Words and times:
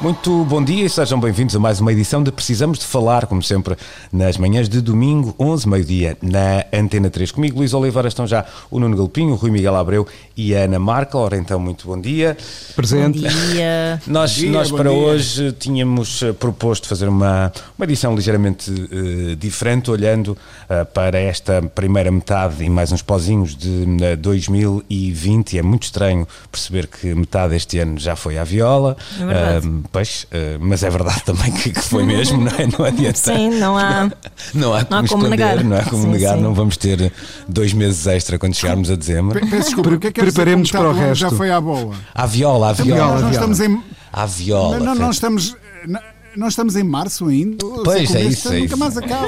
Muito 0.00 0.46
bom 0.46 0.64
dia 0.64 0.86
e 0.86 0.88
sejam 0.88 1.20
bem-vindos 1.20 1.54
a 1.54 1.58
mais 1.58 1.78
uma 1.78 1.92
edição 1.92 2.22
de 2.22 2.32
Precisamos 2.32 2.78
de 2.78 2.86
Falar, 2.86 3.26
como 3.26 3.42
sempre, 3.42 3.76
nas 4.10 4.38
manhãs 4.38 4.66
de 4.66 4.80
domingo, 4.80 5.34
11, 5.38 5.68
meio-dia, 5.68 6.16
na 6.22 6.64
Antena 6.72 7.10
3. 7.10 7.32
Comigo, 7.32 7.58
Luís 7.58 7.74
Oliveira, 7.74 8.08
estão 8.08 8.26
já 8.26 8.46
o 8.70 8.80
Nuno 8.80 8.96
Galpinho, 8.96 9.32
o 9.32 9.36
Rui 9.36 9.50
Miguel 9.50 9.76
Abreu 9.76 10.08
e 10.34 10.56
a 10.56 10.60
Ana 10.60 10.78
Marca. 10.78 11.18
Ora, 11.18 11.36
então, 11.36 11.60
muito 11.60 11.86
bom 11.86 12.00
dia. 12.00 12.34
Presente. 12.74 13.20
Bom 13.20 13.28
dia. 13.28 14.00
Nós, 14.08 14.30
dia, 14.30 14.50
nós 14.50 14.70
bom 14.70 14.78
para 14.78 14.88
dia. 14.88 14.98
hoje 14.98 15.52
tínhamos 15.52 16.22
eh, 16.22 16.32
proposto 16.32 16.88
fazer 16.88 17.06
uma, 17.06 17.52
uma 17.76 17.84
edição 17.84 18.14
ligeiramente 18.14 18.70
eh, 18.70 19.34
diferente, 19.34 19.90
olhando 19.90 20.36
eh, 20.68 20.82
para 20.84 21.18
esta 21.18 21.60
primeira 21.60 22.10
metade 22.10 22.64
e 22.64 22.70
mais 22.70 22.90
uns 22.90 23.02
pozinhos 23.02 23.54
de 23.54 23.84
eh, 24.02 24.16
2020. 24.16 25.52
E 25.52 25.58
é 25.58 25.62
muito 25.62 25.82
estranho 25.82 26.26
perceber 26.50 26.86
que 26.86 27.14
metade 27.14 27.50
deste 27.50 27.78
ano 27.78 27.98
já 27.98 28.16
foi 28.16 28.38
à 28.38 28.44
viola. 28.44 28.96
É 29.20 29.24
verdade. 29.26 29.89
Pois, 29.92 30.26
eh, 30.30 30.56
mas 30.60 30.82
é 30.82 30.90
verdade 30.90 31.22
também 31.26 31.50
que, 31.52 31.70
que 31.70 31.80
foi 31.80 32.04
mesmo, 32.04 32.40
não 32.44 32.52
é? 32.52 32.66
Não 32.78 32.84
adianta. 32.84 33.18
Sim, 33.18 33.50
não 33.58 33.76
há. 33.78 34.10
Não 34.54 34.74
há 34.74 34.84
como, 34.84 34.90
Não 34.90 34.98
há 34.98 35.02
como 35.02 35.04
esconder, 35.04 35.30
negar. 35.30 35.64
não 35.64 35.76
há 35.76 35.82
como 35.84 36.02
Sim, 36.02 36.08
negar, 36.10 36.36
sim. 36.36 36.42
não 36.42 36.54
vamos 36.54 36.76
ter 36.76 37.12
dois 37.48 37.72
meses 37.72 38.06
extra 38.06 38.38
quando 38.38 38.54
chegarmos 38.54 38.90
a 38.90 38.96
dezembro. 38.96 39.38
Pe- 39.40 39.46
Peço 39.46 39.64
desculpa, 39.66 39.90
o 39.90 39.98
que 39.98 40.06
é 40.08 40.12
que 40.12 40.20
preparemos 40.20 40.70
para 40.70 40.80
o 40.88 40.90
está 40.92 41.02
bom, 41.06 41.14
Já 41.14 41.26
resto. 41.26 41.36
foi 41.36 41.50
à 41.50 41.60
bola. 41.60 41.94
À 42.14 42.26
viola, 42.26 42.70
à 42.70 42.72
viola. 42.72 42.94
viola, 42.94 43.12
nós 43.12 43.22
não 43.22 43.30
viola. 43.30 43.52
estamos 43.52 43.60
em. 43.60 43.82
À 44.12 44.26
viola. 44.26 44.78
Não, 44.78 44.86
não, 44.86 44.94
não 44.94 45.10
estamos. 45.10 45.56
não- 45.86 46.00
Não 46.36 46.46
estamos 46.48 46.76
em 46.76 46.84
março 46.84 47.26
ainda. 47.26 47.56
Pois, 47.84 48.14
é 48.14 48.22
isso, 48.22 48.48
é 48.48 48.52
Nunca 48.60 48.64
isso. 48.66 48.76
mais 48.78 48.96
acaba. 48.96 49.26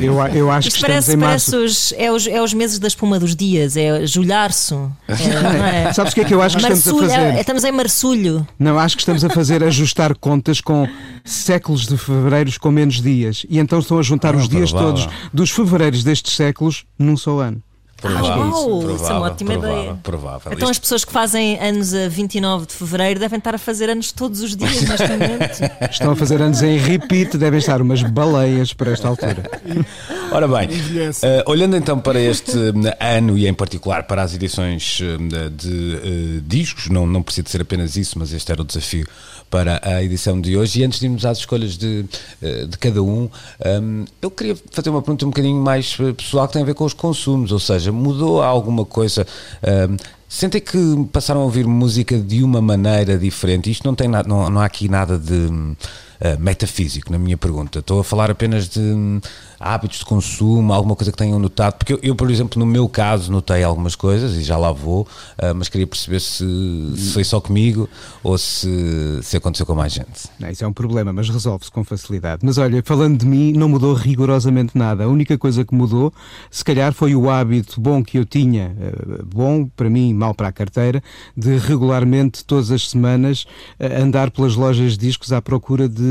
Eu, 0.00 0.14
eu 0.34 0.50
acho 0.50 0.70
que 0.70 0.76
Isto 0.76 0.86
estamos 0.86 1.06
parece, 1.06 1.14
em 1.14 1.18
parece 1.18 1.50
março. 1.50 1.64
os, 1.64 1.92
é, 1.96 2.10
os, 2.10 2.26
é 2.26 2.42
os 2.42 2.54
meses 2.54 2.78
da 2.78 2.88
espuma 2.88 3.18
dos 3.20 3.36
dias, 3.36 3.76
é 3.76 4.06
julharço. 4.06 4.90
É, 5.08 5.88
é? 5.88 5.92
Sabes 5.92 6.12
o 6.12 6.14
que 6.14 6.22
é 6.22 6.24
que 6.24 6.32
eu 6.34 6.40
acho 6.40 6.56
que 6.56 6.62
estamos 6.62 6.86
a 6.86 6.90
Marçulho, 6.92 7.10
fazer? 7.10 7.36
é, 7.36 7.40
estamos 7.40 7.64
em 7.64 7.72
marçulho. 7.72 8.46
Não, 8.58 8.78
acho 8.78 8.96
que 8.96 9.02
estamos 9.02 9.24
a 9.24 9.28
fazer 9.30 9.62
ajustar 9.62 10.16
contas 10.16 10.60
com 10.60 10.88
séculos 11.24 11.86
de 11.86 11.96
fevereiros 11.98 12.56
com 12.56 12.70
menos 12.70 13.02
dias. 13.02 13.44
E 13.48 13.58
então 13.58 13.78
estão 13.78 13.98
a 13.98 14.02
juntar 14.02 14.34
Ah, 14.34 14.38
os 14.38 14.48
dias 14.48 14.70
provável. 14.70 14.94
todos 15.04 15.14
dos 15.32 15.50
fevereiros 15.50 16.02
destes 16.02 16.34
séculos 16.34 16.84
num 16.98 17.16
só 17.16 17.38
ano. 17.40 17.62
Provável, 18.00 18.30
Ah, 18.30 18.36
uau, 18.36 18.78
isso 18.78 18.78
é 18.78 18.94
provável, 18.94 19.16
uma 19.16 19.26
ótima 19.26 19.52
provável, 19.54 19.80
ideia. 19.80 19.98
provável. 20.02 20.52
Então 20.52 20.68
as 20.70 20.78
pessoas 20.78 21.04
que 21.04 21.12
fazem 21.12 21.58
anos 21.58 21.92
a 21.92 22.08
29 22.08 22.66
de 22.66 22.72
fevereiro 22.74 23.18
devem 23.18 23.38
estar 23.38 23.54
a 23.54 23.58
fazer 23.58 23.90
anos 23.90 24.12
todos 24.12 24.40
os 24.40 24.54
dias 24.56 24.82
neste 24.88 25.08
momento. 25.08 25.90
Estão 25.90 26.12
a 26.12 26.16
fazer 26.16 26.40
anos 26.40 26.62
em 26.62 26.78
repeat, 26.78 27.36
devem 27.36 27.58
estar 27.58 27.82
umas 27.82 28.00
baleias 28.02 28.72
para 28.72 28.92
esta 28.92 29.08
altura. 29.08 29.42
Ora 30.30 30.46
bem, 30.46 30.68
eh, 31.22 31.42
olhando 31.46 31.76
então 31.76 31.98
para 31.98 32.20
este 32.20 32.52
eh, 32.56 33.16
ano 33.16 33.36
e 33.36 33.48
em 33.48 33.54
particular 33.54 34.04
para 34.04 34.22
as 34.22 34.32
edições 34.34 35.00
eh, 35.02 35.48
de 35.50 35.94
eh, 35.96 36.40
discos, 36.46 36.88
não, 36.88 37.06
não 37.06 37.22
precisa 37.22 37.42
de 37.44 37.50
ser 37.50 37.62
apenas 37.62 37.96
isso, 37.96 38.18
mas 38.18 38.32
este 38.32 38.52
era 38.52 38.62
o 38.62 38.64
desafio 38.64 39.06
para 39.50 39.80
a 39.82 40.02
edição 40.02 40.40
de 40.40 40.56
hoje. 40.56 40.80
E 40.80 40.84
antes 40.84 41.00
de 41.00 41.06
irmos 41.06 41.24
às 41.24 41.38
escolhas 41.38 41.76
de, 41.76 42.04
eh, 42.42 42.66
de 42.66 42.78
cada 42.78 43.02
um, 43.02 43.28
ehm, 43.64 44.04
eu 44.20 44.30
queria 44.30 44.56
fazer 44.70 44.90
uma 44.90 45.02
pergunta 45.02 45.24
um 45.24 45.30
bocadinho 45.30 45.60
mais 45.60 45.96
eh, 46.00 46.12
pessoal 46.12 46.46
que 46.46 46.52
tem 46.54 46.62
a 46.62 46.64
ver 46.66 46.74
com 46.74 46.84
os 46.84 46.94
consumos, 46.94 47.52
ou 47.52 47.58
seja, 47.58 47.90
mudou 47.92 48.42
alguma 48.42 48.84
coisa? 48.84 49.26
ehm, 49.62 49.96
Sentem 50.28 50.60
que 50.60 50.78
passaram 51.10 51.40
a 51.40 51.44
ouvir 51.44 51.66
música 51.66 52.18
de 52.18 52.44
uma 52.44 52.60
maneira 52.60 53.16
diferente? 53.16 53.70
Isto 53.70 53.86
não 53.86 53.94
tem 53.94 54.06
nada, 54.08 54.28
não, 54.28 54.50
não 54.50 54.60
há 54.60 54.66
aqui 54.66 54.86
nada 54.86 55.18
de 55.18 55.48
eh, 56.20 56.36
metafísico 56.36 57.12
na 57.12 57.18
minha 57.18 57.36
pergunta. 57.36 57.78
Estou 57.78 58.00
a 58.00 58.04
falar 58.04 58.28
apenas 58.28 58.68
de 58.68 58.80
hum, 58.80 59.20
hábitos 59.60 60.00
de 60.00 60.04
consumo, 60.04 60.72
alguma 60.72 60.96
coisa 60.96 61.12
que 61.12 61.18
tenham 61.18 61.38
notado. 61.38 61.74
Porque 61.74 61.92
eu, 61.92 62.00
eu, 62.02 62.14
por 62.16 62.28
exemplo, 62.30 62.58
no 62.58 62.66
meu 62.66 62.88
caso, 62.88 63.30
notei 63.30 63.62
algumas 63.62 63.94
coisas 63.94 64.34
e 64.34 64.42
já 64.42 64.56
lá 64.56 64.72
vou, 64.72 65.06
ah, 65.38 65.54
mas 65.54 65.68
queria 65.68 65.86
perceber 65.86 66.20
se, 66.20 66.44
se 66.96 67.12
foi 67.12 67.22
só 67.22 67.40
comigo 67.40 67.88
ou 68.22 68.36
se, 68.36 69.20
se 69.22 69.36
aconteceu 69.36 69.64
com 69.64 69.74
mais 69.74 69.92
gente. 69.92 70.28
Não, 70.40 70.50
isso 70.50 70.64
é 70.64 70.66
um 70.66 70.72
problema, 70.72 71.12
mas 71.12 71.28
resolve-se 71.28 71.70
com 71.70 71.84
facilidade. 71.84 72.44
Mas 72.44 72.58
olha, 72.58 72.82
falando 72.84 73.18
de 73.18 73.26
mim, 73.26 73.52
não 73.52 73.68
mudou 73.68 73.94
rigorosamente 73.94 74.76
nada. 74.76 75.04
A 75.04 75.08
única 75.08 75.38
coisa 75.38 75.64
que 75.64 75.74
mudou, 75.74 76.12
se 76.50 76.64
calhar, 76.64 76.92
foi 76.92 77.14
o 77.14 77.30
hábito 77.30 77.80
bom 77.80 78.02
que 78.02 78.18
eu 78.18 78.24
tinha, 78.24 78.76
eh, 78.80 79.22
bom 79.24 79.66
para 79.66 79.88
mim, 79.88 80.12
mau 80.14 80.34
para 80.34 80.48
a 80.48 80.52
carteira, 80.52 81.02
de 81.36 81.56
regularmente, 81.58 82.44
todas 82.44 82.72
as 82.72 82.90
semanas, 82.90 83.46
andar 83.78 84.30
pelas 84.32 84.56
lojas 84.56 84.92
de 84.92 84.98
discos 84.98 85.32
à 85.32 85.40
procura 85.40 85.88
de 85.88 86.07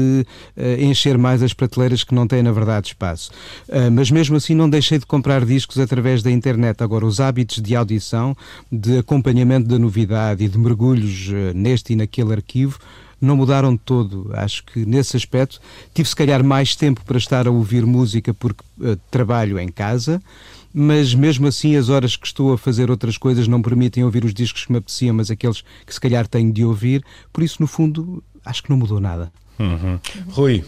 eh, 0.56 0.84
encher 0.84 1.18
mais 1.18 1.42
as 1.44 1.54
prateleiras 1.54 2.04
que 2.04 2.14
não 2.14 2.28
têm, 2.28 2.44
na 2.44 2.52
verdade, 2.52 2.88
espaço. 2.88 3.32
Eh, 3.68 3.90
Mas 3.90 4.12
mesmo 4.12 4.36
assim, 4.38 4.54
não 4.56 4.70
deixei 4.70 5.00
de 5.00 5.06
comprar 5.06 5.46
discos 5.46 5.80
através 5.80 6.22
da 6.24 6.32
internet. 6.32 6.84
Agora, 6.84 7.06
os 7.06 7.20
hábitos 7.20 7.62
de 7.62 7.76
audição, 7.76 8.36
de 8.72 8.98
acompanhamento 9.00 9.68
da 9.68 9.80
novidade 9.80 10.44
e 10.44 10.48
de 10.48 10.58
mergulhos 10.58 11.30
eh, 11.32 11.54
neste 11.54 11.94
e 11.94 11.96
naquele 11.96 12.34
arquivo, 12.34 12.80
não 13.20 13.36
mudaram 13.36 13.74
de 13.74 13.80
todo. 13.80 14.30
Acho 14.34 14.64
que 14.64 14.86
nesse 14.86 15.18
aspecto 15.18 15.60
tive 15.94 16.08
se 16.08 16.16
calhar 16.16 16.44
mais 16.44 16.76
tempo 16.76 17.04
para 17.04 17.18
estar 17.18 17.48
a 17.48 17.52
ouvir 17.52 17.86
música 17.86 18.34
porque 18.34 18.64
eh, 18.84 18.98
trabalho 19.10 19.60
em 19.60 19.70
casa, 19.70 20.22
mas 20.74 21.16
mesmo 21.16 21.48
assim 21.48 21.76
as 21.76 21.90
horas 21.90 22.16
que 22.16 22.28
estou 22.28 22.54
a 22.54 22.58
fazer 22.58 22.92
outras 22.92 23.18
coisas 23.18 23.48
não 23.48 23.62
permitem 23.62 24.04
ouvir 24.04 24.24
os 24.24 24.34
discos 24.34 24.66
que 24.66 24.72
me 24.72 24.78
apeteciam, 24.78 25.16
mas 25.16 25.32
aqueles 25.32 25.64
que 25.86 25.94
se 25.94 26.00
calhar 26.00 26.28
tenho 26.28 26.54
de 26.54 26.64
ouvir. 26.64 27.04
Por 27.34 27.44
isso, 27.44 27.58
no 27.60 27.68
fundo, 27.68 28.24
acho 28.46 28.62
que 28.62 28.70
não 28.70 28.78
mudou 28.78 29.00
nada. 29.00 29.32
Rui, 30.30 30.64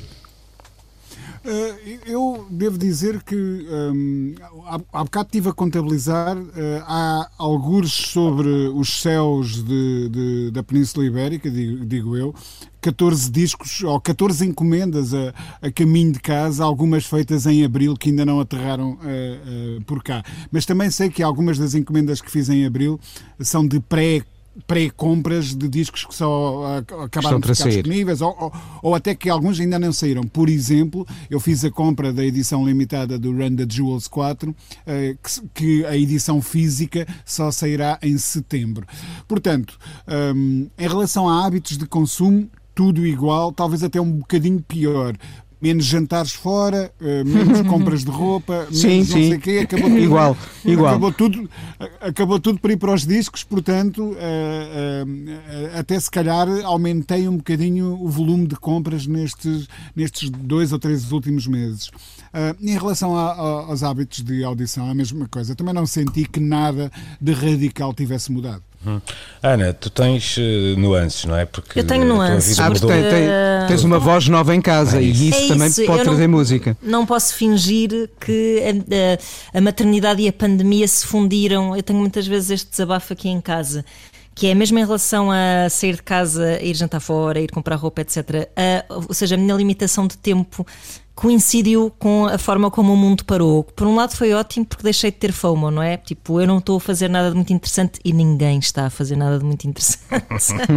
Eh, 1.46 2.00
eu 2.06 2.46
devo 2.52 2.78
dizer 2.78 3.24
que 3.24 3.34
hum, 3.36 4.36
há, 4.66 4.76
há 4.92 5.04
bocado 5.06 5.28
estive 5.28 5.48
a 5.50 5.54
contabilizar, 5.54 6.38
eh, 6.38 6.84
há 6.86 7.30
algures 7.38 7.94
sobre 7.94 8.50
os 8.50 9.02
céus 9.02 9.64
de- 9.64 10.10
de- 10.10 10.52
da 10.52 10.62
Península 10.62 11.06
Ibérica, 11.06 11.50
digo, 11.50 11.86
digo 11.86 12.18
eu, 12.18 12.36
14 12.82 13.32
discos 13.32 13.82
ou 13.84 14.02
14 14.02 14.46
encomendas 14.46 15.14
a, 15.14 15.34
a 15.62 15.72
caminho 15.72 16.12
de 16.12 16.20
casa, 16.20 16.62
algumas 16.66 17.06
feitas 17.06 17.46
em 17.46 17.64
abril 17.64 17.96
que 17.96 18.10
ainda 18.10 18.26
não 18.26 18.42
aterraram 18.42 19.00
eh, 19.06 19.80
por 19.88 20.04
cá. 20.04 20.22
Mas 20.52 20.66
também 20.66 20.90
sei 20.92 21.10
que 21.10 21.24
algumas 21.24 21.58
das 21.58 21.74
encomendas 21.74 22.20
que 22.20 22.30
fiz 22.30 22.50
em 22.50 22.66
abril 22.66 23.00
são 23.40 23.66
de 23.66 23.80
pré 23.80 24.24
pré-compras 24.68 25.56
de 25.56 25.68
discos 25.68 26.06
que 26.06 26.16
só 26.16 26.64
ah, 26.66 27.04
acabaram 27.06 27.40
de 27.40 27.48
ficar 27.48 27.56
sair. 27.56 27.82
disponíveis 27.82 28.22
ou, 28.22 28.36
ou, 28.40 28.54
ou 28.82 28.96
até 28.96 29.16
que 29.16 29.30
alguns 29.30 29.60
ainda 29.60 29.80
não 29.80 29.92
saíram. 29.92 30.24
Por 30.24 30.50
exemplo, 30.50 31.06
eu 31.30 31.40
fiz 31.40 31.64
a 31.66 31.72
compra 31.72 32.14
da 32.14 32.24
edição 32.24 32.66
limitada 32.66 33.18
do 33.18 33.32
Run 33.32 33.56
the 33.56 33.66
Jewels 33.70 34.08
4, 34.08 34.56
eh, 34.86 35.16
que, 35.22 35.50
que 35.54 35.86
a 35.86 35.96
edição 35.96 36.42
física 36.42 37.08
só 37.26 37.52
sairá 37.52 37.98
em 38.02 38.18
setembro. 38.18 38.86
Portanto, 39.28 39.78
hum, 40.36 40.70
em 40.78 40.88
relação 40.88 41.28
a 41.28 41.46
hábitos 41.46 41.78
de 41.78 41.86
consumo, 41.86 42.50
tudo 42.74 43.06
igual, 43.06 43.52
talvez 43.52 43.84
até 43.84 44.00
um 44.00 44.12
bocadinho 44.12 44.62
pior. 44.62 45.16
Menos 45.62 45.86
jantares 45.86 46.32
fora, 46.32 46.90
eh, 47.02 47.24
menos 47.26 47.62
compras 47.68 48.06
de 48.06 48.10
roupa, 48.12 48.68
Sim, 48.72 48.88
menos 48.88 49.10
não 49.10 49.18
sim. 49.18 49.28
sei 49.30 49.38
o 49.38 49.42
quê, 49.42 49.60
acabou 49.64 49.90
tudo, 49.90 50.00
Igual, 50.02 50.38
igual. 50.64 50.88
Acabou 50.90 51.12
tudo, 51.12 51.50
acabou 52.00 52.40
tudo 52.40 52.60
por 52.60 52.72
ir 52.72 52.78
para 52.78 52.94
os 52.94 53.06
discos, 53.06 53.44
portanto, 53.44 54.16
eh, 54.18 55.04
eh, 55.74 55.80
até 55.80 56.00
se 56.00 56.10
calhar 56.10 56.48
aumentei 56.64 57.28
um 57.28 57.36
bocadinho 57.38 57.98
o 58.02 58.08
volume 58.08 58.48
de 58.48 58.56
compras 58.56 59.06
nestes, 59.06 59.68
nestes 59.96 60.30
dois 60.30 60.72
ou 60.72 60.80
três 60.80 61.12
últimos 61.12 61.46
meses. 61.46 61.92
Em 62.62 62.78
relação 62.78 63.18
a- 63.18 63.32
a- 63.34 63.66
aos 63.66 63.82
hábitos 63.84 64.22
de 64.24 64.44
audição, 64.44 64.88
é 64.88 64.92
a 64.92 64.94
mesma 64.94 65.28
coisa. 65.28 65.56
Também 65.56 65.74
não 65.74 65.86
senti 65.88 66.26
que 66.26 66.40
nada 66.40 66.92
de 67.20 67.34
radical 67.34 67.94
tivesse 67.94 68.32
mudado. 68.32 68.62
Ana, 69.44 69.74
tu 69.74 69.90
tens 69.90 70.36
eh, 70.38 70.76
nuances, 70.78 71.26
não 71.26 71.36
é? 71.36 71.46
Porque 71.46 71.80
Eu 71.80 71.84
tenho 71.86 72.06
nuances, 72.06 72.60
Ah, 72.60 72.70
mudou. 72.70 72.90
tem- 72.90 73.02
tem- 73.04 73.28
tens 73.68 73.84
uma 73.84 74.00
voz 74.00 74.28
nova 74.28 74.56
em 74.56 74.62
casa 74.62 74.98
É 75.00 75.04
e 75.04 75.12
isso. 75.12 75.24
isso 75.26 75.38
É 75.46 75.48
também 75.50 75.68
isso, 75.68 75.86
pode 75.86 76.00
eu 76.00 76.06
trazer 76.06 76.28
não- 76.28 76.38
música. 76.38 76.78
Não 76.82 77.06
posso 77.06 77.34
fingir 77.36 78.10
que 78.20 78.62
a, 78.64 79.56
a- 79.56 79.58
a 79.58 79.62
maternidade 79.62 80.22
e 80.22 80.28
a 80.28 80.34
pandemia 80.34 80.88
se 80.88 81.06
fundiram. 81.06 81.76
Eu 81.76 81.84
tenho 81.84 82.00
muitas 82.00 82.26
vezes 82.26 82.50
este 82.52 82.70
desabafo 82.72 83.14
aqui 83.14 83.30
em 83.30 83.42
casa. 83.42 83.84
que 84.36 84.48
é 84.48 84.56
mesmo 84.56 84.80
em 84.80 84.86
relação 84.86 85.30
a 85.30 85.68
sair 85.70 85.98
de 85.98 86.02
casa, 86.02 86.62
ir 86.64 86.74
jantar 86.74 87.02
fora, 87.02 87.42
ir 87.42 87.52
comprar 87.52 87.76
roupa, 87.76 88.00
etc. 88.00 88.48
A, 88.56 88.86
ou 89.10 89.14
seja, 89.14 89.36
a 89.36 89.38
minha 89.38 89.54
limitação 89.54 90.08
de 90.08 90.18
tempo 90.18 90.66
coincidiu 91.20 91.92
com 92.00 92.28
a 92.28 92.38
forma 92.38 92.72
como 92.72 92.94
o 92.94 92.96
mundo 92.96 93.26
parou. 93.26 93.66
Por 93.66 93.86
um 93.86 93.94
lado 93.94 94.16
foi 94.16 94.32
ótimo 94.32 94.66
porque 94.66 94.84
deixei 94.84 95.12
de 95.12 95.18
ter 95.18 95.34
FOMO, 95.34 95.70
não 95.70 95.84
é? 95.84 95.98
Tipo, 95.98 96.40
eu 96.40 96.48
não 96.48 96.60
estou 96.60 96.78
a 96.78 96.80
fazer 96.80 97.10
nada 97.10 97.30
de 97.30 97.36
muito 97.36 97.52
interessante 97.52 98.00
e 98.06 98.14
ninguém 98.14 98.58
está 98.58 98.86
a 98.86 98.90
fazer 98.90 99.18
nada 99.18 99.38
de 99.38 99.44
muito 99.44 99.68
interessante. 99.68 100.08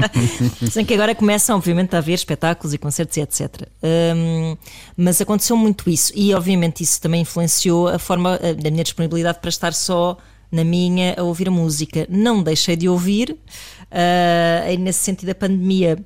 Sem 0.69 0.85
que 0.85 0.95
agora 0.95 1.15
começam, 1.15 1.57
obviamente, 1.57 1.95
a 1.95 1.99
haver 1.99 2.15
espetáculos 2.15 2.75
e 2.75 2.79
concertos 2.79 3.17
e 3.19 3.21
etc. 3.21 3.69
Um, 4.17 4.57
mas 4.97 5.21
aconteceu 5.21 5.57
muito 5.57 5.89
isso 5.89 6.13
e, 6.13 6.35
obviamente, 6.35 6.83
isso 6.83 7.01
também 7.01 7.21
influenciou 7.21 7.87
a 7.87 7.99
forma 8.01 8.37
da 8.61 8.69
minha 8.69 8.83
disponibilidade 8.83 9.39
para 9.39 9.49
estar 9.49 9.73
só 9.73 10.19
na 10.51 10.65
minha 10.65 11.15
a 11.17 11.23
ouvir 11.23 11.47
a 11.47 11.53
música. 11.53 12.05
Não 12.11 12.43
deixei 12.43 12.75
de 12.75 12.89
ouvir, 12.89 13.31
uh, 13.31 14.79
nesse 14.81 15.05
sentido, 15.05 15.29
a 15.31 15.37
pandemia 15.37 16.05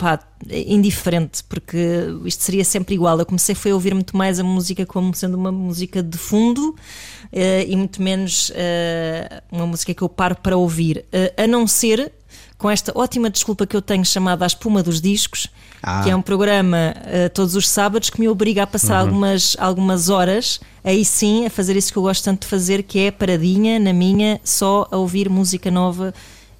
pá, 0.00 0.18
indiferente, 0.50 1.44
porque 1.44 1.76
isto 2.24 2.42
seria 2.42 2.64
sempre 2.64 2.94
igual. 2.94 3.18
Eu 3.18 3.26
comecei 3.26 3.54
foi 3.54 3.70
a 3.70 3.74
ouvir 3.74 3.92
muito 3.92 4.16
mais 4.16 4.40
a 4.40 4.42
música 4.42 4.86
como 4.86 5.14
sendo 5.14 5.36
uma 5.36 5.52
música 5.52 6.02
de 6.02 6.16
fundo 6.16 6.70
uh, 6.70 7.68
e 7.68 7.76
muito 7.76 8.02
menos 8.02 8.48
uh, 8.48 9.42
uma 9.52 9.66
música 9.66 9.92
que 9.92 10.00
eu 10.00 10.08
paro 10.08 10.34
para 10.36 10.56
ouvir, 10.56 11.04
uh, 11.12 11.42
a 11.42 11.46
não 11.46 11.66
ser 11.66 12.10
com 12.56 12.70
esta 12.70 12.92
ótima 12.94 13.28
desculpa 13.28 13.66
que 13.66 13.76
eu 13.76 13.82
tenho 13.82 14.04
chamada 14.04 14.44
A 14.44 14.46
Espuma 14.46 14.82
dos 14.82 15.02
Discos, 15.02 15.48
ah. 15.82 16.02
que 16.02 16.10
é 16.10 16.16
um 16.16 16.20
programa 16.20 16.94
todos 17.32 17.56
os 17.56 17.66
sábados 17.66 18.10
que 18.10 18.20
me 18.20 18.28
obriga 18.28 18.64
a 18.64 18.66
passar 18.66 18.96
uhum. 18.96 19.08
algumas, 19.08 19.56
algumas 19.58 20.08
horas, 20.10 20.60
aí 20.84 21.02
sim, 21.02 21.46
a 21.46 21.50
fazer 21.50 21.74
isso 21.74 21.90
que 21.90 21.98
eu 21.98 22.02
gosto 22.02 22.22
tanto 22.22 22.42
de 22.42 22.48
fazer, 22.48 22.82
que 22.82 22.98
é 22.98 23.10
paradinha 23.10 23.78
na 23.78 23.94
minha, 23.94 24.38
só 24.44 24.86
a 24.90 24.98
ouvir 24.98 25.30
música 25.30 25.70
nova 25.70 26.12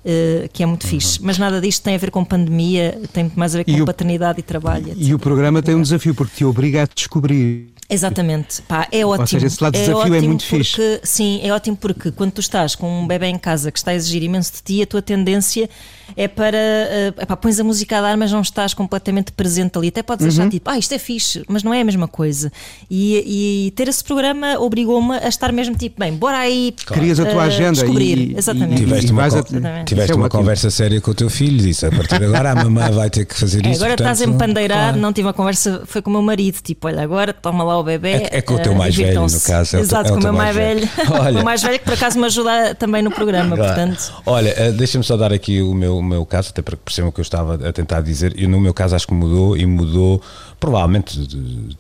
Uh, 0.03 0.49
que 0.51 0.63
é 0.63 0.67
muito 0.67 0.85
uhum. 0.85 0.91
fixe. 0.91 1.19
Mas 1.23 1.37
nada 1.37 1.61
disto 1.61 1.83
tem 1.83 1.95
a 1.95 1.99
ver 1.99 2.11
com 2.11 2.25
pandemia, 2.25 2.99
tem 3.13 3.25
muito 3.25 3.39
mais 3.39 3.55
a 3.55 3.59
ver 3.59 3.65
com 3.65 3.71
e 3.71 3.85
paternidade 3.85 4.41
e 4.41 4.43
trabalho. 4.43 4.89
Etc. 4.89 4.97
E 4.99 5.13
o 5.13 5.19
programa 5.19 5.61
tem 5.61 5.75
um 5.75 5.83
desafio 5.83 6.15
porque 6.15 6.37
te 6.37 6.45
obriga 6.45 6.85
a 6.85 6.87
descobrir 6.87 7.69
Exatamente, 7.91 8.63
pá, 8.63 8.87
é 8.93 9.05
ótimo. 9.05 9.23
Ou 9.23 9.27
seja, 9.27 9.47
esse 9.47 9.63
lado 9.63 9.73
de 9.73 9.81
é 9.81 9.85
desafio 9.87 10.15
é, 10.15 10.21
muito 10.21 10.45
porque, 10.45 10.65
fixe. 10.65 11.01
Sim, 11.03 11.41
é 11.43 11.53
ótimo 11.53 11.77
porque 11.77 12.13
quando 12.13 12.31
tu 12.31 12.41
estás 12.41 12.77
com 12.77 13.03
um 13.03 13.07
bebê 13.07 13.27
em 13.27 13.39
casa 13.39 13.73
que 13.73 13.79
está 13.79 13.91
a 13.91 13.95
exigir 13.95 14.23
imenso 14.23 14.53
de 14.53 14.63
ti, 14.63 14.83
a 14.83 14.87
tua 14.87 15.03
tendência 15.03 15.69
é 16.17 16.29
para. 16.29 16.57
Uh, 16.57 17.23
epá, 17.23 17.37
pões 17.37 17.59
a 17.59 17.65
música 17.65 17.99
a 17.99 18.01
dar, 18.01 18.17
mas 18.17 18.33
não 18.33 18.41
estás 18.41 18.75
completamente 18.75 19.33
presente 19.33 19.77
ali. 19.77 19.89
Até 19.89 20.03
podes 20.03 20.25
uhum. 20.27 20.33
achar 20.33 20.51
tipo, 20.51 20.71
ah, 20.71 20.79
isto 20.79 20.95
é 20.95 20.99
fixe, 20.99 21.45
mas 21.49 21.63
não 21.63 21.75
é 21.75 21.81
a 21.81 21.85
mesma 21.85 22.09
coisa. 22.09 22.53
E, 22.91 23.67
e 23.67 23.71
ter 23.73 23.89
esse 23.89 24.03
programa 24.03 24.59
obrigou-me 24.59 25.17
a 25.17 25.29
estar 25.29 25.53
mesmo 25.53 25.77
tipo, 25.77 25.99
bem, 25.99 26.13
bora 26.13 26.39
aí. 26.39 26.75
Claro. 26.85 27.03
Crias 27.03 27.21
a 27.21 27.27
tua 27.27 27.43
uh, 27.43 27.47
agenda 27.47 27.73
descobrir. 27.73 28.31
E, 28.31 28.39
Exatamente. 28.39 28.83
E, 28.83 28.85
tiveste 28.85 29.13
uma, 29.13 29.27
exatamente. 29.27 29.85
Tiveste 29.87 30.13
é 30.13 30.15
uma 30.15 30.29
conversa 30.29 30.71
séria 30.71 31.01
com 31.01 31.11
o 31.11 31.15
teu 31.15 31.31
filho, 31.31 31.59
disse 31.59 31.87
a 31.87 31.91
partir 31.91 32.19
de 32.19 32.25
agora 32.27 32.53
a 32.53 32.55
mamãe 32.55 32.91
vai 32.93 33.11
ter 33.11 33.25
que 33.25 33.35
fazer 33.35 33.65
é, 33.67 33.71
isso. 33.71 33.83
Agora 33.83 33.97
portanto, 33.97 34.15
estás 34.15 34.21
a 34.21 34.33
empandeirar, 34.33 34.79
claro. 34.79 34.99
não 34.99 35.13
tive 35.13 35.27
uma 35.27 35.35
conversa, 35.35 35.83
foi 35.87 36.03
com 36.03 36.11
o 36.11 36.13
meu 36.13 36.23
marido, 36.23 36.61
tipo, 36.63 36.87
olha, 36.87 37.03
agora 37.03 37.33
toma 37.33 37.65
lá 37.65 37.80
o 37.81 37.85
bebê. 37.85 38.13
É, 38.13 38.39
é 38.39 38.43
com 38.43 38.55
o 38.55 38.59
teu 38.59 38.75
mais 38.75 38.97
velho, 38.97 39.23
no 39.23 39.41
caso. 39.41 39.77
É 39.77 39.81
Exato, 39.81 40.09
é 40.09 40.13
com 40.13 40.19
o 40.19 40.23
meu 40.23 40.33
mais 40.33 40.55
velho. 40.55 40.89
Olha. 41.11 41.41
o 41.41 41.45
mais 41.45 41.63
velho 41.63 41.79
que 41.79 41.85
por 41.87 41.95
acaso 41.95 42.19
me 42.19 42.27
ajuda 42.27 42.75
também 42.75 43.03
no 43.03 43.11
programa, 43.11 43.57
claro. 43.57 43.75
portanto. 43.75 44.13
Olha, 44.27 44.55
eh, 44.57 44.73
deixa-me 44.73 45.05
só 45.05 45.17
dar 45.17 45.33
aqui 45.33 45.61
o 45.63 45.75
meu, 45.75 45.99
o 45.99 46.03
meu 46.03 46.25
caso, 46.25 46.51
até 46.51 46.63
para 46.63 46.77
que 46.77 46.83
percebam 46.83 47.11
o 47.11 47.13
que 47.13 47.21
eu 47.21 47.23
estava 47.23 47.69
a 47.69 47.73
tentar 47.73 48.01
dizer. 48.01 48.35
E 48.39 48.47
no 48.47 48.61
meu 48.61 48.73
caso 48.73 48.95
acho 48.95 49.07
que 49.07 49.15
mudou 49.15 49.57
e 49.57 49.67
mudou, 49.67 50.23
provavelmente 50.59 51.19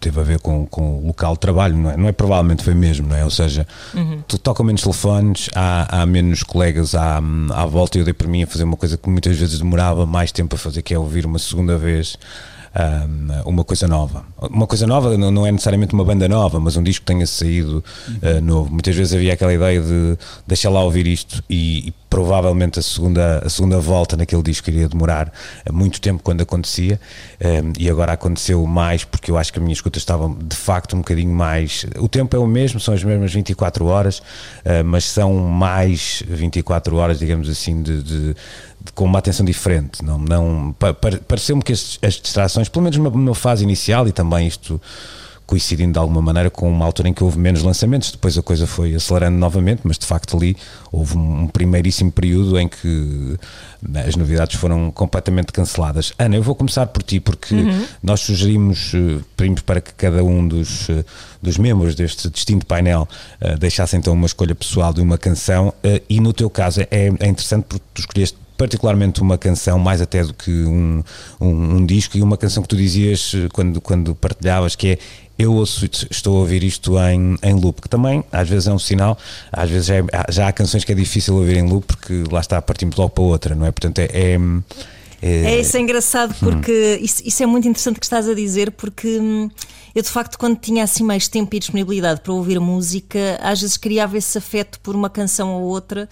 teve 0.00 0.19
a 0.19 0.23
ver 0.23 0.41
com, 0.41 0.67
com 0.67 1.00
o 1.00 1.06
local 1.08 1.35
de 1.35 1.41
trabalho, 1.41 1.76
não 1.76 1.91
é? 1.91 1.97
Não 1.97 2.08
é 2.08 2.12
provavelmente, 2.12 2.64
foi 2.64 2.75
mesmo, 2.75 3.08
não 3.08 3.17
é? 3.17 3.25
Ou 3.25 3.31
seja, 3.31 3.67
uhum. 3.94 4.23
tu 4.26 4.38
toca 4.38 4.64
menos 4.64 4.82
telefones, 4.82 5.49
há, 5.55 6.00
há 6.00 6.06
menos 6.06 6.43
colegas 6.43 6.94
à, 6.94 7.19
à 7.19 7.67
volta 7.67 7.99
e 7.99 8.00
eu 8.00 8.05
dei 8.05 8.14
por 8.14 8.26
mim 8.26 8.43
a 8.43 8.46
fazer 8.46 8.64
uma 8.64 8.76
coisa 8.76 8.96
que 8.96 9.08
muitas 9.08 9.37
vezes 9.37 9.58
demorava 9.58 10.06
mais 10.06 10.32
tempo 10.32 10.56
a 10.56 10.58
fazer, 10.58 10.82
que 10.82 10.94
é 10.94 10.99
ouvir 10.99 11.26
uma 11.26 11.38
segunda 11.38 11.76
vez 11.76 12.17
uma 13.44 13.64
coisa 13.64 13.88
nova. 13.88 14.25
Uma 14.38 14.67
coisa 14.67 14.87
nova 14.87 15.17
não 15.17 15.46
é 15.46 15.50
necessariamente 15.50 15.93
uma 15.93 16.05
banda 16.05 16.28
nova, 16.28 16.61
mas 16.61 16.76
um 16.76 16.82
disco 16.82 17.05
que 17.05 17.12
tenha 17.12 17.26
saído 17.26 17.84
uh, 18.22 18.40
novo. 18.40 18.70
Muitas 18.70 18.94
vezes 18.94 19.12
havia 19.12 19.32
aquela 19.32 19.52
ideia 19.52 19.81
de 19.81 20.17
deixar 20.46 20.70
lá 20.70 20.82
ouvir 20.82 21.06
isto 21.06 21.43
e, 21.50 21.88
e, 21.88 21.94
provavelmente 22.08 22.78
a 22.78 22.82
segunda, 22.82 23.43
a 23.44 23.49
segunda 23.49 23.78
volta 23.81 24.17
naquele 24.17 24.43
disco 24.43 24.70
iria 24.70 24.88
demorar 24.88 25.32
muito 25.70 26.00
tempo 26.00 26.22
quando 26.22 26.40
acontecia 26.43 27.00
um, 27.40 27.72
e 27.78 27.88
agora 27.88 28.12
aconteceu 28.12 28.64
mais 28.67 29.05
porque 29.05 29.31
eu 29.31 29.38
acho 29.38 29.52
que 29.52 29.58
a 29.58 29.62
minha 29.62 29.72
escuta 29.72 29.99
estava 29.99 30.28
de 30.28 30.56
facto 30.56 30.94
um 30.94 31.00
bocadinho 31.00 31.32
mais. 31.32 31.87
O 31.99 32.08
tempo 32.08 32.34
é 32.37 32.38
o 32.38 32.46
mesmo, 32.46 32.81
são 32.81 32.94
as 32.94 33.02
mesmas 33.02 33.32
24 33.32 33.84
horas, 33.87 34.19
uh, 34.19 34.84
mas 34.84 35.05
são 35.05 35.34
mais 35.34 36.22
24 36.28 36.96
horas, 36.96 37.19
digamos 37.19 37.49
assim, 37.49 37.82
de, 37.82 38.02
de 38.02 38.37
com 38.94 39.05
uma 39.05 39.19
atenção 39.19 39.44
diferente. 39.44 40.05
Não, 40.05 40.19
não, 40.19 40.75
Pareceu-me 41.27 41.62
que 41.62 41.73
as, 41.73 41.99
as, 42.03 42.15
distrações, 42.15 42.69
pelo 42.69 42.82
menos 42.82 42.99
numa, 42.99 43.11
numa, 43.11 43.35
fase 43.35 43.62
inicial, 43.62 44.09
e 44.09 44.12
também 44.12 44.47
isto 44.47 44.81
coincidindo 45.50 45.94
de 45.94 45.99
alguma 45.99 46.23
maneira 46.23 46.49
com 46.49 46.71
uma 46.71 46.85
altura 46.85 47.09
em 47.09 47.12
que 47.12 47.25
houve 47.25 47.37
menos 47.37 47.65
lançamentos, 47.65 48.12
depois 48.12 48.38
a 48.38 48.43
coisa 48.43 48.69
foi 48.69 48.94
acelerando 48.94 49.37
novamente, 49.37 49.81
mas 49.82 49.99
de 49.99 50.06
facto 50.06 50.37
ali 50.37 50.56
houve 50.93 51.17
um, 51.19 51.43
um 51.43 51.47
primeiríssimo 51.49 52.12
período 52.12 52.56
em 52.56 52.69
que 52.69 53.37
né, 53.82 54.05
as 54.06 54.15
novidades 54.15 54.61
foram 54.61 54.93
completamente 54.93 55.50
canceladas. 55.50 56.12
Ana, 56.17 56.37
eu 56.37 56.43
vou 56.43 56.55
começar 56.55 56.87
por 56.87 57.03
ti, 57.03 57.19
porque 57.19 57.53
uhum. 57.53 57.85
nós 58.00 58.21
sugerimos, 58.21 58.93
eh, 58.94 59.19
pedimos 59.37 59.62
para 59.62 59.81
que 59.81 59.93
cada 59.94 60.23
um 60.23 60.47
dos, 60.47 60.88
eh, 60.88 61.05
dos 61.43 61.59
membros 61.59 61.97
deste 61.97 62.31
distinto 62.31 62.65
painel 62.65 63.09
uh, 63.43 63.59
deixasse 63.59 63.97
então 63.97 64.12
uma 64.12 64.27
escolha 64.27 64.55
pessoal 64.55 64.93
de 64.93 65.00
uma 65.00 65.19
canção, 65.19 65.71
uh, 65.71 66.00
e 66.09 66.21
no 66.21 66.32
teu 66.32 66.49
caso 66.49 66.81
é, 66.82 66.88
é 66.93 67.27
interessante 67.27 67.65
porque 67.65 67.85
tu 67.93 68.00
escolheste 68.03 68.38
particularmente 68.60 69.22
uma 69.22 69.38
canção, 69.38 69.78
mais 69.78 70.02
até 70.02 70.22
do 70.22 70.34
que 70.34 70.50
um, 70.50 71.02
um, 71.40 71.76
um, 71.76 71.86
disco, 71.86 72.18
e 72.18 72.20
uma 72.20 72.36
canção 72.36 72.62
que 72.62 72.68
tu 72.68 72.76
dizias 72.76 73.32
eh, 73.34 73.48
quando, 73.50 73.80
quando 73.80 74.14
partilhavas, 74.14 74.76
que 74.76 74.88
é 74.88 74.98
eu 75.38 75.54
ouço, 75.54 75.88
estou 76.10 76.36
a 76.36 76.40
ouvir 76.40 76.62
isto 76.62 76.98
em, 76.98 77.38
em 77.42 77.54
loop, 77.54 77.80
que 77.80 77.88
também 77.88 78.22
às 78.30 78.46
vezes 78.46 78.68
é 78.68 78.72
um 78.74 78.78
sinal, 78.78 79.16
às 79.50 79.70
vezes 79.70 79.86
já, 79.86 79.94
é, 79.96 80.02
já 80.28 80.48
há 80.48 80.52
canções 80.52 80.84
que 80.84 80.92
é 80.92 80.94
difícil 80.94 81.36
ouvir 81.36 81.56
em 81.56 81.66
loop 81.66 81.86
porque 81.86 82.22
lá 82.30 82.40
está, 82.40 82.60
partimos 82.60 82.96
logo 82.96 83.08
para 83.08 83.24
outra, 83.24 83.54
não 83.54 83.64
é? 83.64 83.72
Portanto, 83.72 83.98
é. 84.00 84.04
é, 84.12 84.38
é, 85.22 85.54
é 85.54 85.60
isso 85.60 85.74
é 85.78 85.80
engraçado 85.80 86.34
porque 86.38 86.98
hum. 87.00 87.02
isso, 87.02 87.22
isso 87.24 87.42
é 87.42 87.46
muito 87.46 87.66
interessante 87.66 87.98
que 87.98 88.04
estás 88.04 88.28
a 88.28 88.34
dizer, 88.34 88.72
porque 88.72 89.18
hum, 89.18 89.48
eu 89.94 90.02
de 90.02 90.10
facto, 90.10 90.38
quando 90.38 90.58
tinha 90.58 90.84
assim 90.84 91.02
mais 91.02 91.28
tempo 91.28 91.56
e 91.56 91.58
disponibilidade 91.58 92.20
para 92.20 92.34
ouvir 92.34 92.60
música, 92.60 93.40
às 93.42 93.62
vezes 93.62 93.78
criava 93.78 94.18
esse 94.18 94.36
afeto 94.36 94.78
por 94.80 94.94
uma 94.94 95.08
canção 95.08 95.50
ou 95.54 95.62
outra 95.62 96.06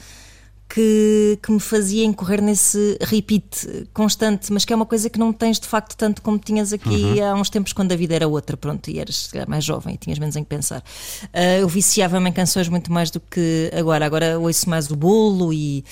que, 0.68 1.38
que 1.42 1.50
me 1.50 1.58
fazia 1.58 2.04
incorrer 2.04 2.42
nesse 2.42 2.98
repeat 3.00 3.88
constante, 3.94 4.52
mas 4.52 4.64
que 4.66 4.72
é 4.72 4.76
uma 4.76 4.84
coisa 4.84 5.08
que 5.08 5.18
não 5.18 5.32
tens 5.32 5.58
de 5.58 5.66
facto 5.66 5.96
tanto 5.96 6.20
como 6.20 6.38
tinhas 6.38 6.72
aqui 6.72 6.88
uhum. 6.88 7.24
há 7.24 7.34
uns 7.34 7.48
tempos 7.48 7.72
quando 7.72 7.92
a 7.92 7.96
vida 7.96 8.14
era 8.14 8.28
outra, 8.28 8.56
pronto, 8.56 8.90
e 8.90 8.98
eras 8.98 9.30
mais 9.48 9.64
jovem 9.64 9.94
e 9.94 9.96
tinhas 9.98 10.18
menos 10.18 10.36
em 10.36 10.42
que 10.42 10.48
pensar. 10.48 10.80
Uh, 11.24 11.60
eu 11.60 11.68
viciava-me 11.68 12.28
em 12.28 12.32
canções 12.32 12.68
muito 12.68 12.92
mais 12.92 13.10
do 13.10 13.18
que 13.18 13.70
agora, 13.74 14.04
agora 14.04 14.38
ouço 14.38 14.68
mais 14.68 14.90
o 14.90 14.96
bolo 14.96 15.52
e. 15.52 15.84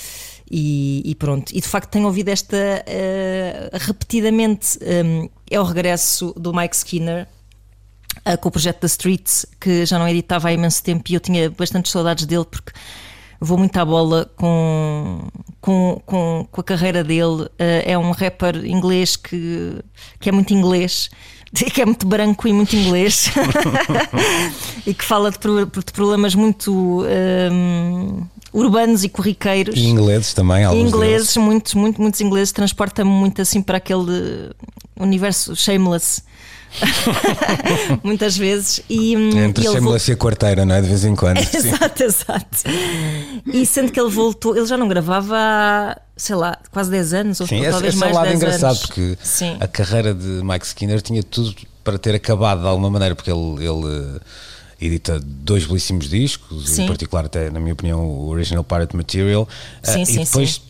E, 0.49 1.03
e, 1.05 1.15
pronto. 1.17 1.51
E 1.51 1.61
de 1.61 1.67
facto 1.67 1.91
tenho 1.91 2.07
ouvido 2.07 2.29
esta 2.29 2.57
uh, 2.57 3.77
repetidamente. 3.81 4.79
Um, 4.81 5.29
é 5.51 5.59
o 5.61 5.65
regresso 5.65 6.33
do 6.37 6.55
Mike 6.55 6.77
Skinner. 6.77 7.27
Uh, 8.19 8.39
com 8.39 8.49
o 8.49 8.53
projeto 8.53 8.83
da 8.83 8.87
Streets, 8.87 9.45
que 9.61 9.85
já 9.85 9.99
não 9.99 10.09
editava 10.09 10.47
há 10.47 10.53
imenso 10.53 10.85
tempo 10.85 11.03
e 11.11 11.15
eu 11.15 11.21
tinha 11.21 11.51
bastante 11.51 11.89
saudades 11.89 12.27
dele 12.27 12.45
porque 12.45 12.73
vou 13.41 13.59
muito 13.59 13.77
à 13.77 13.85
bola 13.85 14.31
com, 14.37 15.29
com, 15.61 16.01
com, 16.05 16.49
com 16.51 16.61
a 16.61 16.65
carreira 16.65 17.03
dele. 17.05 17.43
Uh, 17.43 17.83
é 17.85 17.99
um 17.99 18.11
rapper 18.11 18.65
inglês 18.65 19.17
que, 19.17 19.77
que 20.21 20.29
é 20.29 20.33
muito 20.33 20.53
inglês. 20.53 21.11
Que 21.73 21.81
é 21.81 21.87
muito 21.87 22.07
branco 22.07 22.47
e 22.47 22.53
muito 22.53 22.77
inglês 22.77 23.31
e 24.85 24.93
que 24.93 25.05
fala 25.05 25.31
de, 25.31 25.39
de 25.39 25.93
problemas 25.93 26.35
muito 26.35 27.07
um, 27.51 28.27
urbanos 28.53 29.05
e 29.05 29.09
corriqueiros. 29.09 29.75
E 29.75 29.87
ingleses 29.87 30.35
também, 30.35 30.65
alguns 30.65 30.89
Ingleses, 30.89 31.29
deles. 31.29 31.37
muitos, 31.37 31.75
muito, 31.75 32.03
muitos 32.03 32.21
ingleses. 32.21 32.53
Transporta-me 32.53 33.11
muito 33.11 33.41
assim 33.41 33.63
para 33.63 33.79
aquele 33.79 34.51
universo 34.99 35.57
shameless 35.57 36.23
muitas 38.03 38.37
vezes. 38.37 38.81
E, 38.89 39.17
hum, 39.17 39.31
Entre 39.39 39.65
e 39.65 39.73
Shameless 39.73 40.11
e 40.11 40.15
a 40.15 40.17
quarteira, 40.17 40.65
não 40.65 40.75
é? 40.75 40.83
De 40.83 40.89
vez 40.89 41.05
em 41.05 41.15
quando. 41.15 41.39
exato, 41.55 42.03
exato. 42.03 42.59
E 43.47 43.65
sendo 43.67 43.93
que 43.93 44.01
ele 44.01 44.11
voltou, 44.11 44.57
ele 44.57 44.67
já 44.67 44.77
não 44.77 44.89
gravava 44.89 45.37
há, 45.37 45.99
sei 46.17 46.37
lá, 46.37 46.59
quase 46.71 46.91
10 46.91 47.15
anos, 47.15 47.41
ou 47.41 47.47
Sim, 47.47 47.63
talvez 47.63 47.95
esse 47.95 47.99
mais 47.99 48.13
é 48.13 48.15
um 48.15 48.19
lado 48.19 48.29
10 48.29 48.37
engraçado, 48.37 48.71
anos. 48.71 48.87
porque 48.87 49.19
Sim. 49.23 49.57
a 49.61 49.67
carreira 49.69 50.15
de 50.15 50.43
Mike 50.43 50.67
Skinner 50.67 51.01
tinha 51.01 51.23
tudo 51.23 51.55
para 51.83 51.99
ter 51.99 52.15
acabado 52.15 52.63
de 52.63 52.67
alguma 52.67 52.91
maneira, 52.91 53.15
porque 53.15 53.31
ele. 53.31 53.65
ele 53.67 54.21
edita 54.81 55.19
dois 55.21 55.65
belíssimos 55.65 56.09
discos, 56.09 56.69
Sim. 56.69 56.85
em 56.85 56.87
particular 56.87 57.25
até, 57.25 57.51
na 57.51 57.59
minha 57.59 57.73
opinião, 57.73 58.01
o 58.01 58.29
Original 58.29 58.63
Pirate 58.63 58.95
Material. 58.95 59.49
Sim, 59.83 60.03
Ah, 60.03 60.07
sim, 60.07 60.21
e 60.21 60.25
depois 60.25 60.61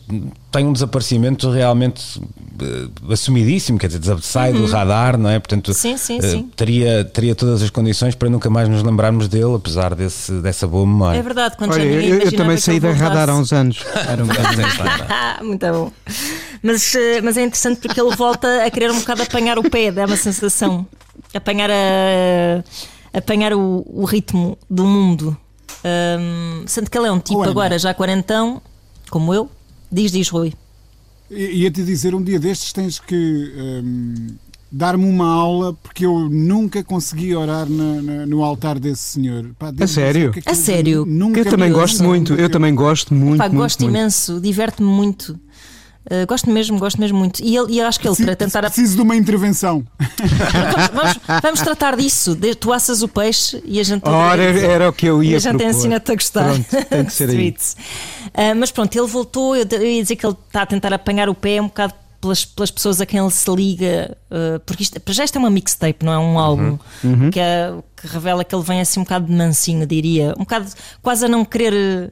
tem 0.53 0.65
um 0.65 0.73
desaparecimento 0.73 1.51
realmente 1.51 2.21
eh, 2.63 3.13
assumidíssimo, 3.13 3.79
quer 3.79 3.89
dizer, 3.89 4.21
sai 4.23 4.53
do 4.53 4.65
radar, 4.67 5.19
não 5.19 5.29
é? 5.29 5.39
Portanto, 5.41 5.69
Uhum. 5.69 5.75
Sim, 5.75 5.97
sim, 5.97 6.21
sim. 6.21 6.51
Teria, 6.55 7.05
teria 7.05 7.35
todas 7.35 7.63
as 7.63 7.71
condições 7.71 8.15
para 8.15 8.31
nunca 8.31 8.49
mais 8.49 8.69
nos 8.69 8.83
lembrarmos 8.85 9.27
dele, 9.29 9.57
apesar 9.57 9.95
desse, 9.95 10.33
dessa 10.41 10.67
boa 10.69 10.87
memória. 10.87 11.19
É 11.19 11.23
verdade, 11.23 11.57
quando 11.57 11.73
Olha, 11.73 11.83
já 11.83 12.07
eu, 12.07 12.21
eu 12.21 12.33
também 12.33 12.57
saí 12.57 12.79
da 12.79 12.93
radar 12.93 13.29
há 13.29 13.35
uns 13.35 13.53
anos. 13.53 13.85
Era 14.09 14.23
um 14.23 14.27
muito 15.45 15.67
bom. 15.67 15.93
Mas, 16.63 16.95
eh, 16.95 17.21
mas 17.23 17.37
é 17.37 17.43
interessante 17.43 17.81
porque 17.81 18.01
ele 18.01 18.15
volta 18.15 18.65
a 18.65 18.71
querer 18.71 18.93
um 18.93 18.99
bocado 19.01 19.23
apanhar 19.23 19.59
o 19.59 19.69
pé, 19.69 19.91
dá 19.91 20.07
uma 20.07 20.17
sensação. 20.17 20.87
Apanhar, 21.35 21.71
a, 21.71 22.63
apanhar 23.17 23.53
o, 23.55 23.85
o 23.89 24.05
ritmo 24.05 24.57
do 24.69 24.85
mundo. 24.85 25.37
Ahm, 25.85 26.65
sendo 26.67 26.91
que 26.91 26.99
ele 26.99 27.07
é 27.07 27.13
um 27.13 27.19
tipo 27.21 27.41
Oh, 27.41 27.45
agora 27.45 27.79
já 27.79 27.95
quarentão, 27.95 28.61
como 29.11 29.33
eu. 29.33 29.49
Diz, 29.91 30.11
diz, 30.13 30.29
Rui. 30.29 30.53
Ia-te 31.31 31.83
dizer, 31.83 32.15
um 32.15 32.23
dia 32.23 32.39
destes 32.39 32.73
tens 32.73 32.99
que 33.01 33.53
hum, 33.85 34.29
dar-me 34.71 35.05
uma 35.09 35.27
aula 35.29 35.73
porque 35.83 36.07
eu 36.07 36.29
nunca 36.29 36.83
consegui 36.85 37.35
orar 37.35 37.69
na- 37.69 38.03
na- 38.03 38.27
no 38.27 38.45
altar 38.45 38.79
desse 38.79 39.03
senhor. 39.03 39.51
Pá, 39.59 39.71
dizer 39.71 39.87
sério? 39.89 40.33
que 40.33 40.39
A 40.39 40.43
aquilo 40.43 40.57
sério? 40.57 41.05
nunca 41.07 41.41
Eu 41.41 41.45
também 41.47 41.73
gosto 41.73 42.03
muito, 42.05 42.33
eu 42.33 42.37
nunca- 42.39 42.49
também 42.51 42.75
gosto 42.75 43.15
muito. 43.15 43.39
Pá, 43.39 43.49
muito, 43.49 43.61
gosto 43.61 43.81
muito. 43.83 43.97
imenso, 43.97 44.41
diverte-me 44.41 44.89
muito. 44.89 45.39
Uh, 46.09 46.25
gosto 46.27 46.49
mesmo, 46.51 46.79
gosto 46.79 47.01
mesmo 47.01 47.19
muito. 47.19 47.41
E, 47.43 47.57
ele, 47.57 47.73
e 47.73 47.79
eu 47.81 47.87
acho 47.87 47.99
que 47.99 48.07
ele, 48.07 48.17
para 48.17 48.37
tentar. 48.37 48.63
Preciso 48.63 48.95
de 48.97 49.03
uma 49.03 49.17
intervenção. 49.17 49.85
Vamos, 49.99 50.89
vamos- 50.93 51.43
vamos 51.43 51.61
tratar 51.61 51.97
disso. 51.97 52.35
De- 52.37 52.55
Tu 52.55 52.73
assas 52.73 53.03
o 53.03 53.09
peixe 53.09 53.61
e 53.65 53.81
a 53.81 53.83
gente. 53.83 54.09
Ora, 54.09 54.41
era, 54.43 54.59
era 54.61 54.89
o 54.89 54.93
que 54.93 55.07
eu 55.07 55.23
E 55.23 55.31
ia 55.31 55.37
a 55.37 55.41
gente 55.41 55.65
ensina-te 55.65 56.13
a 56.13 56.15
gostar. 56.15 56.45
Pronto, 56.45 56.87
tem 56.89 57.05
que 57.05 57.13
ser 57.13 57.29
aí. 57.31 57.57
Ah, 58.35 58.55
mas 58.55 58.71
pronto, 58.71 58.97
ele 58.97 59.07
voltou. 59.07 59.57
Eu, 59.57 59.67
eu 59.71 59.83
ia 59.85 60.03
dizer 60.03 60.15
que 60.17 60.25
ele 60.25 60.37
está 60.47 60.63
a 60.63 60.67
tentar 60.67 60.93
apanhar 60.93 61.29
o 61.29 61.35
pé 61.35 61.61
um 61.61 61.67
bocado 61.67 61.93
pelas, 62.21 62.45
pelas 62.45 62.71
pessoas 62.71 63.01
a 63.01 63.07
quem 63.07 63.19
ele 63.19 63.31
se 63.31 63.51
liga. 63.51 64.17
ah, 64.31 64.61
porque 64.65 64.85
isto, 64.85 65.01
para 65.01 65.13
já 65.13 65.25
isto 65.25 65.37
é 65.37 65.39
uma 65.41 65.51
mixtape, 65.51 66.05
não 66.05 66.13
é 66.13 66.19
um 66.19 66.39
álbum. 66.39 66.79
Uhum. 67.03 67.31
Que, 67.31 67.41
é- 67.41 67.73
que 68.01 68.07
revela 68.07 68.45
que 68.45 68.55
ele 68.55 68.63
vem 68.65 68.81
assim 68.81 69.01
um 69.01 69.03
bocado 69.03 69.27
de 69.27 69.33
mansinho, 69.33 69.85
diria. 69.87 70.35
Um 70.37 70.41
bocado 70.45 70.67
quase 71.03 71.25
a 71.25 71.29
não 71.29 71.45
querer 71.45 71.73
eh, 71.75 72.11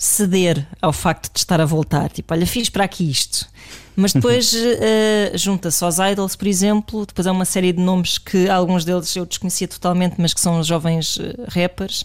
ceder 0.00 0.66
ao 0.80 0.94
facto 0.94 1.30
de 1.30 1.38
estar 1.38 1.60
a 1.60 1.66
voltar. 1.66 2.08
Tipo, 2.08 2.32
olha, 2.32 2.46
fiz 2.46 2.70
para 2.70 2.84
aqui 2.84 3.10
isto. 3.10 3.46
Mas 3.94 4.14
depois 4.14 4.54
eh, 4.56 5.32
junta-se 5.34 5.84
aos 5.84 5.98
Idols, 5.98 6.34
por 6.34 6.48
exemplo, 6.48 7.04
depois 7.04 7.26
há 7.26 7.32
uma 7.32 7.44
série 7.44 7.70
de 7.70 7.82
nomes 7.82 8.16
que 8.16 8.48
alguns 8.48 8.82
deles 8.82 9.14
eu 9.14 9.26
desconhecia 9.26 9.68
totalmente, 9.68 10.14
mas 10.16 10.32
que 10.32 10.40
são 10.40 10.62
jovens 10.64 11.18
eh, 11.20 11.34
rappers 11.48 12.02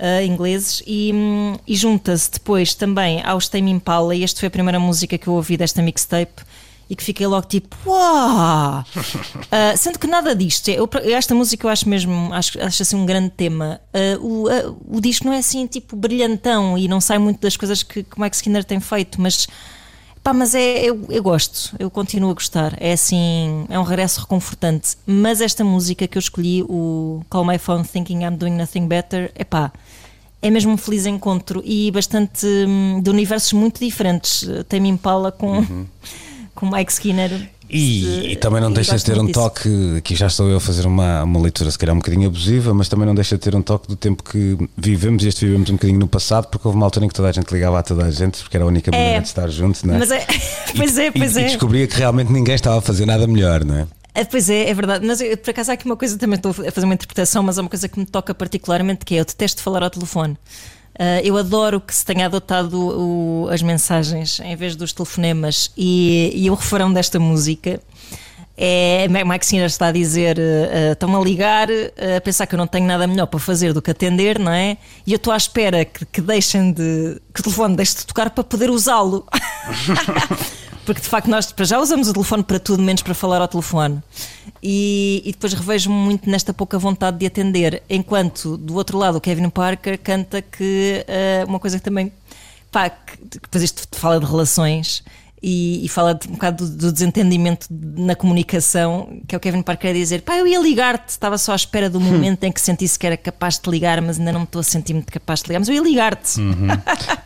eh, 0.00 0.26
ingleses, 0.26 0.82
e, 0.84 1.12
hum, 1.14 1.56
e 1.64 1.76
junta-se 1.76 2.28
depois 2.28 2.74
também 2.74 3.22
aos 3.22 3.48
Tame 3.48 3.70
Impala, 3.70 4.16
e 4.16 4.24
esta 4.24 4.40
foi 4.40 4.48
a 4.48 4.50
primeira 4.50 4.80
música 4.80 5.16
que 5.16 5.28
eu 5.28 5.34
ouvi 5.34 5.56
desta 5.56 5.80
mixtape, 5.80 6.42
e 6.88 6.96
que 6.96 7.02
fiquei 7.02 7.26
logo 7.26 7.46
tipo, 7.46 7.76
uau! 7.86 8.84
Ah, 9.54 9.76
sendo 9.76 9.98
que 9.98 10.06
nada 10.06 10.34
disto, 10.34 10.70
eu, 10.70 10.88
esta 11.14 11.34
música 11.34 11.66
eu 11.66 11.70
acho 11.70 11.86
mesmo, 11.86 12.32
acho, 12.32 12.58
acho 12.62 12.82
assim 12.82 12.96
um 12.96 13.04
grande 13.04 13.30
tema. 13.30 13.80
Ah, 13.92 14.18
o, 14.18 14.48
ah, 14.48 14.74
o 14.88 15.00
disco 15.00 15.26
não 15.26 15.32
é 15.32 15.38
assim 15.38 15.66
tipo 15.66 15.94
brilhantão 15.94 16.78
e 16.78 16.88
não 16.88 17.00
sai 17.00 17.18
muito 17.18 17.40
das 17.40 17.56
coisas 17.56 17.82
que, 17.82 18.02
que 18.02 18.16
o 18.16 18.20
Mike 18.20 18.36
Skinner 18.36 18.64
tem 18.64 18.80
feito, 18.80 19.20
mas 19.20 19.46
pá, 20.22 20.32
mas 20.32 20.54
é, 20.54 20.84
eu, 20.84 21.04
eu 21.08 21.22
gosto, 21.22 21.74
eu 21.78 21.90
continuo 21.90 22.30
a 22.30 22.34
gostar. 22.34 22.76
É 22.80 22.92
assim, 22.92 23.66
é 23.68 23.78
um 23.78 23.82
regresso 23.82 24.20
reconfortante. 24.20 24.96
Mas 25.06 25.40
esta 25.40 25.64
música 25.64 26.06
que 26.06 26.16
eu 26.16 26.20
escolhi, 26.20 26.62
o 26.62 27.22
Call 27.28 27.44
My 27.44 27.58
Phone 27.58 27.84
Thinking 27.84 28.22
I'm 28.22 28.36
Doing 28.36 28.56
Nothing 28.56 28.86
Better, 28.86 29.30
é 29.34 29.44
pá. 29.44 29.72
É 30.40 30.50
mesmo 30.50 30.72
um 30.72 30.76
feliz 30.76 31.06
encontro 31.06 31.62
e 31.64 31.90
bastante 31.92 32.46
hum, 32.46 33.00
de 33.00 33.10
universos 33.10 33.52
muito 33.52 33.78
diferentes. 33.78 34.44
Tem-me 34.68 34.88
Impala 34.88 35.30
com, 35.30 35.64
com 36.54 36.70
Mike 36.70 36.92
Skinner. 36.92 37.50
E, 37.68 38.32
e 38.32 38.36
também 38.36 38.60
não 38.60 38.70
deixa 38.70 38.94
de 38.96 39.02
ter 39.02 39.18
um 39.18 39.24
disso. 39.24 39.40
toque, 39.40 39.68
aqui 39.96 40.14
já 40.14 40.26
estou 40.26 40.50
eu 40.50 40.58
a 40.58 40.60
fazer 40.60 40.86
uma, 40.86 41.22
uma 41.22 41.40
leitura 41.40 41.70
se 41.70 41.78
calhar 41.78 41.94
um 41.94 41.98
bocadinho 41.98 42.26
abusiva, 42.26 42.74
mas 42.74 42.86
também 42.86 43.06
não 43.06 43.14
deixa 43.14 43.36
de 43.36 43.40
ter 43.40 43.54
um 43.56 43.62
toque 43.62 43.88
do 43.88 43.96
tempo 43.96 44.22
que 44.22 44.58
vivemos, 44.76 45.24
e 45.24 45.28
este 45.28 45.46
vivemos 45.46 45.70
um 45.70 45.74
bocadinho 45.74 45.98
no 45.98 46.06
passado, 46.06 46.48
porque 46.48 46.68
houve 46.68 46.76
uma 46.76 46.84
altura 46.84 47.06
em 47.06 47.08
que 47.08 47.14
toda 47.14 47.30
a 47.30 47.32
gente 47.32 47.50
ligava 47.50 47.78
a 47.78 47.82
toda 47.82 48.04
a 48.04 48.10
gente, 48.10 48.42
porque 48.42 48.58
era 48.58 48.64
a 48.64 48.68
única 48.68 48.90
maneira 48.90 49.22
de 49.22 49.28
estar 49.28 49.48
junto, 49.48 49.86
não 49.86 49.94
é? 49.94 49.98
Mas 49.98 50.10
é, 50.10 50.26
pois 50.76 50.98
é, 50.98 51.10
pois 51.10 51.36
e, 51.36 51.38
é. 51.38 51.42
e 51.42 51.44
descobria 51.46 51.86
que 51.86 51.96
realmente 51.96 52.30
ninguém 52.30 52.54
estava 52.54 52.76
a 52.76 52.82
fazer 52.82 53.06
nada 53.06 53.26
melhor, 53.26 53.64
não 53.64 53.78
é? 53.78 53.86
Ah, 54.14 54.26
Pois 54.30 54.50
é, 54.50 54.68
é 54.68 54.74
verdade. 54.74 55.06
Mas 55.06 55.22
eu, 55.22 55.34
por 55.38 55.50
acaso 55.50 55.70
há 55.70 55.74
aqui 55.74 55.86
uma 55.86 55.96
coisa, 55.96 56.18
também 56.18 56.36
estou 56.36 56.50
a 56.50 56.70
fazer 56.70 56.84
uma 56.84 56.94
interpretação, 56.94 57.42
mas 57.42 57.56
é 57.56 57.62
uma 57.62 57.70
coisa 57.70 57.88
que 57.88 57.98
me 57.98 58.04
toca 58.04 58.34
particularmente, 58.34 59.04
que 59.06 59.14
é 59.14 59.20
eu 59.20 59.24
detesto 59.24 59.62
falar 59.62 59.82
ao 59.82 59.88
telefone. 59.88 60.36
Ah, 61.04 61.20
eu 61.24 61.36
adoro 61.36 61.80
que 61.80 61.92
se 61.92 62.04
tenha 62.04 62.26
adotado 62.26 62.78
o- 62.78 63.48
as 63.50 63.60
mensagens 63.60 64.38
em 64.38 64.54
vez 64.54 64.76
dos 64.76 64.92
telefonemas 64.92 65.72
e, 65.76 66.30
e 66.32 66.48
o 66.48 66.54
refrão 66.54 66.92
desta 66.92 67.18
música 67.18 67.80
é 68.56 69.08
Mike 69.08 69.44
Skinner 69.46 69.66
está 69.66 69.86
a 69.88 69.92
dizer 69.92 70.38
ah, 70.38 70.92
estão-me 70.92 71.16
a 71.16 71.20
ligar 71.20 71.68
ah, 71.70 72.18
a 72.18 72.20
pensar 72.20 72.46
que 72.46 72.54
eu 72.54 72.58
não 72.58 72.68
tenho 72.68 72.86
nada 72.86 73.06
melhor 73.08 73.26
para 73.26 73.40
fazer 73.40 73.72
do 73.72 73.82
que 73.82 73.90
atender, 73.90 74.38
não 74.38 74.52
é? 74.52 74.76
E 75.04 75.12
eu 75.12 75.16
estou 75.16 75.32
à 75.32 75.36
espera 75.36 75.84
que, 75.84 76.04
que 76.06 76.20
deixem 76.20 76.70
de 76.72 77.20
que 77.34 77.40
o 77.40 77.42
telefone 77.42 77.74
deixe 77.74 77.96
de 77.96 78.06
tocar 78.06 78.30
para 78.30 78.44
poder 78.44 78.70
usá-lo. 78.70 79.26
Porque 80.84 81.00
de 81.00 81.08
facto 81.08 81.28
nós 81.28 81.52
para 81.52 81.64
já 81.64 81.78
usamos 81.78 82.08
o 82.08 82.12
telefone 82.12 82.42
para 82.42 82.58
tudo, 82.58 82.82
menos 82.82 83.02
para 83.02 83.14
falar 83.14 83.40
ao 83.40 83.48
telefone. 83.48 84.02
E, 84.62 85.22
e 85.24 85.32
depois 85.32 85.52
revejo-me 85.52 85.94
muito 85.94 86.28
nesta 86.28 86.52
pouca 86.52 86.78
vontade 86.78 87.18
de 87.18 87.26
atender. 87.26 87.82
Enquanto 87.88 88.56
do 88.56 88.74
outro 88.74 88.98
lado 88.98 89.18
o 89.18 89.20
Kevin 89.20 89.48
Parker 89.48 89.98
canta 89.98 90.42
que 90.42 91.04
eh, 91.06 91.44
uma 91.46 91.60
coisa 91.60 91.78
que 91.78 91.84
também. 91.84 92.12
Pá, 92.70 92.88
que 92.88 93.38
depois 93.40 93.62
isto 93.62 93.86
fala 93.92 94.18
de 94.18 94.24
relações 94.24 95.04
e, 95.42 95.84
e 95.84 95.88
fala 95.88 96.14
de, 96.14 96.28
um 96.28 96.32
bocado 96.32 96.66
do, 96.66 96.76
do 96.76 96.92
desentendimento 96.92 97.66
na 97.70 98.14
comunicação, 98.14 99.20
que 99.26 99.34
é 99.34 99.38
o 99.38 99.40
Kevin 99.40 99.62
Parker 99.62 99.90
a 99.90 99.94
dizer: 99.94 100.22
pá, 100.22 100.36
eu 100.36 100.46
ia 100.46 100.60
ligar-te, 100.60 101.08
estava 101.08 101.36
só 101.36 101.52
à 101.52 101.56
espera 101.56 101.90
do 101.90 101.98
momento 102.00 102.44
em 102.44 102.52
que 102.52 102.60
sentisse 102.60 102.98
que 102.98 103.06
era 103.06 103.16
capaz 103.16 103.54
de 103.54 103.62
te 103.62 103.70
ligar, 103.70 104.00
mas 104.00 104.18
ainda 104.18 104.32
não 104.32 104.40
me 104.40 104.44
estou 104.44 104.60
a 104.60 104.62
sentir 104.62 104.94
muito 104.94 105.12
capaz 105.12 105.40
de 105.40 105.44
te 105.44 105.48
ligar, 105.48 105.58
mas 105.60 105.68
eu 105.68 105.74
ia 105.74 105.82
ligar-te. 105.82 106.40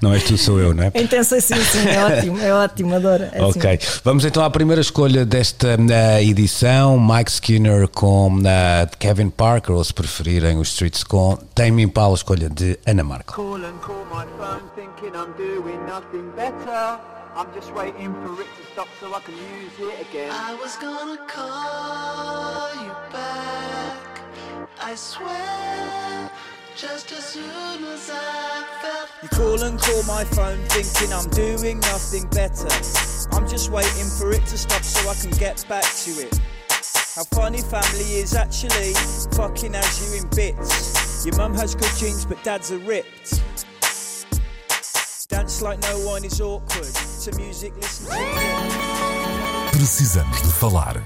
Não 0.00 0.14
és 0.14 0.24
tu, 0.24 0.38
sou 0.38 0.58
eu, 0.58 0.72
não 0.72 0.84
é? 0.84 0.92
Intenso 1.00 1.34
assim, 1.34 1.54
sim, 1.56 1.88
é 1.88 2.04
ótimo, 2.04 2.38
é 2.40 2.54
ótimo, 2.54 2.94
adoro. 2.94 3.24
É 3.24 3.42
assim. 3.42 3.58
Ok, 3.58 3.78
vamos 4.02 4.24
então 4.24 4.42
à 4.42 4.50
primeira 4.50 4.80
escolha 4.80 5.24
desta 5.24 5.76
eh, 5.90 6.24
edição: 6.24 6.98
Mike 6.98 7.30
Skinner 7.30 7.88
com 7.88 8.40
eh, 8.44 8.88
Kevin 8.98 9.30
Parker, 9.30 9.74
ou 9.74 9.84
se 9.84 9.92
preferirem, 9.92 10.58
os 10.58 10.68
Streets 10.68 11.04
com 11.04 11.36
Tame 11.54 11.82
Impala, 11.82 12.14
escolha 12.14 12.48
de 12.48 12.78
Ana 12.86 13.04
Marco. 13.04 13.34
Call 13.34 13.56
and 13.56 13.78
call 13.80 14.04
my 14.10 14.24
phone 14.38 14.62
thinking 14.74 15.14
I'm 15.14 15.32
doing 15.36 15.78
nothing 15.86 16.30
better. 16.36 16.98
I'm 17.36 17.52
just 17.52 17.70
waiting 17.74 18.14
for 18.14 18.40
it 18.40 18.46
to 18.56 18.66
stop 18.72 18.88
so 18.98 19.12
I 19.12 19.20
can 19.20 19.34
use 19.34 19.78
it 19.78 20.08
again. 20.08 20.30
I 20.32 20.54
was 20.54 20.74
gonna 20.76 21.18
call 21.26 22.74
you 22.82 22.90
back. 23.12 24.22
I 24.80 24.94
swear, 24.94 26.30
just 26.74 27.12
as 27.12 27.26
soon 27.26 27.84
as 27.84 28.10
I 28.10 28.64
felt. 28.80 29.10
You 29.22 29.28
call 29.28 29.62
and 29.64 29.78
call 29.78 30.02
my 30.04 30.24
phone 30.24 30.64
thinking 30.70 31.12
I'm 31.12 31.28
doing 31.28 31.78
nothing 31.80 32.26
better. 32.28 32.70
I'm 33.32 33.46
just 33.46 33.70
waiting 33.70 34.08
for 34.18 34.32
it 34.32 34.46
to 34.46 34.56
stop 34.56 34.82
so 34.82 35.06
I 35.10 35.14
can 35.16 35.32
get 35.32 35.62
back 35.68 35.84
to 35.84 36.10
it. 36.12 36.40
How 37.14 37.24
funny 37.24 37.60
family 37.60 38.14
is 38.16 38.34
actually 38.34 38.94
fucking 39.36 39.74
as 39.74 40.14
you 40.14 40.22
in 40.22 40.28
bits. 40.30 41.26
Your 41.26 41.36
mum 41.36 41.52
has 41.56 41.74
good 41.74 41.92
genes 41.98 42.24
but 42.24 42.42
dad's 42.42 42.72
are 42.72 42.78
ripped. 42.78 43.42
Dance 45.28 45.64
like 45.64 45.80
no 45.90 46.08
one 46.08 46.24
is 46.24 46.40
awkward. 46.40 46.86
To 47.24 47.32
music, 47.40 47.72
listen 47.76 48.06
to. 48.06 48.12
Precisamos 49.72 50.40
de 50.40 50.52
falar. 50.52 51.02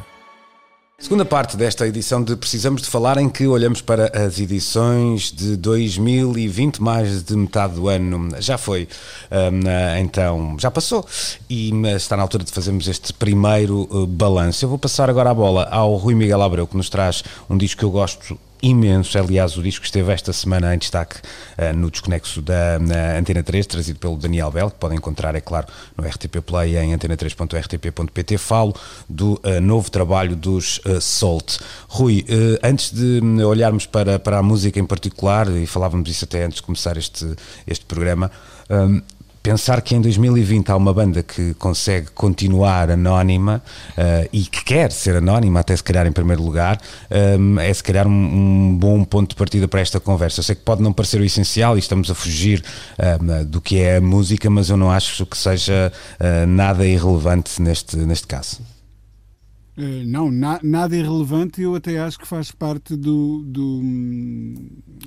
Segunda 0.99 1.25
parte 1.25 1.57
desta 1.57 1.87
edição 1.87 2.23
de 2.23 2.37
Precisamos 2.37 2.83
de 2.83 2.89
Falar, 2.89 3.17
em 3.17 3.31
que 3.31 3.47
olhamos 3.47 3.81
para 3.81 4.13
as 4.15 4.39
edições 4.39 5.33
de 5.33 5.57
2020, 5.57 6.83
mais 6.83 7.23
de 7.23 7.35
metade 7.35 7.77
do 7.77 7.89
ano 7.89 8.29
já 8.39 8.59
foi, 8.59 8.87
hum, 9.31 9.61
então 9.99 10.57
já 10.59 10.71
passou, 10.71 11.07
e 11.49 11.73
hum, 11.73 11.87
está 11.87 12.19
na 12.19 12.23
altura 12.23 12.45
de 12.45 12.53
fazermos 12.53 12.87
este 12.87 13.15
primeiro 13.15 13.89
uh, 13.91 14.07
balanço. 14.07 14.63
Eu 14.63 14.69
vou 14.69 14.79
passar 14.79 15.09
agora 15.09 15.31
a 15.31 15.35
bola 15.35 15.67
ao 15.71 15.97
Rui 15.97 16.15
Miguel 16.15 16.43
Abreu, 16.43 16.67
que 16.67 16.77
nos 16.77 16.91
traz 16.91 17.25
um 17.49 17.57
disco 17.57 17.79
que 17.79 17.85
eu 17.87 17.91
gosto 17.91 18.39
imenso. 18.63 19.19
Aliás, 19.19 19.57
o 19.57 19.63
disco 19.63 19.85
esteve 19.85 20.13
esta 20.13 20.33
semana 20.33 20.75
em 20.75 20.79
destaque 20.79 21.17
uh, 21.17 21.77
no 21.77 21.91
Desconexo 21.91 22.43
da 22.43 22.79
na 22.79 23.19
Antena 23.19 23.43
3, 23.43 23.67
trazido 23.67 23.99
pelo 23.99 24.17
Daniel 24.17 24.51
Bell, 24.51 24.71
que 24.71 24.79
podem 24.79 24.99
encontrar, 24.99 25.35
é 25.35 25.41
claro, 25.41 25.67
no 25.97 26.07
RTP 26.07 26.41
Play 26.45 26.77
em 26.77 26.95
antena3.rtp.pt. 26.97 28.39
Falo 28.39 28.75
do 29.09 29.41
uh, 29.45 29.61
novo 29.61 29.91
trabalho 29.91 30.37
dos 30.37 30.79
uh, 30.79 31.01
Salt. 31.01 31.59
Rui, 31.89 32.25
antes 32.63 32.93
de 32.93 33.21
hum, 33.23 33.45
olharmos 33.45 33.87
para, 33.87 34.19
para 34.19 34.39
a 34.39 34.43
música 34.43 34.79
em 34.79 34.87
particular, 34.87 35.49
e 35.49 35.67
falávamos 35.67 36.09
isso 36.09 36.25
até 36.25 36.45
antes 36.45 36.57
de 36.57 36.63
começar 36.63 36.97
este, 36.97 37.35
este 37.67 37.85
programa, 37.85 38.31
hum, 38.71 39.03
pensar 39.43 39.81
que 39.81 39.95
em 39.95 40.01
2020 40.01 40.71
há 40.71 40.77
uma 40.77 40.93
banda 40.93 41.23
que 41.23 41.55
consegue 41.55 42.09
continuar 42.15 42.91
anónima 42.91 43.63
uh, 43.93 44.29
e 44.33 44.43
que 44.43 44.65
quer 44.65 44.93
ser 44.93 45.17
anónima, 45.17 45.61
até 45.61 45.75
se 45.75 45.83
calhar 45.83 46.07
em 46.07 46.13
primeiro 46.13 46.43
lugar, 46.43 46.79
um, 47.39 47.59
é 47.59 47.73
se 47.73 47.83
calhar 47.83 48.07
um, 48.07 48.11
um, 48.11 48.77
bom 48.77 49.03
ponto 49.05 49.31
de 49.31 49.37
partida 49.37 49.67
para 49.67 49.81
esta 49.81 49.99
conversa. 49.99 50.41
Eu 50.41 50.45
sei 50.45 50.55
que 50.55 50.63
pode 50.63 50.83
não 50.83 50.93
parecer 50.93 51.21
o 51.21 51.25
essencial 51.25 51.77
e 51.77 51.79
estamos 51.81 52.11
a 52.11 52.15
fugir 52.15 52.63
um, 53.21 53.45
do 53.45 53.61
que 53.61 53.81
é 53.81 53.97
a 53.97 54.01
música, 54.01 54.51
mas 54.51 54.69
eu 54.69 54.77
não 54.77 54.91
acho 54.91 55.25
que 55.25 55.37
seja 55.37 55.93
uh, 56.21 56.47
nada 56.47 56.87
irrelevante 56.87 57.61
neste, 57.63 57.97
neste 57.97 58.27
caso. 58.27 58.70
Uh, 59.77 60.05
não, 60.07 60.31
na, 60.31 60.61
nada 60.63 60.97
irrelevante, 60.97 61.63
eu 61.63 61.75
até 61.75 61.99
acho 61.99 62.19
que 62.19 62.27
faz 62.27 62.51
parte 62.51 62.97
do, 62.97 63.43
do, 63.47 63.81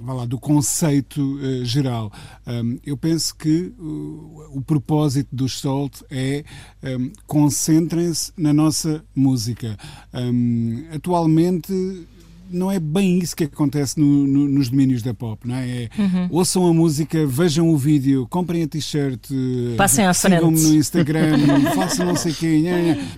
vá 0.02 0.14
lá, 0.14 0.26
do 0.26 0.40
conceito 0.40 1.22
uh, 1.22 1.66
geral. 1.66 2.12
Um, 2.48 2.80
eu 2.86 2.98
penso 2.98 3.36
que 3.36 3.74
uh, 3.78 4.58
o 4.58 4.62
propósito 4.62 5.30
do 5.32 5.48
Salt 5.48 6.02
é 6.10 6.44
um, 6.84 7.12
concentrem-se 7.28 8.32
na 8.38 8.54
nossa 8.54 9.04
música. 9.16 9.78
Um, 10.14 10.86
atualmente 10.94 12.08
não 12.54 12.72
é 12.72 12.80
bem 12.80 13.20
isso 13.20 13.36
que 13.36 13.46
acontece 13.46 14.00
no, 14.00 14.06
no, 14.06 14.48
nos 14.48 14.70
domínios 14.70 15.02
da 15.02 15.14
pop, 15.14 15.48
não 15.48 15.56
é? 15.56 15.84
é 15.84 15.90
uhum. 15.98 16.28
Ouçam 16.30 16.68
a 16.68 16.74
música, 16.74 17.26
vejam 17.26 17.70
o 17.70 17.78
vídeo, 17.78 18.28
comprem 18.30 18.64
a 18.64 18.68
t-shirt, 18.68 19.30
passem 19.76 20.06
à 20.06 20.14
frente. 20.14 20.36
Sigam-me 20.36 20.62
no 20.62 20.76
Instagram, 20.76 21.38
façam 21.76 22.06
não 22.06 22.16
sei 22.16 22.34
quem. 22.34 22.64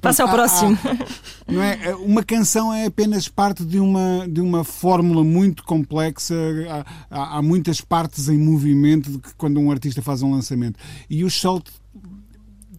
Passem 0.01 0.25
ao 0.25 0.31
próximo. 0.31 0.77
Há, 0.83 1.51
não 1.51 1.61
é? 1.61 1.95
Uma 1.95 2.23
canção 2.23 2.73
é 2.73 2.85
apenas 2.85 3.27
parte 3.27 3.63
de 3.63 3.79
uma, 3.79 4.27
de 4.27 4.41
uma 4.41 4.63
fórmula 4.63 5.23
muito 5.23 5.63
complexa, 5.63 6.35
há, 7.09 7.37
há, 7.37 7.41
muitas 7.41 7.81
partes 7.81 8.29
em 8.29 8.37
movimento 8.37 9.21
quando 9.37 9.59
um 9.59 9.69
artista 9.69 10.01
faz 10.01 10.21
um 10.21 10.31
lançamento. 10.31 10.79
E 11.09 11.23
o 11.23 11.29
Salt 11.29 11.67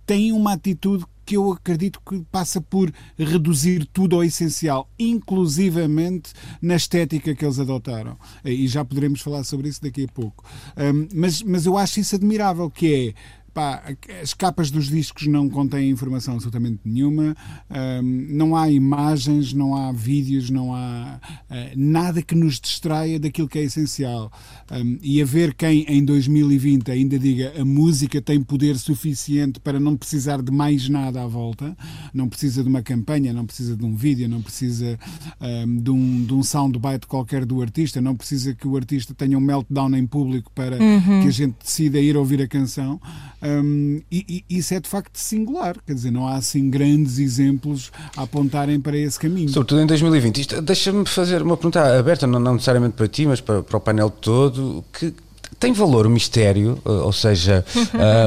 tem 0.06 0.32
uma 0.32 0.52
atitude 0.52 1.04
que 1.26 1.36
eu 1.36 1.50
acredito 1.50 2.00
que 2.08 2.24
passa 2.30 2.60
por 2.60 2.92
reduzir 3.18 3.84
tudo 3.92 4.14
ao 4.14 4.22
essencial, 4.22 4.88
inclusivamente 4.96 6.32
na 6.62 6.76
estética 6.76 7.34
que 7.34 7.44
eles 7.44 7.58
adotaram. 7.58 8.16
E 8.44 8.68
já 8.68 8.84
poderemos 8.84 9.20
falar 9.20 9.42
sobre 9.42 9.68
isso 9.68 9.82
daqui 9.82 10.04
a 10.04 10.08
pouco. 10.08 10.44
Um, 10.76 11.08
mas, 11.12 11.42
mas 11.42 11.66
eu 11.66 11.76
acho 11.76 11.98
isso 11.98 12.14
admirável, 12.14 12.70
que 12.70 12.94
é 12.94 13.14
Pá, 13.56 13.82
as 14.22 14.34
capas 14.34 14.70
dos 14.70 14.90
discos 14.90 15.26
não 15.26 15.48
contêm 15.48 15.88
informação 15.88 16.34
absolutamente 16.34 16.80
nenhuma, 16.84 17.34
um, 17.70 18.26
não 18.28 18.54
há 18.54 18.70
imagens, 18.70 19.54
não 19.54 19.74
há 19.74 19.90
vídeos, 19.92 20.50
não 20.50 20.74
há 20.74 21.18
uh, 21.18 21.54
nada 21.74 22.20
que 22.20 22.34
nos 22.34 22.60
distraia 22.60 23.18
daquilo 23.18 23.48
que 23.48 23.58
é 23.58 23.62
essencial. 23.62 24.30
Um, 24.70 24.98
e 25.00 25.22
haver 25.22 25.54
quem 25.54 25.86
em 25.88 26.04
2020 26.04 26.90
ainda 26.90 27.18
diga 27.18 27.54
a 27.58 27.64
música 27.64 28.20
tem 28.20 28.42
poder 28.42 28.76
suficiente 28.76 29.58
para 29.58 29.80
não 29.80 29.96
precisar 29.96 30.42
de 30.42 30.52
mais 30.52 30.86
nada 30.90 31.22
à 31.22 31.26
volta, 31.26 31.74
não 32.12 32.28
precisa 32.28 32.62
de 32.62 32.68
uma 32.68 32.82
campanha, 32.82 33.32
não 33.32 33.46
precisa 33.46 33.74
de 33.74 33.86
um 33.86 33.96
vídeo, 33.96 34.28
não 34.28 34.42
precisa 34.42 34.98
um, 35.40 35.80
de, 35.80 35.90
um, 35.90 36.24
de 36.26 36.34
um 36.34 36.42
soundbite 36.42 37.06
qualquer 37.06 37.46
do 37.46 37.62
artista, 37.62 38.02
não 38.02 38.14
precisa 38.14 38.54
que 38.54 38.68
o 38.68 38.76
artista 38.76 39.14
tenha 39.14 39.38
um 39.38 39.40
meltdown 39.40 39.96
em 39.96 40.06
público 40.06 40.52
para 40.54 40.76
uhum. 40.76 41.22
que 41.22 41.28
a 41.28 41.32
gente 41.32 41.54
decida 41.64 41.98
ir 41.98 42.18
ouvir 42.18 42.42
a 42.42 42.46
canção. 42.46 43.00
Um, 43.46 44.00
e, 44.10 44.44
e, 44.50 44.58
isso 44.58 44.74
é 44.74 44.80
de 44.80 44.88
facto 44.88 45.16
singular, 45.16 45.76
quer 45.86 45.94
dizer, 45.94 46.10
não 46.10 46.26
há 46.26 46.34
assim 46.34 46.68
grandes 46.68 47.18
exemplos 47.18 47.92
a 48.16 48.22
apontarem 48.22 48.80
para 48.80 48.96
esse 48.96 49.18
caminho. 49.18 49.48
Sobretudo 49.48 49.82
em 49.82 49.86
2020. 49.86 50.60
Deixa-me 50.62 51.06
fazer 51.06 51.42
uma 51.42 51.56
pergunta 51.56 51.98
aberta, 51.98 52.26
não, 52.26 52.40
não, 52.40 52.54
necessariamente 52.54 52.94
para 52.94 53.06
ti, 53.06 53.26
mas 53.26 53.40
para, 53.40 53.62
para 53.62 53.76
o 53.76 53.80
painel 53.80 54.10
todo. 54.10 54.84
Que, 54.92 55.14
tem 55.58 55.72
valor 55.72 56.06
o 56.06 56.10
mistério, 56.10 56.78
eh, 56.84 56.90
ou 56.90 57.12
seja, 57.12 57.64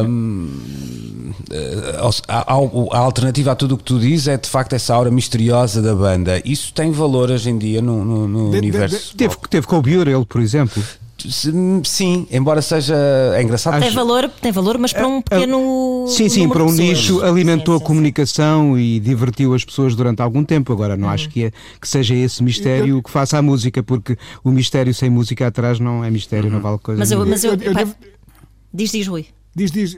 um, 0.07 0.49
a, 2.27 2.43
a, 2.43 2.53
a, 2.53 2.99
alternativa 2.99 3.51
a 3.51 3.55
tudo 3.55 3.75
o 3.75 3.77
que 3.77 3.83
tu 3.83 3.99
dizes 3.99 4.27
é 4.27 4.37
de 4.37 4.49
facto 4.49 4.73
essa 4.73 4.95
aura 4.95 5.11
misteriosa 5.11 5.81
da 5.81 5.93
banda. 5.93 6.41
Isso 6.43 6.73
tem 6.73 6.91
valor 6.91 7.29
hoje 7.29 7.49
em 7.49 7.57
dia 7.57 7.81
no, 7.81 8.03
no, 8.03 8.27
no 8.27 8.51
de, 8.51 8.57
universo? 8.57 9.11
De, 9.11 9.11
de, 9.11 9.15
teve, 9.15 9.35
teve 9.47 9.67
com 9.67 9.77
o 9.77 9.81
Burial, 9.81 10.25
por 10.25 10.41
exemplo. 10.41 10.83
Sim, 11.83 12.27
embora 12.31 12.61
seja. 12.61 12.95
É 13.35 13.41
engraçado. 13.41 13.79
Tem 13.79 13.91
valor, 13.91 14.29
tem 14.41 14.51
valor 14.51 14.77
mas 14.77 14.93
para 14.93 15.07
um 15.07 15.15
é, 15.15 15.17
é, 15.17 15.21
pequeno. 15.21 16.05
Sim, 16.07 16.29
sim, 16.29 16.47
para 16.47 16.63
um 16.63 16.71
nicho 16.71 17.21
alimentou 17.21 17.75
sim, 17.75 17.79
sim, 17.79 17.83
a 17.83 17.87
comunicação 17.87 18.75
sim. 18.75 18.81
e 18.81 18.99
divertiu 18.99 19.53
as 19.53 19.65
pessoas 19.65 19.95
durante 19.95 20.21
algum 20.21 20.43
tempo. 20.43 20.71
Agora, 20.71 20.95
não 20.95 21.07
uhum. 21.07 21.13
acho 21.13 21.29
que, 21.29 21.45
é, 21.45 21.51
que 21.79 21.87
seja 21.87 22.15
esse 22.15 22.43
mistério 22.43 23.01
que 23.03 23.09
faça 23.09 23.37
a 23.37 23.41
música, 23.41 23.83
porque 23.83 24.17
o 24.43 24.51
mistério 24.51 24.93
sem 24.93 25.09
música 25.09 25.47
atrás 25.47 25.79
não 25.79 26.03
é 26.03 26.09
mistério, 26.09 26.45
uhum. 26.45 26.55
não 26.55 26.61
vale 26.61 26.77
coisa. 26.79 26.99
Mas 26.99 27.11
eu. 27.11 27.25
Mas 27.25 27.43
eu, 27.43 27.53
eu, 27.53 27.73
eu 27.73 27.95
Diz, 28.73 28.91
diz, 28.91 29.07
Rui. 29.07 29.25
Diz, 29.55 29.71
diz. 29.71 29.97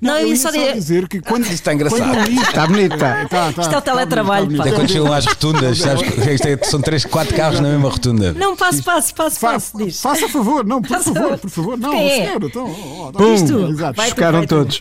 Não, 0.00 0.18
eu 0.18 0.28
ia 0.28 0.36
só 0.36 0.50
dizer 0.50 1.08
que 1.08 1.20
quando. 1.20 1.42
Isto 1.42 1.54
está 1.54 1.74
engraçado. 1.74 2.28
Li... 2.28 2.38
Está 2.38 2.66
bonito, 2.66 2.94
está. 2.94 3.26
Tá, 3.28 3.52
tá, 3.52 3.62
isto 3.62 3.74
é 3.74 3.78
o 3.78 3.82
teletrabalho. 3.82 4.60
Até 4.60 4.72
quando 4.72 4.90
chegam 4.90 5.12
às 5.12 5.26
rotundas, 5.26 5.78
sabes 5.78 6.08
que 6.10 6.48
é, 6.48 6.58
são 6.64 6.80
3, 6.80 7.04
4 7.04 7.34
carros 7.36 7.60
na 7.60 7.68
mesma 7.68 7.88
rotunda. 7.88 8.32
Não, 8.32 8.56
passo, 8.56 8.82
passo, 8.82 9.14
passo, 9.14 9.40
passo. 9.40 9.78
Diz. 9.78 10.00
Faça 10.00 10.28
favor, 10.28 10.64
não, 10.64 10.82
por 10.82 11.00
favor, 11.00 11.38
por 11.38 11.50
favor. 11.50 11.78
Não, 11.78 11.92
senhor, 11.92 12.42
então. 12.42 12.66
Oh, 12.66 13.12
oh, 13.14 13.34
Isto, 13.34 13.66
Exato. 13.68 14.02
Ficaram 14.02 14.46
todos. 14.46 14.80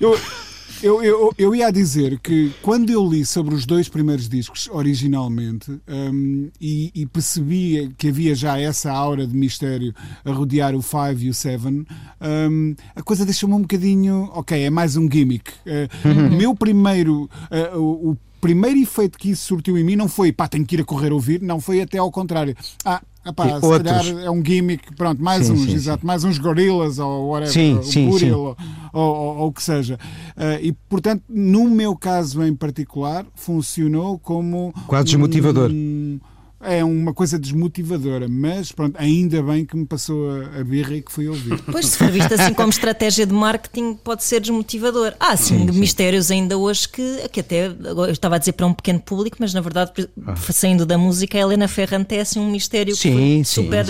Eu, 0.83 1.01
eu, 1.01 1.33
eu, 1.37 1.55
ia 1.55 1.71
dizer 1.71 2.19
que 2.19 2.51
quando 2.61 2.89
eu 2.89 3.09
li 3.09 3.25
sobre 3.25 3.55
os 3.55 3.65
dois 3.65 3.87
primeiros 3.87 4.27
discos 4.27 4.69
originalmente 4.69 5.71
um, 5.87 6.49
e, 6.59 6.91
e 6.93 7.05
percebia 7.05 7.89
que 7.97 8.09
havia 8.09 8.35
já 8.35 8.59
essa 8.59 8.91
aura 8.91 9.25
de 9.25 9.33
mistério 9.33 9.95
a 10.25 10.31
rodear 10.33 10.75
o 10.75 10.81
5 10.81 11.21
e 11.21 11.29
o 11.29 11.33
7, 11.33 11.65
um, 11.65 12.75
a 12.93 13.01
coisa 13.01 13.23
deixou-me 13.23 13.55
um 13.55 13.61
bocadinho. 13.61 14.29
Ok, 14.33 14.61
é 14.61 14.69
mais 14.69 14.97
um 14.97 15.09
gimmick. 15.09 15.51
Uh, 15.51 16.07
uhum. 16.07 16.37
Meu 16.37 16.53
primeiro. 16.53 17.29
Uh, 17.49 17.79
o, 17.79 18.11
o 18.11 18.17
primeiro 18.41 18.77
efeito 18.77 19.17
que 19.17 19.29
isso 19.31 19.45
surtiu 19.45 19.77
em 19.77 19.85
mim 19.85 19.95
não 19.95 20.09
foi 20.09 20.33
pá, 20.33 20.49
tenho 20.49 20.65
que 20.65 20.75
ir 20.75 20.81
a 20.81 20.83
correr 20.83 21.13
ouvir, 21.13 21.41
não 21.41 21.61
foi 21.61 21.81
até 21.81 21.97
ao 21.97 22.11
contrário. 22.11 22.53
Ah, 22.83 23.01
Epá, 23.25 23.47
se 23.59 23.65
outros. 23.65 23.83
calhar 23.83 24.25
é 24.25 24.29
um 24.29 24.43
gimmick, 24.43 24.95
pronto, 24.95 25.23
mais 25.23 25.47
sim, 25.47 25.53
uns, 25.53 25.63
sim, 25.63 25.73
exato, 25.73 26.01
sim. 26.01 26.07
mais 26.07 26.23
uns 26.25 26.37
gorilas 26.37 26.99
ou 26.99 27.29
whatever, 27.29 27.83
sim, 27.83 28.09
Burial, 28.09 28.39
ou, 28.39 28.57
ou, 28.91 29.37
ou, 29.37 29.47
o 29.47 29.53
que 29.53 29.63
seja. 29.63 29.97
Uh, 30.35 30.59
e 30.61 30.73
portanto, 30.89 31.23
no 31.29 31.69
meu 31.69 31.95
caso 31.95 32.43
em 32.43 32.53
particular, 32.53 33.25
funcionou 33.33 34.19
como 34.19 34.73
quase 34.87 35.05
desmotivador. 35.05 35.71
Um, 35.71 36.19
é 36.63 36.83
uma 36.83 37.13
coisa 37.13 37.37
desmotivadora, 37.37 38.27
mas 38.27 38.71
pronto, 38.71 38.95
ainda 38.97 39.41
bem 39.41 39.65
que 39.65 39.75
me 39.75 39.85
passou 39.85 40.29
a, 40.29 40.59
a 40.59 40.63
birra 40.63 40.95
e 40.95 41.01
que 41.01 41.11
fui 41.11 41.27
ouvir. 41.27 41.61
Pois, 41.71 41.87
se 41.87 41.97
for 41.97 42.09
visto 42.09 42.33
assim 42.33 42.53
como 42.53 42.69
estratégia 42.69 43.25
de 43.25 43.33
marketing, 43.33 43.95
pode 43.95 44.23
ser 44.23 44.39
desmotivador. 44.39 45.13
Há, 45.19 45.35
sim, 45.35 45.71
sim, 45.71 45.79
mistérios 45.79 46.31
ainda 46.31 46.57
hoje 46.57 46.87
que, 46.87 47.29
que 47.31 47.39
até, 47.39 47.67
eu 47.67 48.09
estava 48.09 48.35
a 48.35 48.37
dizer 48.37 48.53
para 48.53 48.65
um 48.65 48.73
pequeno 48.73 48.99
público, 48.99 49.37
mas 49.39 49.53
na 49.53 49.61
verdade, 49.61 49.91
ah. 50.25 50.35
saindo 50.35 50.85
da 50.85 50.97
música, 50.97 51.37
a 51.37 51.41
Helena 51.41 51.67
Ferrante 51.67 52.15
é 52.15 52.21
assim 52.21 52.39
um 52.39 52.49
mistério 52.49 52.95
sim, 52.95 53.43
super 53.43 53.85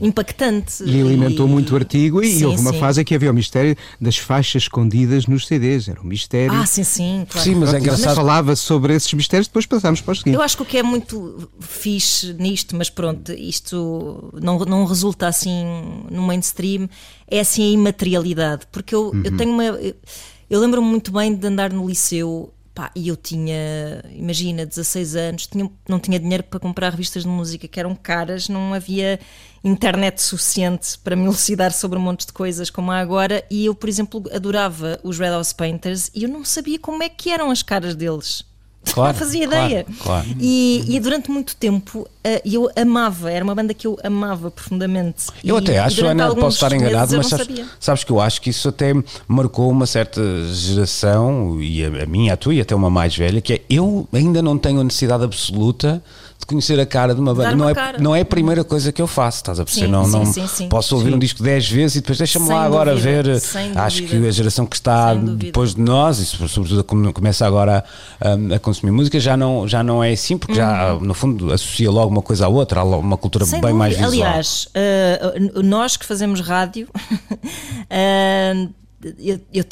impactante. 0.00 0.82
E 0.84 1.00
alimentou 1.00 1.46
e... 1.46 1.50
muito 1.50 1.72
o 1.72 1.76
artigo 1.76 2.22
e, 2.22 2.44
houve 2.44 2.60
uma 2.60 2.72
fase 2.72 3.04
que 3.04 3.14
havia 3.14 3.30
o 3.30 3.34
mistério 3.34 3.76
das 4.00 4.16
faixas 4.16 4.62
escondidas 4.62 5.26
nos 5.26 5.46
CDs, 5.46 5.88
era 5.88 6.00
um 6.00 6.04
mistério. 6.04 6.54
Ah, 6.54 6.66
sim, 6.66 6.84
sim, 6.84 7.26
claro. 7.28 7.48
Sim, 7.48 7.54
mas 7.56 7.74
é 7.74 7.78
engraçado. 7.78 8.14
Falava 8.14 8.56
sobre 8.56 8.94
esses 8.94 9.12
mistérios, 9.12 9.46
depois 9.46 9.66
passámos 9.66 10.00
para 10.00 10.12
o 10.12 10.16
seguinte. 10.16 10.34
Eu 10.34 10.42
acho 10.42 10.56
que 10.56 10.62
o 10.62 10.66
que 10.66 10.78
é 10.78 10.82
muito 10.82 11.48
fixe 11.78 12.34
nisto, 12.34 12.76
mas 12.76 12.90
pronto, 12.90 13.32
isto 13.32 14.32
não, 14.42 14.58
não 14.60 14.84
resulta 14.84 15.26
assim 15.26 15.64
no 16.10 16.22
mainstream, 16.22 16.88
é 17.26 17.40
assim 17.40 17.62
a 17.62 17.72
imaterialidade. 17.72 18.66
Porque 18.70 18.94
eu, 18.94 19.10
uhum. 19.10 19.22
eu 19.24 19.36
tenho 19.36 19.52
uma. 19.52 19.64
Eu, 19.64 20.60
lembro-me 20.60 20.88
muito 20.88 21.12
bem 21.12 21.34
de 21.34 21.46
andar 21.46 21.72
no 21.72 21.86
liceu 21.86 22.52
Pá, 22.78 22.92
e 22.94 23.08
eu 23.08 23.16
tinha, 23.16 24.04
imagina, 24.14 24.64
16 24.64 25.16
anos, 25.16 25.48
tinha, 25.48 25.68
não 25.88 25.98
tinha 25.98 26.16
dinheiro 26.16 26.44
para 26.44 26.60
comprar 26.60 26.90
revistas 26.90 27.24
de 27.24 27.28
música 27.28 27.66
que 27.66 27.80
eram 27.80 27.92
caras, 27.92 28.48
não 28.48 28.72
havia 28.72 29.18
internet 29.64 30.22
suficiente 30.22 30.96
para 31.00 31.16
me 31.16 31.24
elucidar 31.26 31.72
sobre 31.72 31.98
um 31.98 32.02
monte 32.02 32.24
de 32.24 32.32
coisas 32.32 32.70
como 32.70 32.92
há 32.92 33.00
agora. 33.00 33.44
E 33.50 33.66
eu, 33.66 33.74
por 33.74 33.88
exemplo, 33.88 34.22
adorava 34.32 35.00
os 35.02 35.18
Red 35.18 35.30
House 35.30 35.52
Painters 35.52 36.08
e 36.14 36.22
eu 36.22 36.28
não 36.28 36.44
sabia 36.44 36.78
como 36.78 37.02
é 37.02 37.08
que 37.08 37.32
eram 37.32 37.50
as 37.50 37.64
caras 37.64 37.96
deles. 37.96 38.44
Claro, 38.92 39.12
não 39.12 39.18
fazia 39.18 39.44
ideia. 39.44 39.84
Claro, 39.84 40.24
claro. 40.24 40.36
E, 40.40 40.84
e, 40.88 41.00
durante 41.00 41.30
muito 41.30 41.56
tempo 41.56 42.08
uh, 42.36 42.40
eu 42.44 42.70
amava, 42.76 43.30
era 43.30 43.44
uma 43.44 43.54
banda 43.54 43.72
que 43.74 43.86
eu 43.86 43.96
amava 44.02 44.50
profundamente. 44.50 45.26
Eu 45.44 45.56
e, 45.56 45.58
até 45.58 45.78
acho, 45.78 46.04
Ana, 46.06 46.34
posso 46.34 46.56
estar 46.56 46.72
enganado, 46.72 47.16
mas 47.16 47.26
sabes, 47.26 47.66
sabes, 47.80 48.04
que 48.04 48.12
eu 48.12 48.20
acho 48.20 48.40
que 48.40 48.50
isso 48.50 48.68
até 48.68 48.92
marcou 49.26 49.70
uma 49.70 49.86
certa 49.86 50.20
geração, 50.52 51.60
e 51.60 51.84
a, 51.84 51.88
a 51.88 52.06
minha, 52.06 52.34
a 52.34 52.36
tua 52.36 52.54
e 52.54 52.60
até 52.60 52.74
uma 52.74 52.90
mais 52.90 53.16
velha, 53.16 53.40
que 53.40 53.54
é 53.54 53.60
eu 53.68 54.08
ainda 54.12 54.42
não 54.42 54.58
tenho 54.58 54.80
a 54.80 54.84
necessidade 54.84 55.24
absoluta 55.24 56.02
de 56.38 56.46
conhecer 56.46 56.78
a 56.78 56.86
cara 56.86 57.14
de 57.14 57.20
uma 57.20 57.34
banda. 57.34 57.56
Não 57.56 57.68
é, 57.68 57.74
não 57.98 58.16
é 58.16 58.20
a 58.20 58.24
primeira 58.24 58.62
coisa 58.62 58.92
que 58.92 59.02
eu 59.02 59.06
faço, 59.06 59.38
estás 59.38 59.58
a 59.58 59.64
perceber? 59.64 59.86
Sim, 59.86 59.92
não, 59.92 60.04
sim, 60.04 60.12
não 60.12 60.26
sim, 60.26 60.46
sim. 60.46 60.68
posso 60.68 60.94
ouvir 60.94 61.12
um 61.12 61.18
disco 61.18 61.42
10 61.42 61.68
vezes 61.68 61.96
e 61.96 62.00
depois 62.00 62.18
deixa-me 62.18 62.48
lá 62.48 62.62
agora 62.62 62.94
ver. 62.94 63.26
Acho 63.74 64.04
que 64.04 64.16
a 64.26 64.30
geração 64.30 64.64
que 64.64 64.76
está 64.76 65.14
depois 65.14 65.74
de 65.74 65.80
nós, 65.80 66.18
e 66.20 66.26
sobretudo 66.26 66.84
começa 67.12 67.44
agora 67.44 67.84
a, 68.20 68.54
a, 68.54 68.58
consumir 68.60 68.92
música, 68.92 69.18
já 69.18 69.36
não, 69.36 69.66
já 69.66 69.82
não 69.82 70.02
é 70.02 70.12
assim, 70.12 70.38
porque 70.38 70.54
já 70.54 70.94
uhum. 70.94 71.00
no 71.00 71.14
fundo 71.14 71.52
associa 71.52 71.90
logo 71.90 72.12
uma 72.18 72.22
coisa 72.22 72.46
à 72.46 72.48
outra, 72.48 72.80
há 72.80 72.84
uma 72.84 73.16
cultura 73.16 73.44
sem 73.44 73.60
bem 73.60 73.72
dúvida. 73.72 73.78
mais 73.78 73.96
visual. 73.96 74.12
Aliás, 74.12 74.68
uh, 74.68 75.62
nós 75.62 75.96
que 75.96 76.04
fazemos 76.04 76.40
rádio. 76.40 76.88
uh, 77.32 78.74
eu, 79.18 79.40
eu 79.52 79.64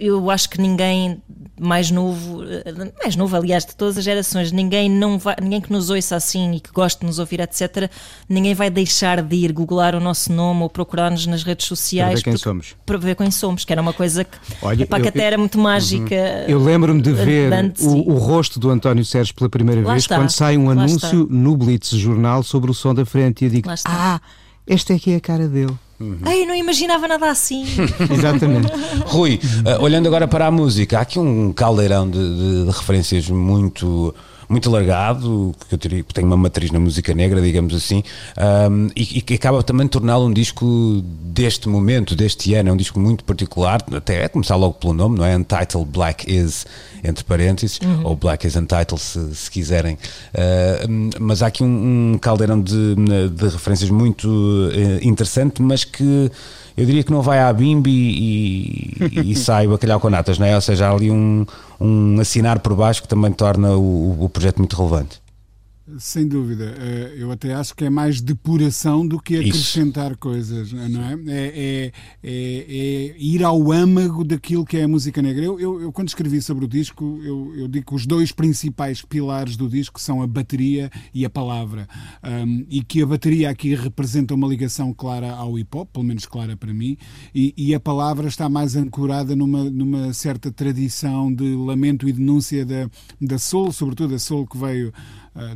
eu 0.00 0.30
acho 0.30 0.48
que 0.50 0.60
ninguém 0.60 1.22
mais 1.60 1.92
novo, 1.92 2.40
mais 3.04 3.14
novo, 3.14 3.36
aliás, 3.36 3.64
de 3.64 3.76
todas 3.76 3.96
as 3.96 4.02
gerações, 4.02 4.50
ninguém, 4.50 4.90
não 4.90 5.16
vai, 5.16 5.36
ninguém 5.40 5.60
que 5.60 5.70
nos 5.70 5.90
ouça 5.90 6.16
assim 6.16 6.54
e 6.56 6.60
que 6.60 6.72
goste 6.72 7.00
de 7.00 7.06
nos 7.06 7.20
ouvir, 7.20 7.38
etc., 7.38 7.88
ninguém 8.28 8.52
vai 8.52 8.68
deixar 8.68 9.22
de 9.22 9.36
ir 9.36 9.52
googlar 9.52 9.94
o 9.94 10.00
nosso 10.00 10.32
nome 10.32 10.62
ou 10.62 10.68
procurar-nos 10.70 11.24
nas 11.26 11.44
redes 11.44 11.66
Para 11.68 11.76
sociais 11.76 12.14
ver 12.14 12.24
quem 12.24 12.32
porque- 12.32 12.42
somos. 12.42 12.74
para 12.84 12.98
ver 12.98 13.14
quem 13.14 13.30
somos, 13.30 13.64
que 13.64 13.72
era 13.72 13.80
uma 13.80 13.92
coisa 13.92 14.24
que, 14.24 14.36
Olha, 14.60 14.82
epá, 14.82 14.98
que 14.98 15.04
eu- 15.06 15.08
até 15.10 15.22
era 15.24 15.38
muito 15.38 15.56
mágica. 15.58 16.14
Eu 16.48 16.58
lembro-me 16.62 17.00
de 17.00 17.12
ver 17.12 17.52
antes, 17.52 17.84
o, 17.84 17.96
o 17.96 18.14
rosto 18.18 18.58
do 18.58 18.68
António 18.68 19.04
Sérgio 19.04 19.32
pela 19.34 19.48
primeira 19.48 19.82
vez 19.82 19.98
está, 20.02 20.16
quando 20.16 20.30
sai 20.30 20.56
um 20.56 20.68
anúncio 20.68 21.28
no 21.30 21.56
Blitz 21.56 21.90
jornal 21.90 22.42
sobre 22.42 22.72
o 22.72 22.74
som 22.74 22.92
da 22.92 23.04
frente 23.06 23.42
e 23.42 23.44
eu 23.46 23.50
digo: 23.50 23.70
está. 23.70 23.88
Ah, 23.90 24.20
esta 24.66 24.94
é 24.94 24.98
que 24.98 25.12
é 25.12 25.16
a 25.16 25.20
cara 25.20 25.46
dele. 25.46 25.74
Ai, 26.22 26.42
eu 26.42 26.46
não 26.46 26.54
imaginava 26.54 27.06
nada 27.08 27.30
assim. 27.30 27.64
Exatamente. 28.10 28.68
Rui, 29.06 29.40
eh, 29.64 29.78
olhando 29.78 30.06
agora 30.06 30.26
para 30.28 30.46
a 30.46 30.50
música, 30.50 30.98
há 30.98 31.02
aqui 31.02 31.18
um 31.18 31.52
caldeirão 31.52 32.08
de, 32.08 32.18
de- 32.18 32.64
de 32.64 32.70
referências 32.70 33.28
muito 33.28 34.14
muito 34.52 34.68
alargado, 34.68 35.54
que 35.68 35.74
eu 35.74 36.04
que 36.04 36.14
tem 36.14 36.24
uma 36.24 36.36
matriz 36.36 36.70
na 36.70 36.78
música 36.78 37.14
negra, 37.14 37.40
digamos 37.40 37.74
assim, 37.74 38.04
ahm, 38.36 38.88
e, 38.94 39.18
e 39.18 39.20
que 39.22 39.34
acaba 39.34 39.62
também 39.62 39.86
de 39.86 39.90
torná-lo 39.90 40.26
um 40.26 40.32
disco 40.32 41.02
deste 41.02 41.68
momento, 41.68 42.14
deste 42.14 42.54
ano, 42.54 42.68
é 42.68 42.72
um 42.72 42.76
disco 42.76 43.00
muito 43.00 43.24
particular, 43.24 43.82
até 43.92 44.24
é 44.24 44.28
começar 44.28 44.56
logo 44.56 44.74
pelo 44.74 44.92
nome, 44.92 45.18
não 45.18 45.24
é? 45.24 45.34
Untitled 45.36 45.86
Black 45.90 46.30
Is, 46.30 46.66
entre 47.02 47.24
parênteses, 47.24 47.80
ou 48.04 48.14
Black 48.14 48.46
Is 48.46 48.54
Untitled, 48.54 49.00
se, 49.00 49.34
se 49.34 49.50
quiserem. 49.50 49.96
Ah, 50.34 50.86
mas 51.18 51.42
há 51.42 51.46
aqui 51.46 51.64
um, 51.64 52.12
um 52.12 52.18
caldeirão 52.18 52.60
de, 52.60 52.94
de 52.94 53.48
referências 53.48 53.90
muito 53.90 54.70
eh, 54.72 55.00
interessante, 55.02 55.62
mas 55.62 55.84
que 55.84 56.30
eu 56.76 56.86
diria 56.86 57.02
que 57.02 57.10
não 57.12 57.20
vai 57.20 57.38
à 57.38 57.52
bimbi 57.52 57.90
e, 57.90 59.30
e 59.30 59.36
sai 59.36 59.66
bacalhau 59.66 60.00
com 60.00 60.08
natas, 60.08 60.38
não 60.38 60.46
é? 60.46 60.54
Ou 60.54 60.60
seja, 60.60 60.88
há 60.88 60.92
ali 60.92 61.10
um, 61.10 61.44
um 61.82 62.20
assinar 62.20 62.60
por 62.60 62.74
baixo 62.74 63.02
que 63.02 63.08
também 63.08 63.32
torna 63.32 63.72
o, 63.76 64.24
o 64.24 64.28
projeto 64.28 64.58
muito 64.58 64.76
relevante. 64.76 65.21
Sem 65.98 66.26
dúvida. 66.26 66.74
Eh, 66.78 67.12
Eu 67.18 67.30
até 67.30 67.54
acho 67.54 67.74
que 67.76 67.84
é 67.84 67.90
mais 67.90 68.20
depuração 68.20 69.06
do 69.06 69.20
que 69.20 69.34
Isso. 69.34 69.48
acrescentar 69.48 70.16
coisas, 70.16 70.72
não 70.72 71.02
é? 71.02 71.14
É, 71.14 71.22
é- 71.28 71.92
é- 72.22 72.66
é 72.68 73.16
ir 73.18 73.44
ao 73.44 73.70
âmago 73.70 74.24
daquilo 74.24 74.64
que 74.64 74.76
é 74.76 74.84
a 74.84 74.88
música 74.88 75.20
negra. 75.22 75.44
Eu, 75.44 75.60
eu- 75.60 75.80
eu, 75.82 75.92
quando 75.92 76.08
escrevi 76.08 76.40
sobre 76.40 76.64
o 76.64 76.68
disco, 76.68 77.20
eu, 77.22 77.54
eu 77.56 77.68
digo 77.68 77.86
que 77.86 77.94
os 77.94 78.06
dois 78.06 78.32
principais 78.32 79.02
pilares 79.02 79.56
do 79.56 79.68
disco 79.68 80.00
são 80.00 80.22
a 80.22 80.26
bateria 80.26 80.90
e 81.14 81.24
a 81.24 81.30
palavra. 81.30 81.86
Um, 82.24 82.64
e 82.68 82.82
que 82.82 83.02
a 83.02 83.06
bateria 83.06 83.50
aqui 83.50 83.74
representa 83.74 84.34
uma 84.34 84.48
ligação 84.48 84.92
clara 84.92 85.30
ao 85.32 85.58
hip 85.58 85.76
hop, 85.76 85.88
pelo 85.92 86.04
menos 86.04 86.26
clara 86.26 86.56
para 86.56 86.72
mim, 86.72 86.96
e, 87.34 87.52
e 87.56 87.74
a 87.74 87.80
palavra 87.80 88.28
está 88.28 88.48
mais 88.48 88.74
ancorada 88.76 89.36
numa, 89.36 89.64
numa 89.70 90.12
certa 90.12 90.50
tradição 90.50 91.32
de 91.32 91.54
lamento 91.54 92.08
e 92.08 92.12
denúncia 92.12 92.64
da, 92.64 92.88
da 93.20 93.38
soul, 93.38 93.72
sobretudo 93.72 94.14
a 94.14 94.18
soul 94.18 94.46
que 94.46 94.56
veio 94.58 94.92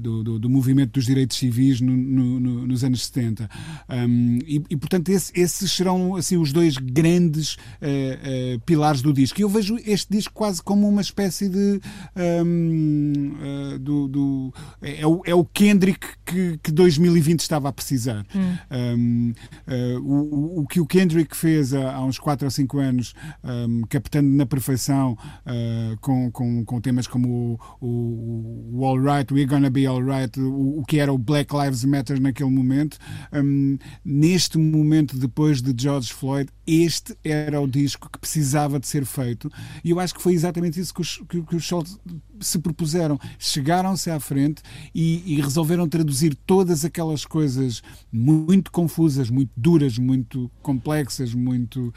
do, 0.00 0.22
do, 0.24 0.38
do 0.38 0.48
movimento 0.50 0.92
dos 0.92 1.04
direitos 1.06 1.36
civis 1.36 1.80
no- 1.80 1.96
no- 1.96 2.40
no- 2.40 2.66
nos 2.66 2.82
anos 2.84 3.04
70. 3.06 3.48
Um, 3.88 4.38
e, 4.46 4.62
e, 4.70 4.76
portanto, 4.76 5.08
esse- 5.10 5.32
esses 5.34 5.70
serão 5.72 6.16
assim, 6.16 6.36
os 6.36 6.52
dois 6.52 6.76
grandes 6.76 7.56
ah, 7.82 7.86
ah, 7.86 8.60
pilares 8.64 9.02
do 9.02 9.12
disco. 9.12 9.40
E 9.40 9.42
eu 9.42 9.48
vejo 9.48 9.76
este 9.86 10.10
disco 10.12 10.32
quase 10.34 10.62
como 10.62 10.88
uma 10.88 11.00
espécie 11.00 11.48
de. 11.48 11.80
um, 12.16 13.32
ah, 13.74 13.78
do, 13.78 14.08
do- 14.08 14.54
é, 14.82 15.06
o, 15.06 15.22
é 15.26 15.34
o 15.34 15.44
Kendrick 15.44 16.06
que, 16.24 16.58
que 16.62 16.70
2020 16.72 17.40
estava 17.40 17.68
a 17.68 17.72
precisar. 17.72 18.26
Um, 18.70 19.32
ah, 19.66 19.72
o, 20.00 20.60
o- 20.62 20.66
que 20.66 20.80
o 20.80 20.86
Kendrick 20.86 21.36
fez 21.36 21.72
há, 21.74 21.94
há 21.94 22.04
uns 22.04 22.18
4 22.18 22.46
ou 22.46 22.50
5 22.50 22.78
anos, 22.78 23.14
um, 23.44 23.82
captando 23.88 24.28
na 24.28 24.44
perfeição 24.46 25.16
com, 26.00 26.30
com, 26.30 26.64
com 26.64 26.80
temas 26.80 27.06
como 27.06 27.58
o, 27.80 27.86
o, 27.86 28.70
o 28.80 28.84
All 28.84 28.98
Right, 29.00 29.32
We're 29.32 29.46
Gonna 29.46 29.65
Be 29.70 29.86
All 29.86 30.02
Right, 30.02 30.38
o, 30.40 30.80
o 30.80 30.84
que 30.84 30.98
era 30.98 31.12
o 31.12 31.18
Black 31.18 31.54
Lives 31.54 31.84
Matter 31.84 32.20
naquele 32.20 32.50
momento, 32.50 32.98
um, 33.32 33.78
neste 34.04 34.58
momento 34.58 35.16
depois 35.16 35.62
de 35.62 35.74
George 35.76 36.12
Floyd, 36.12 36.50
este 36.66 37.16
era 37.22 37.60
o 37.60 37.66
disco 37.66 38.10
que 38.10 38.18
precisava 38.18 38.80
de 38.80 38.86
ser 38.88 39.04
feito 39.04 39.50
e 39.84 39.90
eu 39.90 40.00
acho 40.00 40.14
que 40.14 40.22
foi 40.22 40.32
exatamente 40.34 40.80
isso 40.80 40.92
que 40.92 41.00
os, 41.00 41.22
que, 41.28 41.42
que 41.42 41.56
os 41.56 41.62
Schultz 41.62 41.98
se 42.40 42.58
propuseram. 42.58 43.18
Chegaram-se 43.38 44.10
à 44.10 44.20
frente 44.20 44.62
e, 44.94 45.22
e 45.34 45.40
resolveram 45.40 45.88
traduzir 45.88 46.34
todas 46.46 46.84
aquelas 46.84 47.24
coisas 47.24 47.82
muito 48.12 48.70
confusas, 48.70 49.30
muito 49.30 49.50
duras, 49.56 49.98
muito 49.98 50.50
complexas, 50.62 51.34
muito 51.34 51.92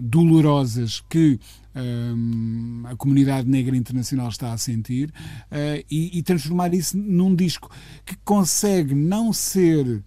dolorosas 0.00 1.02
que 1.08 1.38
hum, 1.74 2.82
a 2.86 2.96
comunidade 2.96 3.48
negra 3.48 3.76
internacional 3.76 4.28
está 4.28 4.52
a 4.52 4.58
sentir 4.58 5.12
eh, 5.50 5.84
e, 5.90 6.18
e 6.18 6.22
transformar 6.22 6.72
isso 6.74 6.96
num 6.98 7.34
disco 7.34 7.70
que 8.04 8.16
consegue 8.24 8.94
não 8.94 9.32
ser 9.32 10.02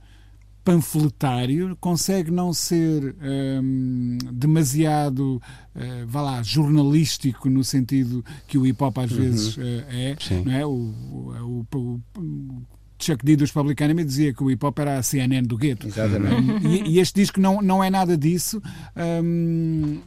panfletário, 0.63 1.75
consegue 1.79 2.31
não 2.31 2.53
ser 2.53 3.15
hum, 3.61 4.17
demasiado, 4.31 5.41
eh, 5.75 6.05
vá 6.07 6.21
lá, 6.21 6.41
jornalístico 6.43 7.49
no 7.49 7.63
sentido 7.65 8.23
que 8.47 8.57
o 8.57 8.65
hip 8.65 8.81
hop 8.81 8.97
às 8.99 9.11
vezes 9.11 9.57
eh, 9.57 9.85
é, 9.89 10.15
Sim. 10.19 10.43
não 10.45 10.51
é? 10.53 10.65
O, 10.65 10.71
o, 10.71 11.67
o- 11.75 12.01
o 12.17 12.61
Chuck 13.03 13.23
D 13.23 13.35
dos 13.35 13.51
Public 13.51 13.83
Enemy 13.83 14.03
dizia 14.03 14.33
que 14.33 14.43
o 14.43 14.49
hip 14.49 14.65
hop 14.65 14.79
era 14.79 14.97
a 14.97 15.03
CNN 15.03 15.43
do 15.43 15.57
gueto. 15.57 15.87
Um, 16.33 16.67
e, 16.67 16.95
e 16.95 16.99
este 16.99 17.15
disco 17.15 17.39
não, 17.39 17.61
não 17.61 17.83
é 17.83 17.89
nada 17.89 18.17
disso, 18.17 18.61
um, 19.23 19.99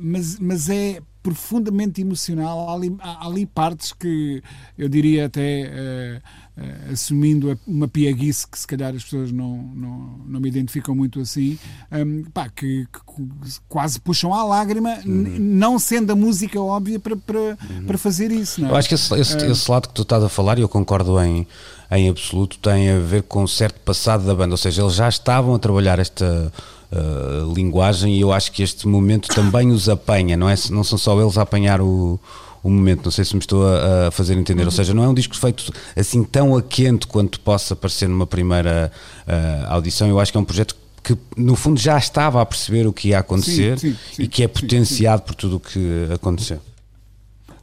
mas, 0.00 0.38
mas 0.38 0.68
é 0.68 1.00
profundamente 1.30 2.00
emocional. 2.00 2.68
Há 2.70 2.74
ali, 2.74 2.96
há 3.00 3.26
ali 3.26 3.46
partes 3.46 3.92
que 3.92 4.40
eu 4.78 4.88
diria 4.88 5.26
até 5.26 5.62
eh, 5.62 6.22
eh, 6.56 6.92
assumindo 6.92 7.58
uma 7.66 7.88
piaguice 7.88 8.46
que 8.46 8.56
se 8.58 8.66
calhar 8.66 8.94
as 8.94 9.02
pessoas 9.02 9.32
não, 9.32 9.56
não, 9.74 10.20
não 10.24 10.40
me 10.40 10.48
identificam 10.48 10.94
muito 10.94 11.18
assim, 11.20 11.58
um, 11.90 12.22
pá, 12.32 12.48
que, 12.48 12.86
que 12.86 13.58
quase 13.68 13.98
puxam 14.00 14.32
à 14.32 14.44
lágrima, 14.44 14.98
n- 15.04 15.38
não 15.40 15.78
sendo 15.80 16.12
a 16.12 16.16
música 16.16 16.60
óbvia 16.60 17.00
para, 17.00 17.16
para, 17.16 17.58
para 17.86 17.98
fazer 17.98 18.30
isso. 18.30 18.60
Não 18.60 18.68
é? 18.68 18.72
Eu 18.72 18.76
acho 18.76 18.88
que 18.88 18.94
esse, 18.94 19.12
esse- 19.18 19.36
esse 19.50 19.70
lado 19.70 19.88
que 19.88 19.94
tu 19.94 20.02
estás 20.02 20.22
a 20.22 20.28
falar, 20.28 20.58
e 20.58 20.62
eu 20.62 20.68
concordo 20.68 21.20
em, 21.20 21.44
em 21.90 22.08
absoluto, 22.08 22.56
tem 22.58 22.88
a 22.90 22.98
ver 23.00 23.24
com 23.24 23.42
um 23.42 23.48
certo 23.48 23.80
passado 23.80 24.24
da 24.24 24.34
banda. 24.34 24.54
Ou 24.54 24.58
seja, 24.58 24.80
eles 24.82 24.94
já 24.94 25.08
estavam 25.08 25.54
a 25.54 25.58
trabalhar 25.58 25.98
esta 25.98 26.52
uh, 26.92 27.52
linguagem 27.52 28.16
e 28.16 28.20
eu 28.20 28.32
acho 28.32 28.52
que 28.52 28.62
este 28.62 28.86
momento 28.86 29.28
também 29.28 29.70
os 29.70 29.88
apanha, 29.88 30.36
não, 30.36 30.48
é, 30.48 30.54
não 30.70 30.84
são 30.84 30.98
só 30.98 31.20
eles 31.20 31.38
a 31.38 31.42
apanhar 31.42 31.80
o, 31.80 32.18
o 32.62 32.70
momento. 32.70 33.04
Não 33.04 33.10
sei 33.10 33.24
se 33.24 33.34
me 33.34 33.40
estou 33.40 33.66
a, 33.66 34.08
a 34.08 34.10
fazer 34.10 34.34
entender. 34.34 34.64
Ou 34.64 34.70
seja, 34.70 34.92
não 34.92 35.04
é 35.04 35.08
um 35.08 35.14
disco 35.14 35.36
feito 35.36 35.72
assim 35.94 36.24
tão 36.24 36.56
a 36.56 36.62
quente 36.62 37.06
quanto 37.06 37.40
possa 37.40 37.76
parecer 37.76 38.08
numa 38.08 38.26
primeira 38.26 38.90
uh, 39.26 39.72
audição. 39.72 40.08
Eu 40.08 40.18
acho 40.18 40.32
que 40.32 40.38
é 40.38 40.40
um 40.40 40.44
projeto 40.44 40.76
que 41.02 41.16
no 41.36 41.54
fundo 41.54 41.78
já 41.78 41.96
estava 41.96 42.42
a 42.42 42.46
perceber 42.46 42.86
o 42.86 42.92
que 42.92 43.08
ia 43.08 43.20
acontecer 43.20 43.78
Sim, 43.78 43.92
sim, 43.92 43.98
sim, 44.14 44.22
e 44.24 44.26
que 44.26 44.42
é 44.42 44.48
potenciado 44.48 45.22
por 45.22 45.36
tudo 45.36 45.56
o 45.56 45.60
que 45.60 46.08
aconteceu. 46.12 46.60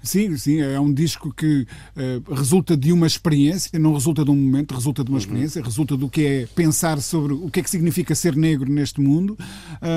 Sim, 0.04 0.36
sim, 0.38 0.60
é 0.60 0.78
um 0.78 0.94
disco 0.94 1.34
que 1.34 1.66
eh, 1.96 2.20
resulta 2.30 2.76
de 2.76 2.92
uma 2.92 3.08
experiência, 3.08 3.80
não 3.80 3.94
resulta 3.94 4.26
de 4.26 4.30
um 4.32 4.36
momento, 4.36 4.76
resulta 4.76 5.02
de 5.02 5.10
uma 5.10 5.18
experiência, 5.18 5.64
resulta 5.64 5.96
do 5.96 6.10
que 6.10 6.26
é 6.26 6.46
pensar 6.54 7.00
sobre 7.02 7.32
o 7.34 7.50
que 7.50 7.62
é 7.62 7.64
que 7.64 7.70
significa 7.70 8.14
ser 8.14 8.36
negro 8.36 8.70
neste 8.70 9.00
mundo, 9.00 9.38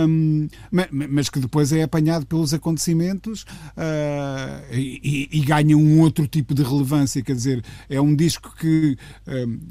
hum, 0.09 0.47
ma- 0.71 0.87
ma- 0.92 1.09
mas 1.11 1.29
que 1.29 1.40
depois 1.40 1.73
é 1.73 1.83
apanhado 1.83 2.25
pelos 2.25 2.55
acontecimentos 2.55 3.45
ah, 3.77 4.62
e, 4.73 5.29
e- 5.33 5.40
ganha 5.40 5.77
um 5.77 6.01
outro 6.01 6.27
tipo 6.29 6.55
de 6.55 6.62
relevância. 6.62 7.21
Quer 7.23 7.35
dizer, 7.35 7.64
é 7.88 8.01
um 8.01 8.14
disco 8.14 8.55
que, 8.61 8.97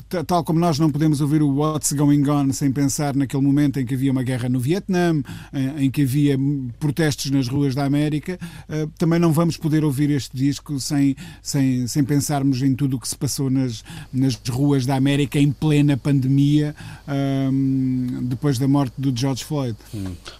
ta- 0.09 0.23
tal 0.23 0.43
como 0.43 0.59
nós 0.59 0.77
não 0.79 0.89
podemos 0.89 1.21
ouvir 1.21 1.41
o 1.41 1.49
What's 1.55 1.93
Going 1.93 2.27
On 2.29 2.51
sem 2.51 2.71
pensar 2.73 3.15
naquele 3.15 3.41
momento 3.43 3.79
em 3.79 3.85
que 3.85 3.93
havia 3.93 4.11
uma 4.11 4.23
guerra 4.23 4.49
no 4.49 4.59
Vietnã, 4.59 5.13
em, 5.53 5.85
em 5.85 5.91
que 5.91 6.01
havia 6.03 6.37
protestos 6.79 7.31
nas 7.31 7.47
ruas 7.47 7.73
da 7.73 7.85
América, 7.85 8.37
ah, 8.67 8.87
também 8.97 9.17
não 9.19 9.31
vamos 9.31 9.55
poder 9.55 9.83
ouvir 9.85 10.09
este 10.09 10.24
disco 10.33 10.79
sem, 10.79 11.15
sem, 11.41 11.87
sem 11.87 12.03
pensarmos 12.03 12.61
em 12.61 12.75
tudo 12.75 12.97
o 12.97 12.99
que 12.99 13.07
se 13.07 13.17
passou 13.17 13.49
nas, 13.49 13.83
nas 14.11 14.35
ruas 14.49 14.85
da 14.85 14.95
América 14.95 15.39
em 15.39 15.51
plena 15.51 15.97
pandemia, 15.97 16.75
hum, 17.07 18.19
depois 18.23 18.57
da 18.57 18.67
morte 18.67 18.93
do 18.97 19.15
George 19.15 19.43
Floyd. 19.43 19.77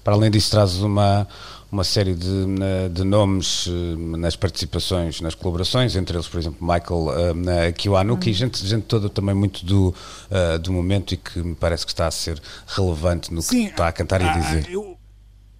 Para 0.04 0.14
além 0.14 0.32
disso, 0.32 0.52
traz 0.52 0.78
uma, 0.78 1.28
uma 1.72 1.84
série 1.84 2.16
de, 2.16 2.46
de 2.92 3.04
nomes 3.04 3.68
eh, 3.68 4.18
nas 4.18 4.36
participações, 4.36 5.22
nas 5.22 5.36
colaborações, 5.36 5.96
entre 5.96 6.16
eles, 6.16 6.28
por 6.28 6.40
exemplo, 6.40 6.58
Michael 6.62 7.08
uh, 7.08 7.74
Kiwanuka 7.74 8.30
e 8.30 8.34
gente, 8.34 8.66
gente 8.66 8.84
toda 8.84 9.10
também 9.10 9.36
muito 9.36 9.66
do, 9.66 9.94
eh, 10.30 10.58
do 10.58 10.72
momento 10.72 11.14
e 11.14 11.18
que 11.18 11.40
me 11.40 11.56
parece 11.56 11.86
que 11.86 11.92
está 11.92 12.08
a 12.08 12.12
ser 12.12 12.42
relevante 12.68 13.34
no 13.34 13.42
que 13.44 13.56
está 13.66 13.88
a 13.88 13.92
cantar 13.92 14.22
e 14.22 14.24
a 14.24 14.34
ah, 14.34 14.40
dizer. 14.40 14.70
eu- 14.70 14.98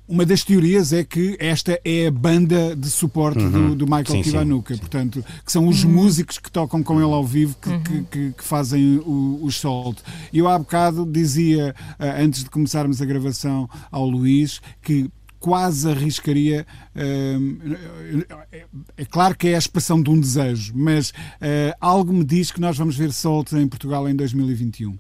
uma 0.08 0.26
das 0.26 0.44
teorias 0.44 0.94
é 0.94 1.04
que 1.04 1.36
esta 1.40 1.80
é 1.84 2.08
a 2.08 2.12
banda 2.12 2.76
de 2.76 2.90
suporte 2.90 3.40
do, 3.44 3.76
do 3.76 3.86
Michael 3.86 4.04
Kiwanuka, 4.32 4.78
portanto, 4.78 5.26
que 5.46 5.52
são 5.52 5.68
os 5.68 5.84
músicos 5.84 6.38
que 6.38 6.52
tocam 6.52 6.84
com 6.84 6.96
ele 7.02 7.12
ao 7.12 7.26
vivo 7.26 7.56
que, 7.62 7.80
que, 7.80 8.04
que- 8.04 8.32
que 8.34 8.44
fazem 8.44 8.98
o, 9.06 9.40
o 9.44 9.52
solo. 9.52 9.96
Eu 10.34 10.48
há 10.48 10.58
bocado 10.60 11.06
dizia, 11.06 11.76
ah, 11.98 12.22
antes 12.22 12.44
de 12.44 12.50
começarmos 12.50 13.02
a 13.02 13.06
gravação 13.06 13.70
ao 13.92 14.08
Luís, 14.08 14.62
que 14.82 15.10
quase 15.40 15.90
arriscaria. 15.90 16.66
hum, 16.96 17.58
é 18.98 19.06
claro 19.06 19.36
que 19.38 19.48
é 19.50 19.56
a 19.56 19.60
expressão 19.60 20.02
de 20.02 20.10
um 20.10 20.20
desejo, 20.20 20.74
mas 20.76 21.14
eh, 21.42 21.76
algo 21.80 22.12
me 22.14 22.24
diz 22.24 22.52
que 22.52 22.60
nós 22.60 22.78
vamos 22.78 22.96
ver 22.98 23.12
Salt 23.12 23.52
em 23.54 23.68
Portugal 23.68 24.08
em 24.10 24.16
2021. 24.16 24.98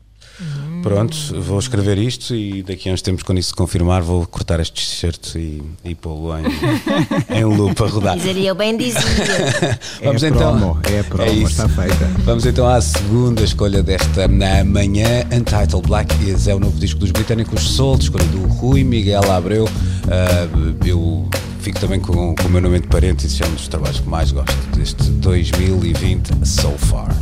Pronto, 0.84 1.16
vou 1.42 1.58
escrever 1.58 1.98
isto 1.98 2.36
e 2.36 2.62
daqui 2.62 2.90
a 2.90 2.94
uns 2.94 3.02
tempos, 3.02 3.24
quando 3.24 3.40
isso 3.40 3.50
se 3.50 3.56
confirmar, 3.56 4.02
vou 4.02 4.26
cortar 4.28 4.60
este 4.60 4.74
t-shirt 4.74 5.36
e, 5.36 5.64
e 5.84 5.96
pô-lo 5.96 6.38
em, 6.38 6.44
em 7.40 7.44
loop 7.44 7.82
a 7.82 7.88
rodar. 7.88 8.18
Dizeria 8.18 8.50
eu 8.50 8.56
bem 8.56 8.78
dizia. 8.78 9.02
Vamos 10.04 10.24
é 10.24 10.28
então. 10.28 10.60
promo, 10.60 10.80
é 10.84 11.04
promo, 11.04 11.32
isso. 11.32 11.64
está 11.64 11.70
feita. 11.70 12.06
Vamos 12.20 12.46
então 12.46 12.68
à 12.68 12.80
segunda 12.82 13.44
escolha 13.44 13.82
desta 13.82 14.28
na 14.28 14.64
manhã. 14.64 15.24
Untitled 15.32 15.88
Black 15.88 16.14
Is 16.30 16.48
é 16.48 16.54
o 16.54 16.60
novo 16.60 16.78
disco 16.80 17.00
dos 17.00 17.12
britânicos 17.12 17.62
Soul, 17.62 17.98
escolha 17.98 18.26
do 18.26 18.46
Rui 18.46 18.84
Miguel 18.84 19.32
Abreu. 19.32 19.68
Ah, 20.08 20.48
eu 20.86 21.28
fico 21.62 21.80
também 21.80 22.00
com, 22.00 22.36
com 22.36 22.48
o 22.48 22.50
meu 22.50 22.62
nome 22.62 22.78
entre 22.78 22.90
parênteses, 22.90 23.42
é 23.42 23.46
um 23.46 23.54
dos 23.54 23.68
trabalhos 23.68 24.00
que 24.00 24.08
mais 24.08 24.32
gosto 24.32 24.56
deste 24.76 25.04
2020 25.10 26.46
so 26.46 26.72
far. 26.78 27.16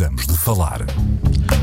Precisamos 0.00 0.26
de 0.26 0.38
falar. 0.38 0.86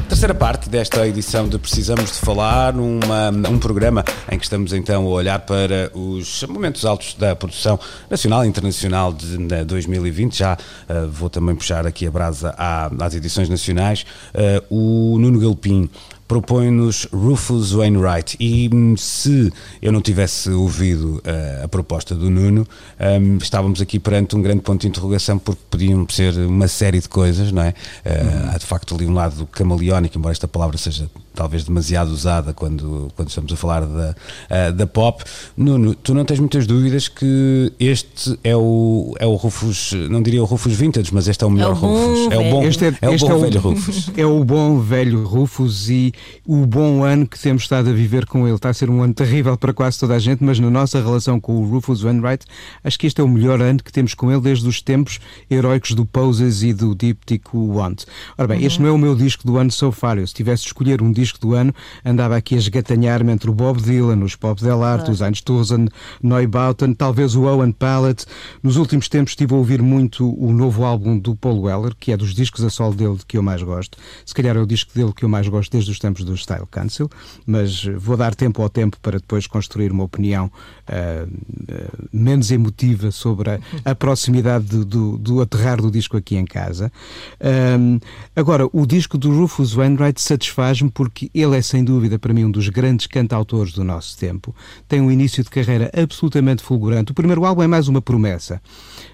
Terceira 0.07 0.35
parte 0.35 0.69
desta 0.69 1.07
edição 1.07 1.49
de 1.49 1.57
Precisamos 1.57 2.11
de 2.11 2.19
Falar, 2.19 2.75
uma, 2.75 3.29
um 3.49 3.57
programa 3.57 4.05
em 4.31 4.37
que 4.37 4.43
estamos 4.45 4.73
então 4.73 5.05
a 5.07 5.09
olhar 5.09 5.39
para 5.39 5.89
os 5.95 6.43
momentos 6.43 6.85
altos 6.85 7.15
da 7.15 7.35
produção 7.35 7.79
nacional 8.07 8.45
e 8.45 8.47
internacional 8.47 9.11
de, 9.11 9.37
de 9.37 9.63
2020. 9.63 10.37
Já 10.37 10.55
eh, 10.87 11.07
vou 11.11 11.31
também 11.31 11.55
puxar 11.55 11.87
aqui 11.87 12.05
a 12.05 12.11
brasa 12.11 12.53
à- 12.55 12.91
às 13.03 13.15
edições 13.15 13.49
nacionais. 13.49 14.05
Eh, 14.35 14.61
o 14.69 15.17
Nuno 15.19 15.39
Galpim 15.39 15.89
propõe-nos 16.27 17.07
Rufus 17.11 17.71
Wainwright 17.71 18.35
e 18.39 18.69
hum, 18.73 18.95
se 18.97 19.51
eu 19.81 19.91
não 19.91 20.01
tivesse 20.01 20.49
ouvido 20.49 21.21
eh, 21.23 21.61
a 21.63 21.67
proposta 21.67 22.13
do 22.13 22.29
Nuno 22.29 22.67
hum, 22.99 23.37
estávamos 23.41 23.81
aqui 23.81 23.97
perante 23.99 24.35
um 24.35 24.41
grande 24.41 24.61
ponto 24.61 24.81
de 24.81 24.87
interrogação 24.87 25.39
porque 25.39 25.61
podiam 25.69 26.05
ser 26.09 26.33
uma 26.37 26.67
série 26.67 26.99
de 26.99 27.07
coisas, 27.07 27.51
não 27.51 27.61
é? 27.63 27.73
Eh, 28.03 28.49
Há 28.53 28.57
de 28.57 28.65
facto 28.65 28.93
ali 28.95 29.05
um 29.05 29.13
lado 29.13 29.45
camaleónico, 29.47 30.17
embora 30.17 30.33
esta 30.33 30.47
palavra 30.47 30.77
seja 30.77 31.09
talvez 31.37 31.63
demasiado 31.63 32.09
usada 32.09 32.51
quando, 32.51 33.11
quando 33.15 33.29
estamos 33.29 33.53
a 33.53 33.55
falar 33.55 33.85
da, 33.85 34.15
eh, 34.49 34.71
da 34.71 34.87
pop. 34.87 35.23
Nuno, 35.55 35.93
tu 35.93 36.15
não 36.15 36.25
tens 36.25 36.39
muitas 36.39 36.65
dúvidas 36.65 37.07
que 37.07 37.71
este 37.79 38.37
é 38.43 38.57
o, 38.57 39.13
é 39.19 39.27
o 39.27 39.35
Rufus, 39.35 39.91
não 40.09 40.23
diria 40.23 40.41
o 40.41 40.45
Rufus 40.45 40.73
Vintage, 40.73 41.13
mas 41.13 41.27
este 41.27 41.43
é 41.43 41.47
o 41.47 41.51
melhor 41.51 41.73
o 41.73 41.75
bom 41.75 42.07
Rufus. 42.07 42.31
É 42.31 42.37
o 42.37 42.51
bom, 42.51 42.63
Este 42.63 42.85
é, 42.85 42.97
é 43.03 43.09
o 43.09 43.13
este 43.13 43.29
bom 43.29 43.37
é 43.37 43.39
velho 43.41 43.59
Rufus. 43.59 44.09
É 44.17 44.25
o 44.25 44.43
bom 44.43 44.79
velho 44.79 45.23
Rufus 45.27 45.89
e 45.89 46.11
o 46.43 46.65
bom 46.65 47.03
ano 47.03 47.27
que 47.27 47.39
temos 47.39 47.61
estado 47.61 47.89
a 47.91 47.93
viver 47.93 48.25
com 48.25 48.47
ele. 48.47 48.55
Está 48.55 48.69
a 48.69 48.73
ser 48.73 48.89
um 48.89 49.03
ano 49.03 49.13
terrível 49.13 49.55
para 49.55 49.71
quase 49.71 49.99
toda 49.99 50.15
a 50.15 50.19
gente, 50.19 50.43
mas 50.43 50.59
na 50.59 50.71
nossa 50.71 50.99
relação 50.99 51.39
com 51.39 51.61
o 51.61 51.69
Rufus 51.69 52.01
Wainwright, 52.01 52.45
acho 52.83 52.97
que 52.97 53.05
este 53.05 53.21
é 53.21 53.23
o 53.23 53.27
melhor 53.27 53.61
ano 53.61 53.83
que 53.83 53.91
temos 53.91 54.15
com 54.15 54.31
ele 54.31 54.41
desde 54.41 54.67
os 54.67 54.81
tempos 54.81 55.19
heróicos 55.51 55.91
do 55.91 56.03
Poses 56.03 56.63
e 56.63 56.73
do 56.73 56.95
Díptico 56.95 57.59
Want. 57.59 58.05
Ora 58.35 58.47
bem, 58.47 58.65
este 58.65 58.81
não 58.81 58.89
é 58.89 58.91
o 58.91 58.97
meu 58.97 59.15
disco 59.15 59.45
do 59.45 59.57
ano 59.57 59.69
so 59.69 59.91
far. 59.91 60.17
Eu, 60.17 60.25
se 60.25 60.33
tivesse 60.33 60.63
de 60.63 60.69
escolher 60.69 60.99
um 61.03 61.11
disco 61.11 61.26
do 61.33 61.53
ano, 61.53 61.73
andava 62.05 62.35
aqui 62.35 62.55
a 62.55 62.57
esgatanhar-me 62.57 63.31
entre 63.31 63.49
o 63.49 63.53
Bob 63.53 63.81
Dylan, 63.81 64.23
os 64.23 64.35
Pop 64.35 64.61
Del 64.61 64.83
Arte, 64.83 65.11
os 65.11 65.21
Einstürzen, 65.21 65.89
Neubauten, 66.21 66.93
talvez 66.93 67.35
o 67.35 67.43
Owen 67.43 67.71
Pallet. 67.71 68.25
Nos 68.63 68.77
últimos 68.77 69.09
tempos 69.09 69.31
estive 69.31 69.53
a 69.53 69.57
ouvir 69.57 69.81
muito 69.81 70.33
o 70.39 70.51
novo 70.53 70.83
álbum 70.83 71.17
do 71.17 71.35
Paul 71.35 71.61
Weller, 71.61 71.95
que 71.99 72.11
é 72.11 72.17
dos 72.17 72.33
discos 72.33 72.63
a 72.63 72.69
solo 72.69 72.95
dele 72.95 73.17
que 73.27 73.37
eu 73.37 73.43
mais 73.43 73.61
gosto. 73.61 73.97
Se 74.25 74.33
calhar 74.33 74.55
é 74.55 74.59
o 74.59 74.65
disco 74.65 74.91
dele 74.93 75.13
que 75.13 75.25
eu 75.25 75.29
mais 75.29 75.47
gosto 75.47 75.71
desde 75.71 75.91
os 75.91 75.99
tempos 75.99 76.23
do 76.23 76.35
Style 76.35 76.67
Council, 76.69 77.09
mas 77.45 77.83
vou 77.97 78.17
dar 78.17 78.35
tempo 78.35 78.61
ao 78.61 78.69
tempo 78.69 78.97
para 79.01 79.19
depois 79.19 79.47
construir 79.47 79.91
uma 79.91 80.03
opinião 80.03 80.51
ah, 80.87 81.27
ah, 81.69 82.07
menos 82.11 82.51
emotiva 82.51 83.11
sobre 83.11 83.51
a, 83.51 83.59
a 83.85 83.95
proximidade 83.95 84.65
do, 84.65 84.85
do, 84.85 85.17
do 85.17 85.41
aterrar 85.41 85.81
do 85.81 85.91
disco 85.91 86.17
aqui 86.17 86.35
em 86.35 86.45
casa. 86.45 86.91
Ahm, 87.39 87.99
agora, 88.35 88.67
o 88.71 88.85
disco 88.85 89.17
do 89.17 89.31
Rufus 89.31 89.73
Wainwright 89.73 90.21
satisfaz-me 90.21 90.89
porque 90.89 91.16
ele 91.33 91.57
é 91.57 91.61
sem 91.61 91.83
dúvida 91.83 92.17
para 92.19 92.33
mim 92.33 92.45
um 92.45 92.51
dos 92.51 92.69
grandes 92.69 93.07
cantautores 93.07 93.73
do 93.73 93.83
nosso 93.83 94.17
tempo. 94.17 94.55
Tem 94.87 95.01
um 95.01 95.11
início 95.11 95.43
de 95.43 95.49
carreira 95.49 95.91
absolutamente 95.95 96.63
fulgurante. 96.63 97.11
O 97.11 97.15
primeiro 97.15 97.45
álbum 97.45 97.63
é 97.63 97.67
mais 97.67 97.87
uma 97.87 98.01
promessa, 98.01 98.61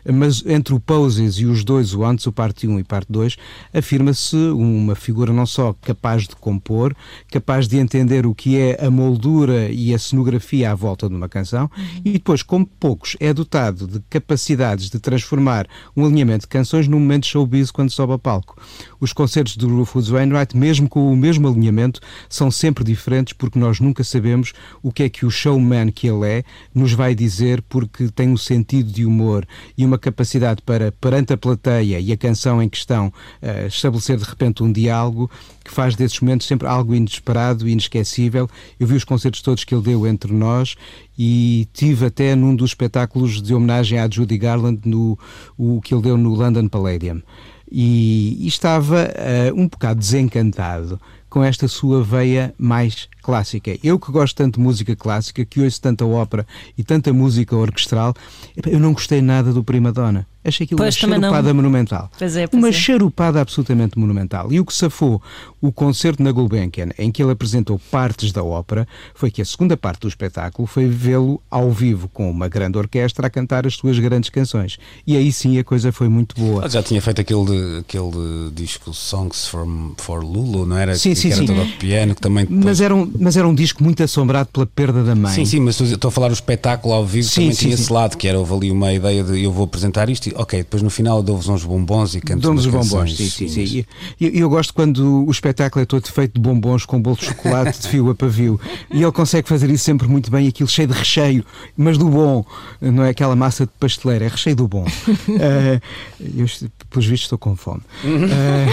mas 0.06 0.44
entre 0.46 0.74
o 0.74 0.80
Poses 0.80 1.36
e 1.36 1.46
os 1.46 1.64
dois, 1.64 1.94
o 1.94 2.04
antes, 2.04 2.26
o 2.28 2.32
parte 2.32 2.68
1 2.68 2.80
e 2.80 2.84
parte 2.84 3.12
2, 3.12 3.38
afirma-se 3.74 4.36
uma 4.36 4.96
figura 4.96 5.32
não 5.32 5.46
só 5.46 5.74
capaz 5.82 6.24
de 6.24 6.36
compor, 6.36 6.96
capaz 7.32 7.68
de 7.68 7.78
entender 7.78 8.26
o 8.26 8.36
que 8.36 8.58
é 8.58 8.86
a 8.86 8.92
moldura 8.92 9.70
e 9.70 9.94
a 9.94 10.00
cenografia 10.00 10.72
à 10.72 10.76
volta 10.76 11.08
de 11.08 11.16
uma 11.16 11.30
canção, 11.30 11.70
e 12.04 12.12
depois, 12.12 12.44
como 12.44 12.66
poucos, 12.66 13.16
é 13.20 13.34
dotado 13.34 13.88
de 13.88 14.00
capacidades 14.10 14.90
de 14.90 15.00
transformar 15.00 15.68
um 15.96 16.06
alinhamento 16.06 16.42
de 16.42 16.48
canções 16.48 16.88
num 16.88 17.00
momento 17.00 17.28
showbiz 17.28 17.72
quando 17.72 17.92
sobe 17.92 18.14
a 18.14 18.18
palco. 18.18 18.62
Os 19.00 19.14
concertos 19.14 19.58
do 19.58 19.68
Rufus 19.68 20.10
Wainwright, 20.10 20.56
mesmo 20.56 20.90
com 20.90 21.12
o 21.12 21.16
mesmo 21.16 21.48
alinhamento, 21.48 21.93
são 22.30 22.50
sempre 22.50 22.84
diferentes 22.84 23.34
porque 23.34 23.60
nós 23.60 23.80
nunca 23.80 24.04
sabemos 24.04 24.54
o 24.82 24.92
que 24.92 25.04
é 25.04 25.10
que 25.10 25.26
o 25.26 25.32
showman 25.32 25.92
que 25.92 26.08
ele 26.08 26.28
é 26.28 26.44
nos 26.74 26.94
vai 26.94 27.16
dizer 27.16 27.62
porque 27.64 28.10
tem 28.10 28.30
um 28.30 28.38
sentido 28.38 28.92
de 28.92 29.06
humor 29.06 29.46
e 29.78 29.86
uma 29.86 29.98
capacidade 29.98 30.62
para, 30.62 30.92
perante 30.92 31.34
a 31.34 31.38
plateia 31.38 32.00
e 32.00 32.12
a 32.12 32.18
canção 32.18 32.62
em 32.62 32.70
questão, 32.70 33.12
eh, 33.42 33.68
estabelecer 33.68 34.18
de 34.18 34.24
repente 34.24 34.64
um 34.64 34.72
diálogo 34.72 35.30
que 35.64 35.72
faz 35.72 35.96
desses 35.96 36.20
momentos 36.20 36.48
sempre 36.48 36.68
algo 36.68 36.94
inesperado 36.94 37.68
e 37.68 37.72
inesquecível. 37.72 38.50
Eu 38.80 38.88
vi 38.88 38.96
os 38.96 39.04
concertos 39.04 39.42
todos 39.42 39.64
que 39.64 39.74
ele 39.74 39.84
deu 39.84 40.06
entre 40.06 40.34
nós 40.34 40.76
e 41.18 41.68
tive 41.74 42.06
até 42.06 42.36
num 42.36 42.56
dos 42.56 42.72
espetáculos 42.72 43.42
de 43.42 43.54
homenagem 43.54 44.00
à 44.00 44.10
Judy 44.10 44.38
Garland 44.38 44.82
no 44.86 45.18
o 45.58 45.80
que 45.82 45.94
ele 45.94 46.04
deu 46.04 46.18
no 46.18 46.34
London 46.34 46.68
Palladium. 46.68 47.22
E, 47.72 48.38
e 48.40 48.48
estava 48.48 49.00
eh, 49.16 49.52
um 49.56 49.68
bocado 49.68 50.00
desencantado 50.00 51.00
com 51.34 51.44
esta 51.44 51.68
sua 51.68 52.04
veia 52.04 52.54
mais 52.60 53.10
clássica. 53.24 53.76
Eu 53.84 53.98
que 53.98 54.12
gosto 54.12 54.36
tanto 54.36 54.60
de 54.60 54.64
música 54.64 54.96
clássica, 54.96 55.44
que 55.44 55.62
ouço 55.62 55.82
tanta 55.82 56.06
ópera 56.06 56.46
e 56.78 56.84
tanta 56.84 57.12
música 57.12 57.56
orquestral, 57.56 58.14
eu 58.68 58.80
não 58.80 58.94
gostei 58.94 59.20
nada 59.20 59.52
do 59.52 59.64
Prima 59.64 59.92
Donna. 59.92 60.28
Achei 60.46 60.66
aquilo 60.66 60.78
Pois, 60.78 60.96
uma 60.96 61.02
também 61.02 61.20
não. 61.20 61.30
charupada 61.30 61.52
monumental. 61.52 62.12
Pois 62.20 62.38
é, 62.38 62.46
pois 62.46 62.62
uma 62.62 62.70
é. 62.70 62.72
charupada 62.72 63.42
absolutamente 63.42 63.98
monumental. 63.98 64.54
E 64.54 64.60
o 64.60 64.66
que 64.66 64.74
safou 64.76 65.20
o 65.64 65.72
concerto 65.72 66.22
na 66.22 66.30
Gulbenkian, 66.30 66.90
em 67.00 67.10
que 67.10 67.24
ele 67.24 67.32
apresentou 67.32 67.80
partes 67.90 68.34
da 68.34 68.44
ópera, 68.44 68.86
foi 69.16 69.32
que 69.32 69.42
a 69.42 69.46
segunda 69.46 69.78
parte 69.78 70.02
do 70.02 70.10
espetáculo 70.10 70.68
foi 70.68 70.88
vê-lo 70.90 71.42
ao 71.50 71.72
vivo 71.72 72.10
com 72.10 72.30
uma 72.30 72.50
grande 72.50 72.78
orquestra 72.78 73.28
a 73.28 73.30
cantar 73.30 73.66
as 73.66 73.76
suas 73.76 73.98
grandes 73.98 74.30
canções. 74.30 74.78
E 75.08 75.16
aí 75.16 75.32
sim 75.32 75.58
a 75.58 75.64
coisa 75.64 75.90
foi 75.94 76.10
muito 76.10 76.36
boa. 76.36 76.64
Ele 76.64 76.70
já 76.74 76.84
tinha 76.84 77.02
feito 77.02 77.22
aquele, 77.22 77.80
aquele 77.80 78.52
disco 78.54 78.94
Songs 78.94 79.48
from, 79.48 79.94
for 80.00 80.22
Lulu, 80.22 80.66
não 80.66 80.78
era? 80.78 80.96
Sim, 80.96 81.12
que, 81.12 81.16
sim, 81.16 81.28
que 81.30 81.34
era 81.34 81.48
sim. 81.48 81.48
todo 81.48 81.78
piano, 81.80 82.14
que 82.14 82.20
também 82.20 82.44
depois- 82.44 82.66
Mas 82.66 82.82
era, 82.82 82.94
um, 82.94 83.10
mas 83.18 83.38
era 83.38 83.48
um 83.48 83.56
disco 83.56 83.82
muito 83.82 84.04
assombrado 84.04 84.50
pela 84.52 84.66
perda 84.66 85.02
da 85.02 85.16
mãe. 85.16 85.34
Sim, 85.34 85.46
sim, 85.46 85.62
mas 85.62 85.80
estou 85.80 86.10
a 86.10 86.12
falar 86.12 86.30
o 86.30 86.34
espetáculo 86.34 86.94
ao 86.94 87.06
vivo 87.06 87.30
Sim, 87.30 87.36
também 87.44 87.54
sim, 87.54 87.60
tinha 87.68 87.78
sim. 87.78 87.84
esse 87.84 87.94
lado, 87.94 88.18
que 88.18 88.28
era 88.28 88.38
houve 88.38 88.54
ali 88.54 88.70
uma 88.70 88.92
ideia 88.92 89.24
de 89.24 89.42
eu 89.42 89.52
vou 89.54 89.64
apresentar 89.64 90.10
isto 90.10 90.28
e 90.28 90.34
ok, 90.36 90.60
depois 90.60 90.84
no 90.84 90.90
final 90.90 91.24
dou-vos 91.24 91.48
uns 91.48 91.64
bombons 91.64 92.16
e 92.16 92.20
canto 92.20 92.42
Damos 92.42 92.66
os 92.66 92.74
umas 92.74 92.90
bombons, 92.90 93.16
sim, 93.16 93.30
sim, 93.30 93.48
sim. 93.48 93.86
E 94.20 94.26
eu, 94.26 94.30
eu 94.32 94.50
gosto 94.50 94.74
quando 94.74 95.26
o 95.26 95.32
espetáculo 95.32 95.53
é 95.62 95.86
todo 95.86 96.08
feito 96.08 96.34
de 96.34 96.42
bombons 96.42 96.86
com 96.86 97.02
bolo 97.02 97.16
de 97.16 97.26
chocolate 97.26 97.82
de 97.82 97.88
fio 97.88 98.10
a 98.10 98.16
pavio. 98.16 98.60
E 98.92 99.02
ele 99.02 99.12
consegue 99.12 99.48
fazer 99.48 99.70
isso 99.70 99.84
sempre 99.84 100.08
muito 100.08 100.32
bem, 100.32 100.48
aquilo 100.48 100.70
cheio 100.70 100.88
de 100.88 100.94
recheio, 100.94 101.46
mas 101.76 101.98
do 101.98 102.10
bom. 102.10 102.46
Não 102.82 103.04
é 103.04 103.10
aquela 103.10 103.36
massa 103.36 103.66
de 103.66 103.72
pasteleira, 103.80 104.26
é 104.26 104.28
recheio 104.28 104.56
do 104.56 104.68
bom. 104.68 104.86
Eh, 105.36 105.82
eu, 106.20 106.46
pelos 106.90 107.06
vistos, 107.06 107.22
estou 107.24 107.38
com 107.38 107.56
fome. 107.56 107.82
Eh, 108.06 108.66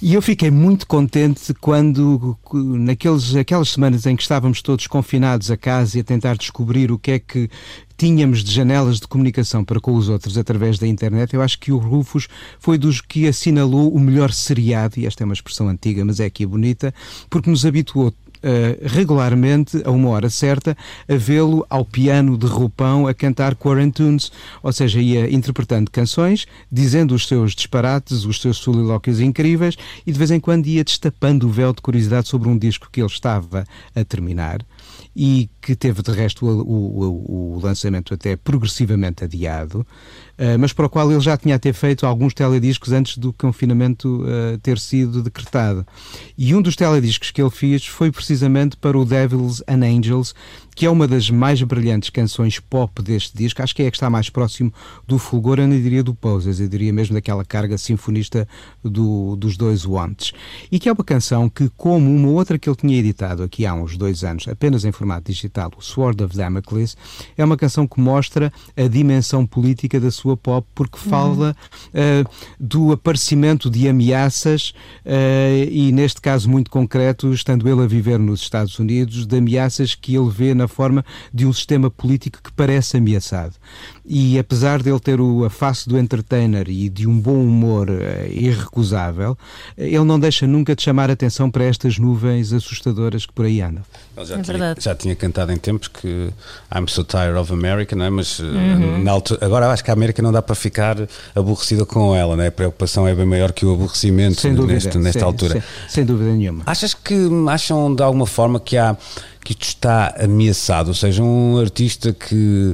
e 0.00 0.14
eu 0.14 0.22
fiquei 0.22 0.50
muito 0.50 0.86
contente 0.86 1.54
quando, 1.54 2.36
naqueles, 2.52 3.34
aquelas 3.36 3.70
semanas 3.70 4.04
em 4.04 4.16
que 4.16 4.22
estávamos 4.22 4.62
todos 4.62 4.86
confinados 4.86 5.50
a 5.50 5.56
casa 5.56 5.98
e 5.98 6.00
a 6.00 6.04
tentar 6.04 6.36
descobrir 6.36 6.90
o 6.90 6.98
que 6.98 7.12
é 7.12 7.18
que 7.18 7.48
tínhamos 8.02 8.42
de 8.42 8.50
janelas 8.50 8.98
de 8.98 9.06
comunicação 9.06 9.64
para 9.64 9.78
com 9.78 9.94
os 9.94 10.08
outros 10.08 10.36
através 10.36 10.76
da 10.76 10.88
internet, 10.88 11.34
eu 11.34 11.40
acho 11.40 11.56
que 11.56 11.70
o 11.70 11.78
Rufus 11.78 12.26
foi 12.58 12.76
dos 12.76 13.00
que 13.00 13.28
assinalou 13.28 13.94
o 13.94 14.00
melhor 14.00 14.32
seriado, 14.32 14.98
e 14.98 15.06
esta 15.06 15.22
é 15.22 15.24
uma 15.24 15.32
expressão 15.32 15.68
antiga, 15.68 16.04
mas 16.04 16.18
é 16.18 16.24
aqui 16.24 16.44
bonita, 16.44 16.92
porque 17.30 17.48
nos 17.48 17.64
habituou 17.64 18.12
eh, 18.42 18.76
regularmente, 18.82 19.80
a 19.84 19.92
uma 19.92 20.08
hora 20.08 20.28
certa, 20.28 20.76
a 21.08 21.14
vê-lo 21.14 21.64
ao 21.70 21.84
piano 21.84 22.36
de 22.36 22.44
roupão 22.44 23.06
a 23.06 23.14
cantar 23.14 23.54
quarantunes, 23.54 24.32
ou 24.64 24.72
seja, 24.72 25.00
ia 25.00 25.32
interpretando 25.32 25.88
canções, 25.88 26.44
dizendo 26.72 27.14
os 27.14 27.28
seus 27.28 27.54
disparates, 27.54 28.24
os 28.24 28.40
seus 28.40 28.56
solilóquios 28.56 29.20
incríveis 29.20 29.76
e 30.04 30.10
de 30.10 30.18
vez 30.18 30.32
em 30.32 30.40
quando 30.40 30.66
ia 30.66 30.82
destapando 30.82 31.46
o 31.46 31.50
véu 31.50 31.72
de 31.72 31.80
curiosidade 31.80 32.26
sobre 32.26 32.48
um 32.48 32.58
disco 32.58 32.88
que 32.90 33.00
ele 33.00 33.06
estava 33.06 33.62
a 33.94 34.04
terminar. 34.04 34.58
E 35.14 35.48
que 35.62 35.76
teve 35.76 36.02
de 36.02 36.10
resto 36.10 36.44
o, 36.44 36.60
o- 36.60 37.54
o- 37.56 37.60
lançamento 37.62 38.12
até 38.12 38.34
progressivamente 38.36 39.22
adiado, 39.24 39.86
eh, 40.36 40.56
mas 40.56 40.72
para 40.72 40.86
o 40.86 40.88
qual 40.90 41.10
ele 41.12 41.20
já 41.20 41.36
tinha 41.36 41.54
até 41.54 41.72
feito 41.72 42.04
alguns 42.04 42.34
telediscos 42.34 42.90
antes 42.92 43.16
do 43.16 43.32
confinamento 43.32 44.24
eh, 44.26 44.58
ter 44.62 44.78
sido 44.78 45.22
decretado. 45.22 45.86
E 46.36 46.54
um 46.54 46.60
dos 46.60 46.74
telediscos 46.74 47.30
que 47.30 47.40
ele 47.40 47.50
fez 47.50 47.86
foi 47.86 48.10
precisamente 48.10 48.76
para 48.76 48.98
o 48.98 49.04
Devils 49.04 49.62
and 49.68 49.84
Angels, 49.84 50.34
que 50.74 50.86
é 50.86 50.90
uma 50.90 51.06
das 51.06 51.30
mais 51.30 51.62
brilhantes 51.62 52.10
canções 52.10 52.58
pop 52.58 53.00
deste 53.02 53.36
disco. 53.36 53.62
Acho 53.62 53.74
que 53.76 53.82
é 53.82 53.86
a 53.86 53.90
que 53.90 53.96
está 53.96 54.08
mais 54.10 54.28
próximo 54.30 54.72
do 55.06 55.18
fulgor, 55.18 55.58
eu 55.60 55.68
não 55.68 55.76
diria 55.80 56.02
do 56.02 56.14
Poses, 56.14 56.58
eu 56.58 56.66
diria 56.68 56.92
mesmo 56.92 57.14
daquela 57.14 57.44
carga 57.44 57.76
sinfonista 57.78 58.48
do- 58.82 59.36
dos 59.36 59.56
dois 59.56 59.84
Wantes. 59.86 60.32
E 60.72 60.78
que 60.80 60.88
é 60.88 60.92
uma 60.92 61.04
canção 61.04 61.48
que, 61.48 61.70
como 61.76 62.10
uma 62.12 62.28
outra 62.30 62.58
que 62.58 62.68
ele 62.68 62.76
tinha 62.76 62.98
editado 62.98 63.42
aqui 63.42 63.64
há 63.66 63.74
uns 63.74 63.96
dois 63.96 64.24
anos, 64.24 64.48
apenas 64.48 64.84
em 64.84 64.90
formato 64.90 65.30
digital, 65.30 65.51
Sword 65.78 66.22
of 66.24 66.36
Damocles, 66.36 66.96
é 67.36 67.44
uma 67.44 67.56
canção 67.56 67.86
que 67.86 68.00
mostra 68.00 68.52
a 68.76 68.88
dimensão 68.88 69.46
política 69.46 70.00
da 70.00 70.10
sua 70.10 70.36
pop, 70.36 70.66
porque 70.74 70.98
fala 70.98 71.56
eh, 71.92 72.24
do 72.58 72.92
aparecimento 72.92 73.68
de 73.70 73.88
ameaças, 73.88 74.72
eh, 75.04 75.68
e 75.70 75.92
neste 75.92 76.20
caso 76.20 76.48
muito 76.48 76.70
concreto, 76.70 77.32
estando 77.32 77.68
ele 77.68 77.82
a 77.82 77.86
viver 77.86 78.18
nos 78.18 78.40
Estados 78.40 78.78
Unidos, 78.78 79.26
de 79.26 79.36
ameaças 79.36 79.94
que 79.94 80.14
ele 80.14 80.30
vê 80.30 80.54
na 80.54 80.68
forma 80.68 81.04
de 81.32 81.46
um 81.46 81.52
sistema 81.52 81.90
político 81.90 82.40
que 82.42 82.52
parece 82.52 82.96
ameaçado. 82.96 83.54
E 84.04 84.36
apesar 84.38 84.82
de 84.82 84.90
ele 84.90 84.98
ter 84.98 85.20
o, 85.20 85.44
a 85.44 85.50
face 85.50 85.88
do 85.88 85.96
entertainer 85.96 86.68
e 86.68 86.88
de 86.88 87.06
um 87.06 87.18
bom 87.20 87.40
humor 87.40 87.88
eh, 87.88 88.28
irrecusável, 88.32 89.38
eh, 89.78 89.86
ele 89.86 90.04
não 90.04 90.18
deixa 90.18 90.44
nunca 90.46 90.74
de 90.74 90.82
chamar 90.82 91.08
a 91.08 91.12
atenção 91.12 91.48
para 91.48 91.64
estas 91.64 91.98
nuvens 91.98 92.52
assustadoras 92.52 93.24
que 93.26 93.32
por 93.32 93.44
aí 93.46 93.60
andam. 93.60 93.82
Ele 94.16 94.26
já, 94.26 94.34
É 94.34 94.42
tinha, 94.42 94.58
verdade. 94.58 94.82
já 94.84 94.94
tinha 94.94 95.14
cantado 95.14 95.52
em 95.52 95.56
tempos 95.56 95.86
que 95.88 96.30
I'm 96.74 96.88
so 96.88 97.04
tired 97.04 97.36
of 97.38 97.52
America, 97.52 97.94
não 97.94 98.04
é? 98.04 98.10
mas 98.10 98.38
uh, 98.40 98.42
Uhum. 98.44 99.02
na 99.04 99.12
altura, 99.12 99.44
agora 99.46 99.70
acho 99.70 99.84
que 99.84 99.90
a 99.90 99.94
América 99.94 100.20
não 100.20 100.32
dá 100.32 100.42
para 100.42 100.54
ficar 100.56 100.96
aborrecida 101.34 101.86
com 101.86 102.14
ela, 102.14 102.34
não 102.36 102.42
é? 102.42 102.48
a 102.48 102.52
preocupação 102.52 103.06
é 103.06 103.14
bem 103.14 103.24
maior 103.24 103.52
que 103.52 103.64
o 103.64 103.72
aborrecimento 103.72 104.40
Sem 104.40 104.52
dúvida. 104.54 104.74
neste- 104.74 104.98
nesta 104.98 105.20
sem, 105.20 105.26
altura. 105.26 105.52
Sem, 105.52 105.62
sem 105.88 106.04
dúvida 106.04 106.32
nenhuma. 106.32 106.64
Achas 106.66 106.92
que 106.92 107.14
acham 107.48 107.94
de 107.94 108.02
alguma 108.02 108.26
forma 108.26 108.58
que 108.58 108.76
há 108.76 108.96
que 109.44 109.52
isto 109.52 109.62
está 109.64 110.14
ameaçado? 110.20 110.88
Ou 110.88 110.94
seja, 110.94 111.22
um 111.22 111.58
artista 111.58 112.12
que 112.12 112.72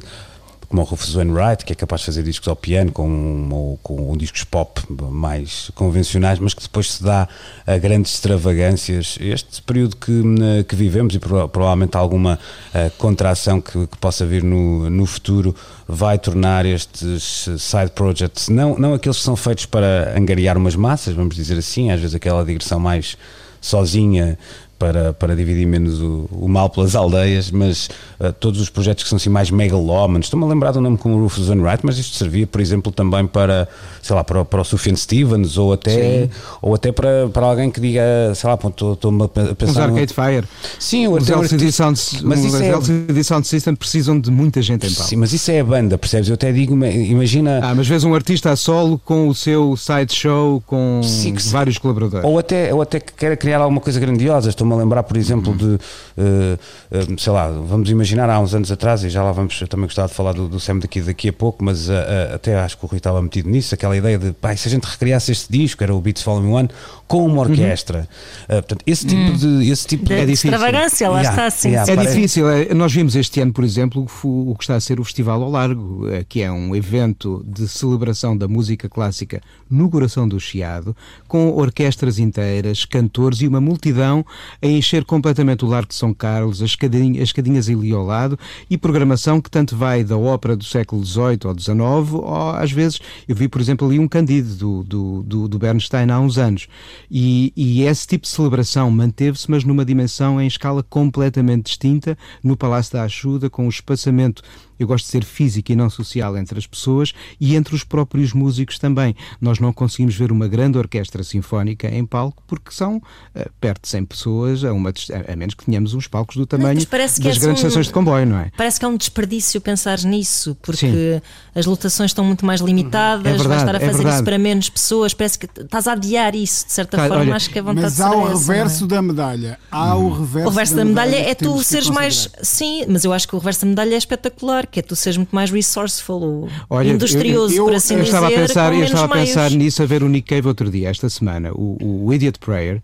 como 0.68 0.83
o 0.83 0.85
Rufus 0.85 1.14
Wainwright, 1.14 1.64
que 1.64 1.72
é 1.72 1.76
capaz 1.76 2.02
de 2.02 2.07
fazer 2.07 2.22
discos 2.22 2.46
ao 2.46 2.54
piano 2.54 2.92
com, 2.92 3.48
ou 3.50 3.78
com 3.83 4.14
discos 4.16 4.44
pop 4.44 4.81
mais 4.90 5.70
convencionais, 5.74 6.38
mas 6.38 6.52
que 6.52 6.62
depois 6.62 6.92
se 6.92 7.02
dá 7.02 7.26
a 7.66 7.78
grandes 7.78 8.12
extravagâncias. 8.14 9.16
Este 9.18 9.62
período 9.62 9.96
que, 9.96 10.12
eh, 10.12 10.62
que 10.64 10.76
vivemos 10.76 11.14
e 11.14 11.18
prova- 11.18 11.48
provavelmente 11.48 11.96
alguma 11.96 12.38
eh, 12.74 12.90
contração 12.98 13.61
que, 13.62 13.87
que 13.87 13.96
possa 13.96 14.26
vir 14.26 14.42
no, 14.42 14.90
no 14.90 15.07
futuro 15.07 15.54
vai 15.87 16.18
tornar 16.18 16.66
estes 16.66 17.48
side 17.59 17.92
projects, 17.94 18.50
não, 18.50 18.78
não 18.78 18.92
aqueles 18.92 19.16
que 19.16 19.24
são 19.24 19.37
feitos 19.37 19.64
para 19.64 20.14
angariar 20.18 20.59
umas 20.59 20.76
massas, 20.76 21.14
vamos 21.14 21.35
dizer 21.35 21.57
assim, 21.57 21.90
às 21.90 21.98
vezes 21.98 22.14
aquela 22.14 22.44
digressão 22.44 22.78
mais 22.78 23.16
sozinha 23.61 24.38
para, 24.79 25.12
para 25.12 25.35
dividir 25.35 25.67
menos 25.67 26.01
o, 26.01 26.29
o 26.31 26.49
mal 26.49 26.71
pelas 26.71 26.95
aldeias, 26.95 27.51
mas 27.51 27.88
uh, 28.21 28.33
todos 28.33 28.61
os 28.61 28.71
projetos 28.71 29.03
que 29.05 29.09
são 29.11 29.17
assim 29.17 29.29
mais 29.31 29.51
megalómanos, 29.51 30.27
estou-me 30.27 30.45
a 30.45 30.49
lembrar 30.49 30.73
do 30.73 30.81
nome 30.81 30.97
como 30.97 31.19
Rufus 31.21 31.49
Wainwright, 31.49 31.85
mas 31.85 31.99
isto 31.99 32.17
servia, 32.17 32.47
por 32.47 32.61
exemplo, 32.61 32.93
também 32.93 33.27
para, 33.27 33.69
sei 34.03 34.14
lá, 34.14 34.23
para, 34.23 34.41
o- 34.43 34.45
para 34.45 34.61
o 34.61 34.64
Sufjan 34.64 34.95
Stevens 34.95 35.57
ou 35.59 35.73
até, 35.73 36.29
ou 36.62 36.75
até 36.75 36.93
para, 36.93 37.29
para 37.33 37.47
alguém 37.47 37.71
que 37.71 37.81
diga, 37.81 38.03
sei 38.35 38.49
lá, 38.49 38.55
estou- 38.62 38.93
estou-me 38.93 39.25
a 39.25 39.29
pensar... 39.55 39.88
no- 39.88 39.95
Arcade 39.95 40.14
Fire. 40.14 40.45
Sim, 40.79 41.09
Os 41.09 41.29
um 41.29 41.33
LCD 41.35 41.64
artista- 41.64 41.83
Sound, 41.85 42.01
mas 42.25 42.38
os 42.41 42.45
isso 42.47 42.57
é- 42.62 42.69
LCD 42.69 43.25
Sound 43.25 43.47
System 43.47 43.75
precisam 43.75 44.21
de 44.21 44.31
muita 44.31 44.62
gente 44.62 44.87
em 44.87 44.93
palco. 44.93 45.09
Sim, 45.09 45.17
mas 45.17 45.33
isso 45.33 45.51
é 45.51 45.61
a 45.61 45.64
banda, 45.64 45.99
percebes? 45.99 46.29
Eu 46.29 46.35
até 46.35 46.53
digo, 46.53 46.75
imagina... 46.87 47.61
Ah, 47.62 47.75
mas 47.75 47.87
vês 47.88 48.05
um 48.05 48.14
artista 48.14 48.51
a 48.51 48.57
solo 48.57 49.01
com 49.05 49.29
o 49.29 49.35
seu 49.35 49.77
sideshow 49.77 50.62
com 50.67 51.01
Sim, 51.03 51.35
vários 51.51 51.79
colaboradores. 51.79 52.25
Ou 52.29 52.38
até, 52.38 52.73
ou 52.73 52.81
até 52.83 53.01
que 53.01 53.12
queira 53.12 53.37
criar 53.37 53.59
alguma 53.61 53.81
coisa 53.81 53.99
grandiosa. 53.99 54.51
Estou-me 54.68 54.74
a 54.74 54.85
lembrar, 54.85 55.02
por 55.02 55.16
exemplo, 55.16 55.54
de, 55.54 55.78
eh, 56.18 56.59
eh, 56.90 57.07
sei 57.16 57.33
lá, 57.33 57.48
vamos 57.48 57.88
imaginar 57.90 58.28
há 58.28 58.38
uns 58.38 58.54
anos 58.54 58.70
atrás, 58.70 59.02
e 59.02 59.09
já 59.09 59.22
lá 59.22 59.33
vamos, 59.33 59.59
eu 59.61 59.66
também 59.66 59.87
gostava 59.87 60.09
de 60.09 60.14
falar 60.14 60.33
do, 60.33 60.46
do 60.48 60.61
Sam 60.61 60.78
daqui, 60.78 61.00
daqui 61.00 61.28
a 61.28 61.33
pouco, 61.33 61.64
mas 61.64 61.88
eh, 61.88 62.33
até 62.35 62.59
acho 62.59 62.76
que 62.76 62.85
o 62.85 62.88
Rui 62.88 62.98
estava 62.98 63.22
metido 63.22 63.48
nisso, 63.48 63.74
aquela 63.74 63.96
ideia 63.96 64.18
de, 64.18 64.33
pá, 64.33 64.54
se 64.54 64.68
a 64.68 64.70
gente 64.70 64.85
recriasse 64.85 65.33
este 65.33 65.50
disco, 65.50 65.83
era 65.83 65.94
o 65.94 66.00
Beats 66.00 66.22
Volume 66.22 66.48
1, 66.64 66.68
com 67.07 67.24
uma 67.26 67.40
orquestra. 67.42 68.07
Eh, 68.48 68.54
portanto, 68.61 68.83
esse 68.87 69.07
tipo 69.07 69.33
de... 69.38 69.70
Esse 69.70 69.87
tipo 69.87 70.04
Da 70.04 70.16
de... 70.16 70.20
É 70.22 70.26
difícil. 70.26 70.50
extravagância, 70.52 71.09
lá 71.09 71.18
Yeah, 71.22 71.31
está, 71.46 71.50
sim. 71.50 71.68
yeah, 71.70 71.90
É 71.92 71.96
parece- 71.96 72.14
difícil. 72.16 72.48
é, 72.50 72.74
Nós 72.74 72.92
vimos 72.92 73.16
este 73.16 73.40
ano, 73.40 73.52
por 73.52 73.64
exemplo, 73.64 74.07
o 74.22 74.54
que 74.54 74.64
está 74.64 74.74
a 74.76 74.81
ser 74.81 75.00
o 75.00 75.04
Festival 75.04 75.42
ao 75.42 75.50
Largo, 75.50 76.02
que 76.28 76.42
é 76.42 76.52
um 76.52 76.76
evento 76.76 77.42
de 77.46 77.66
celebração 77.66 78.37
da 78.37 78.46
música 78.46 78.88
clássica 78.88 79.40
no 79.70 79.90
coração 79.90 80.28
do 80.28 80.38
Chiado, 80.38 80.96
com 81.26 81.50
orquestras 81.50 82.18
inteiras, 82.18 82.85
cantores 82.85 83.40
e 83.40 83.48
uma 83.48 83.61
multidão 83.61 84.24
a 84.62 84.66
encher 84.66 85.04
completamente 85.04 85.64
o 85.64 85.68
Largo 85.68 85.88
de 85.88 85.94
São 85.94 86.12
Carlos, 86.12 86.62
as 86.62 86.70
escadinhas, 86.70 87.22
as 87.22 87.28
escadinhas 87.28 87.68
ali 87.68 87.92
ao 87.92 88.04
lado, 88.04 88.38
e 88.68 88.76
programação 88.76 89.40
que 89.40 89.50
tanto 89.50 89.76
vai 89.76 90.02
da 90.04 90.16
ópera 90.16 90.57
do 90.57 90.64
século 90.64 91.04
XVIII 91.04 91.38
ou 91.44 91.59
XIX, 91.59 92.12
ou 92.12 92.50
às 92.50 92.72
vezes, 92.72 93.00
eu 93.26 93.35
vi, 93.35 93.48
por 93.48 93.61
exemplo, 93.61 93.87
ali 93.87 93.98
um 93.98 94.09
Candido 94.09 94.54
do, 94.54 94.85
do, 94.85 95.22
do, 95.22 95.48
do 95.48 95.59
Bernstein 95.59 96.11
há 96.11 96.18
uns 96.18 96.38
anos. 96.38 96.66
E, 97.11 97.52
e 97.57 97.83
esse 97.83 98.07
tipo 98.07 98.22
de 98.22 98.28
celebração 98.28 98.90
manteve-se, 98.90 99.50
mas 99.50 99.64
numa 99.64 99.85
dimensão 99.85 100.40
em 100.40 100.46
escala 100.46 100.83
completamente 100.83 101.66
distinta, 101.66 102.16
no 102.42 102.57
Palácio 102.57 102.94
da 102.94 103.02
Ajuda, 103.02 103.50
com 103.50 103.66
o 103.66 103.68
espaçamento, 103.68 104.42
eu 104.79 104.87
gosto 104.87 105.05
de 105.07 105.11
ser 105.11 105.25
físico 105.25 105.73
e 105.73 105.77
não 105.77 105.88
social 105.91 106.37
entre 106.37 106.59
as 106.59 106.67
pessoas 106.67 107.12
e 107.41 107.55
entre 107.57 107.75
os 107.75 107.85
próprios 107.85 108.33
músicos 108.33 108.79
também. 108.79 109.14
Nós 109.41 109.59
não 109.59 109.73
conseguimos 109.73 110.14
ver 110.14 110.31
uma 110.33 110.49
grande 110.49 110.79
orquestra 110.79 111.23
sinfónica 111.25 111.88
em 111.88 112.05
palco 112.05 112.43
porque 112.47 112.71
são 112.71 113.03
eh, 113.35 113.49
perto 113.61 113.83
de 113.83 113.88
100 113.88 114.05
pessoas, 114.05 114.64
a, 114.64 114.73
uma, 114.73 114.93
a 115.31 115.37
menos 115.37 115.55
que 115.55 115.64
tenhamos 115.64 115.95
uns 115.95 116.07
palcos 116.07 116.37
do 116.37 116.47
tamanho 116.47 116.75
mas 116.77 116.85
parece 116.85 117.21
que 117.21 117.29
das 117.29 117.37
é 117.37 117.41
grandes 117.41 117.62
um- 117.62 117.67
estações 117.67 117.87
de 117.87 117.93
comboio, 117.93 118.27
não 118.27 118.38
é? 118.38 118.51
Parece 118.57 118.79
que 118.79 118.85
é 118.85 118.88
um 118.88 118.97
desperdício 118.97 119.61
pensar 119.61 119.99
nisso, 120.03 120.57
porque 120.62 120.79
Sim. 120.79 121.21
as 121.55 121.67
lotações 121.67 122.11
estão 122.11 122.25
muito 122.25 122.45
mais 122.47 122.61
limitadas, 122.61 123.25
É 123.27 123.31
vais 123.31 123.41
verdade, 123.43 123.61
estar 123.62 123.75
a 123.75 123.77
é 123.77 123.81
fazer 123.81 123.93
verdade. 123.99 124.14
isso 124.17 124.25
para 124.25 124.38
menos 124.38 124.69
pessoas, 124.71 125.14
parece 125.14 125.38
que 125.38 125.47
estás 125.61 125.87
a 125.88 125.93
adiar 125.93 126.35
isso, 126.35 126.67
de 126.67 126.73
certa 126.73 126.97
Tá, 126.97 127.09
forma, 127.09 127.23
olha, 127.25 127.37
acho 127.37 127.51
que 127.51 127.59
a 127.59 127.62
vontade 127.62 127.83
Mas 127.83 128.01
há 128.01 128.11
o 128.14 128.27
é? 128.27 128.31
reverso 128.31 128.87
da 128.87 129.03
medalha. 129.03 129.59
Há 129.71 129.95
o 129.97 130.11
reverso, 130.11 130.47
O 130.47 130.51
reverso 130.51 130.75
da 130.77 130.85
medalha 130.85 131.17
é 131.17 131.35
que 131.35 131.45
temos 131.45 131.59
tu 131.59 131.64
seres 131.64 131.91
mais. 131.91 132.29
Sim, 132.43 132.85
mas 132.88 133.05
eu 133.05 133.12
acho 133.12 133.27
que 133.29 133.35
o 133.35 133.38
reverso 133.38 133.61
da 133.62 133.67
medalha 133.67 133.95
é 133.95 133.99
espetacular, 133.99 134.67
que 134.70 134.81
é 134.81 134.83
tu 134.83 134.94
seres 134.96 135.16
muito 135.16 135.35
mais 135.35 135.50
resourceful, 135.50 136.22
ou 136.22 136.48
Olha, 136.70 136.90
industrioso, 136.90 137.54
eu- 137.54 137.64
por 137.64 137.74
assim 137.74 137.94
eu 137.94 138.00
dizer, 138.00 138.14
estava 138.14 138.26
a 138.28 138.31
pensar, 138.31 138.72
eu 138.74 138.85
estava 138.85 139.04
a 139.12 139.16
meios. 139.16 139.28
pensar 139.31 139.50
nisso 139.50 139.83
a 139.83 139.87
ver 139.87 140.02
o 140.02 140.09
Nick 140.09 140.28
Cave 140.35 140.46
outro 140.48 140.70
dia, 140.70 140.88
esta 140.88 141.09
semana, 141.09 141.50
o, 141.52 142.04
o 142.07 142.12
Idiot 142.14 142.38
Prayer, 142.38 142.83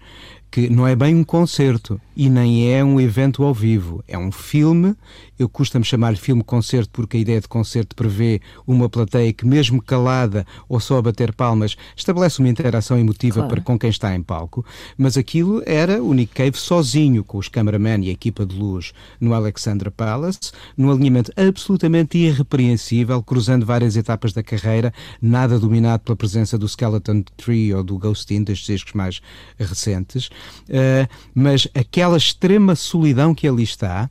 que 0.54 0.68
não 0.68 0.86
é 0.86 0.94
bem 0.94 1.16
um 1.16 1.24
concerto 1.24 2.00
e 2.16 2.30
nem 2.30 2.72
é 2.72 2.84
um 2.84 3.00
evento 3.00 3.42
ao 3.42 3.52
vivo, 3.52 4.04
é 4.06 4.16
um 4.16 4.30
filme. 4.30 4.94
Eu 5.36 5.48
custa-me 5.48 5.84
chamar 5.84 6.16
filme-concerto 6.16 6.90
porque 6.92 7.16
a 7.16 7.20
ideia 7.20 7.40
de 7.40 7.48
concerto 7.48 7.96
prevê 7.96 8.40
uma 8.64 8.88
plateia 8.88 9.32
que, 9.32 9.44
mesmo 9.44 9.82
calada 9.82 10.46
ou 10.68 10.78
só 10.78 10.98
a 10.98 11.02
bater 11.02 11.32
palmas, 11.32 11.76
estabelece 11.96 12.38
uma 12.38 12.48
interação 12.48 12.96
emotiva 12.96 13.40
Claro. 13.40 13.48
para 13.48 13.60
com 13.62 13.76
quem 13.76 13.90
está 13.90 14.14
em 14.14 14.22
palco. 14.22 14.64
Mas 14.96 15.16
aquilo 15.16 15.60
era 15.66 16.00
o 16.00 16.14
Nick 16.14 16.32
Cave 16.32 16.56
sozinho, 16.56 17.24
com 17.24 17.36
os 17.36 17.48
cameramen 17.48 18.04
e 18.04 18.10
a 18.10 18.12
equipa 18.12 18.46
de 18.46 18.54
luz 18.54 18.92
no 19.20 19.34
Alexandra 19.34 19.90
Palace, 19.90 20.52
num 20.76 20.88
alinhamento 20.88 21.32
absolutamente 21.36 22.16
irrepreensível, 22.16 23.20
cruzando 23.24 23.66
várias 23.66 23.96
etapas 23.96 24.32
da 24.32 24.40
carreira, 24.40 24.94
nada 25.20 25.58
dominado 25.58 26.04
pela 26.04 26.14
presença 26.14 26.56
do 26.56 26.68
Skeleton 26.68 27.24
Tree 27.36 27.74
ou 27.74 27.82
do 27.82 27.98
Ghostin, 27.98 28.44
destes 28.44 28.66
discos 28.68 28.92
mais 28.92 29.20
recentes. 29.58 30.30
Uh, 30.68 31.08
mas 31.34 31.68
aquela 31.74 32.16
extrema 32.16 32.74
solidão 32.74 33.34
que 33.34 33.46
ali 33.46 33.62
está, 33.62 34.08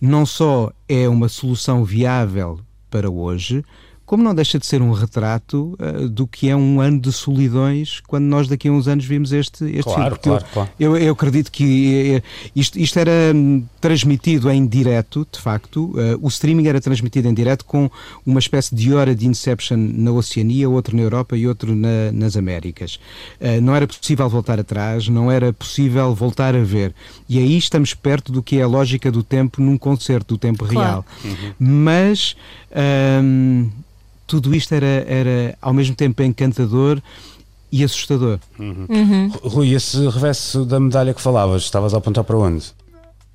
não 0.00 0.24
só 0.24 0.72
é 0.88 1.08
uma 1.08 1.28
solução 1.28 1.84
viável 1.84 2.60
para 2.90 3.10
hoje, 3.10 3.64
como 4.08 4.22
não 4.22 4.34
deixa 4.34 4.58
de 4.58 4.64
ser 4.66 4.80
um 4.80 4.90
retrato 4.90 5.76
eh, 5.78 6.08
do 6.08 6.26
que 6.26 6.48
é 6.48 6.56
um 6.56 6.80
ano 6.80 6.98
de 6.98 7.12
solidões 7.12 8.00
quando 8.08 8.24
nós 8.24 8.48
daqui 8.48 8.66
a 8.68 8.72
uns 8.72 8.88
anos 8.88 9.04
vimos 9.04 9.32
este, 9.32 9.64
este 9.66 9.82
Claro, 9.82 10.16
filme. 10.16 10.18
Claro, 10.22 10.44
eu, 10.44 10.52
claro. 10.52 10.70
Eu, 10.80 10.96
eu 10.96 11.12
acredito 11.12 11.52
que 11.52 12.16
eh, 12.16 12.22
isto, 12.56 12.78
isto 12.78 12.98
era 12.98 13.10
hum, 13.34 13.62
transmitido 13.82 14.50
em 14.50 14.66
direto, 14.66 15.26
de 15.30 15.38
facto. 15.38 15.94
Eh, 15.98 16.16
o 16.22 16.28
streaming 16.28 16.66
era 16.68 16.80
transmitido 16.80 17.28
em 17.28 17.34
direto 17.34 17.66
com 17.66 17.90
uma 18.24 18.38
espécie 18.40 18.74
de 18.74 18.94
hora 18.94 19.14
de 19.14 19.26
Inception 19.26 19.76
na 19.76 20.10
Oceania, 20.10 20.70
outro 20.70 20.96
na 20.96 21.02
Europa 21.02 21.36
e 21.36 21.46
outro 21.46 21.76
na- 21.76 22.10
nas 22.10 22.34
Américas. 22.34 22.98
Eh, 23.38 23.60
não 23.60 23.76
era 23.76 23.86
possível 23.86 24.26
voltar 24.30 24.58
atrás, 24.58 25.06
não 25.06 25.30
era 25.30 25.52
possível 25.52 26.14
voltar 26.14 26.56
a 26.56 26.62
ver. 26.64 26.94
E 27.28 27.38
aí 27.38 27.58
estamos 27.58 27.92
perto 27.92 28.32
do 28.32 28.42
que 28.42 28.56
é 28.58 28.62
a 28.62 28.66
lógica 28.66 29.12
do 29.12 29.22
tempo 29.22 29.60
num 29.60 29.76
concerto, 29.76 30.34
do 30.34 30.38
tempo 30.38 30.64
Claro. 30.66 31.04
real. 31.22 31.44
Mas. 31.58 32.34
hum, 33.22 33.68
tudo 34.28 34.54
isto 34.54 34.72
era, 34.74 34.86
era 34.86 35.58
ao 35.60 35.72
mesmo 35.72 35.96
tempo 35.96 36.22
encantador 36.22 37.02
e 37.72 37.82
assustador. 37.82 38.38
Rui, 39.42 39.74
esse 39.74 40.06
reverso 40.08 40.64
da 40.64 40.78
medalha 40.78 41.14
que 41.14 41.20
falavas, 41.20 41.62
estavas 41.62 41.94
a 41.94 41.98
apontar 41.98 42.22
para 42.22 42.36
onde? 42.36 42.66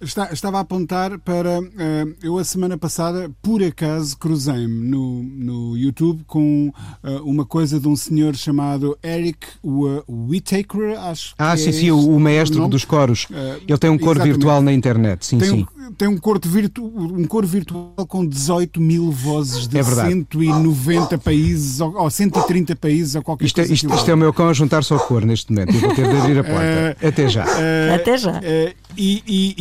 Está- 0.03 0.29
estava 0.33 0.57
a 0.57 0.61
apontar 0.61 1.17
para. 1.19 1.59
eh, 1.77 2.05
eu, 2.21 2.37
a 2.37 2.43
semana 2.43 2.77
passada, 2.77 3.31
por 3.41 3.63
acaso, 3.63 4.17
cruzei-me 4.17 4.67
no, 4.89 5.23
no 5.23 5.77
YouTube 5.77 6.23
com 6.27 6.71
eh, 7.03 7.19
uma 7.23 7.45
coisa 7.45 7.79
de 7.79 7.87
um 7.87 7.95
senhor 7.95 8.35
chamado 8.35 8.97
Eric 9.03 9.47
Whittaker, 10.07 10.97
acho 10.99 11.33
Ah, 11.37 11.51
que 11.55 11.61
sim, 11.61 11.69
é 11.69 11.71
sim, 11.71 11.77
este 11.79 11.91
o, 11.91 12.15
o 12.15 12.19
maestro 12.19 12.67
dos 12.67 12.85
coros. 12.85 13.27
Eh, 13.31 13.59
Ele 13.67 13.77
tem 13.77 13.89
um 13.89 13.97
coro 13.97 14.11
exatamente. 14.19 14.33
virtual 14.35 14.61
na 14.61 14.73
internet, 14.73 15.25
sim, 15.25 15.37
tem, 15.37 15.49
sim. 15.49 15.65
Um, 15.77 15.93
tem 15.93 16.07
um, 16.07 16.17
coro 16.17 16.39
virtu, 16.45 16.83
um 16.85 17.23
coro 17.25 17.47
virtual 17.47 17.93
com 18.07 18.25
18 18.25 18.79
mil 18.81 19.11
vozes 19.11 19.67
de 19.67 19.77
É 19.77 19.83
verdade. 19.83 20.09
190 20.09 21.17
países 21.17 21.79
ou, 21.79 21.95
ou 21.95 22.09
130 22.09 22.75
países 22.75 23.15
ou 23.15 23.21
qualquer 23.21 23.45
Isto, 23.45 23.59
é- 23.59 23.63
coisa 23.63 23.73
isto, 23.73 23.93
isto 23.93 24.11
é 24.11 24.13
o 24.13 24.17
meu 24.17 24.33
cão 24.33 24.49
a 24.49 24.53
juntar-se 24.53 24.91
ao 24.93 24.99
coro 24.99 25.25
neste 25.25 25.51
momento. 25.51 25.73
Eu 25.73 25.79
vou 25.81 25.93
ter 25.95 26.09
de 26.09 26.17
abrir 26.17 26.39
a 26.39 26.43
porta. 26.43 26.97
Até 27.07 27.27
já. 27.29 27.45
Até 27.95 28.17
já. 28.17 28.39
eh, 28.43 28.73
e, 28.97 29.23
e- 29.27 29.53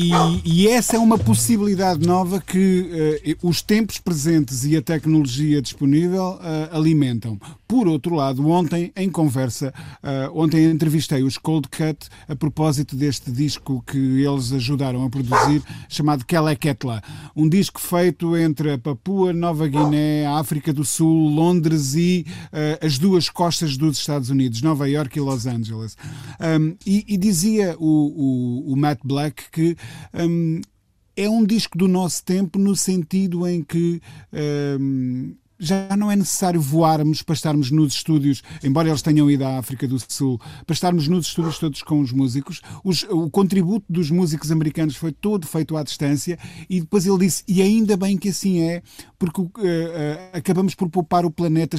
e- 0.44 0.68
essa 0.68 0.96
é 0.96 0.98
uma 0.98 1.18
possibilidade 1.18 2.06
nova 2.06 2.40
que 2.40 3.20
eh, 3.24 3.36
os 3.42 3.60
tempos 3.62 3.98
presentes 3.98 4.64
e 4.64 4.76
a 4.76 4.82
tecnologia 4.82 5.60
disponível 5.60 6.38
eh, 6.42 6.68
alimentam. 6.72 7.38
Por 7.72 7.88
outro 7.88 8.14
lado, 8.14 8.46
ontem, 8.50 8.92
em 8.94 9.08
conversa, 9.08 9.72
eh, 10.02 10.28
ontem 10.34 10.66
entrevistei 10.70 11.22
os 11.22 11.38
Cold 11.38 11.68
Cut 11.70 12.06
a 12.28 12.36
propósito 12.36 12.94
deste 12.94 13.32
disco 13.32 13.82
que 13.86 13.96
eles 14.22 14.52
ajudaram 14.52 15.02
a 15.02 15.08
produzir, 15.08 15.62
chamado 15.88 16.22
Keleketla. 16.26 17.00
Um 17.34 17.48
disco 17.48 17.80
feito 17.80 18.36
entre 18.36 18.72
a 18.72 18.78
Papua 18.78 19.32
Nova 19.32 19.66
Guiné, 19.66 20.26
a 20.26 20.38
África 20.38 20.70
do 20.70 20.84
Sul, 20.84 21.30
Londres 21.30 21.94
e 21.94 22.26
eh, 22.52 22.78
as 22.82 22.98
duas 22.98 23.30
costas 23.30 23.78
dos 23.78 23.96
Estados 23.96 24.28
Unidos, 24.28 24.60
Nova 24.60 24.86
York 24.86 25.16
e 25.16 25.22
Los 25.22 25.46
Angeles. 25.46 25.96
Um, 26.38 26.76
e, 26.86 27.06
e 27.08 27.16
dizia 27.16 27.74
o, 27.78 27.86
o- 28.68 28.72
o 28.74 28.76
Matt 28.76 28.98
Black 29.02 29.44
que 29.50 29.78
um, 30.12 30.60
é 31.16 31.26
um 31.26 31.42
disco 31.42 31.78
do 31.78 31.88
nosso 31.88 32.22
tempo 32.22 32.58
no 32.58 32.76
sentido 32.76 33.48
em 33.48 33.62
que 33.62 33.98
um, 34.78 35.34
já 35.62 35.96
não 35.96 36.10
é 36.10 36.16
necessário 36.16 36.60
voarmos 36.60 37.22
para 37.22 37.34
estarmos 37.34 37.70
nos 37.70 37.94
estúdios, 37.94 38.42
embora 38.64 38.88
eles 38.88 39.00
tenham 39.00 39.30
ido 39.30 39.44
à 39.44 39.58
África 39.58 39.86
do 39.86 39.96
Sul, 40.08 40.40
para 40.66 40.74
estarmos 40.74 41.06
nos 41.06 41.26
estúdios 41.28 41.58
todos 41.58 41.82
com 41.82 42.00
os 42.00 42.10
músicos. 42.12 42.60
Os- 42.82 43.04
o 43.04 43.30
contributo 43.30 43.86
dos 43.88 44.10
músicos 44.10 44.50
americanos 44.50 44.96
foi 44.96 45.12
todo 45.12 45.46
feito 45.46 45.76
à 45.76 45.82
distância 45.82 46.38
e 46.68 46.80
depois 46.80 47.06
ele 47.06 47.18
disse, 47.18 47.44
e 47.46 47.62
ainda 47.62 47.96
bem 47.96 48.16
que 48.18 48.30
assim 48.30 48.60
é, 48.62 48.82
porque 49.30 49.40
uh, 49.40 49.46
uh, 49.46 49.50
acabamos 50.32 50.74
por 50.74 50.88
poupar 50.88 51.24
o 51.24 51.30
planeta. 51.30 51.76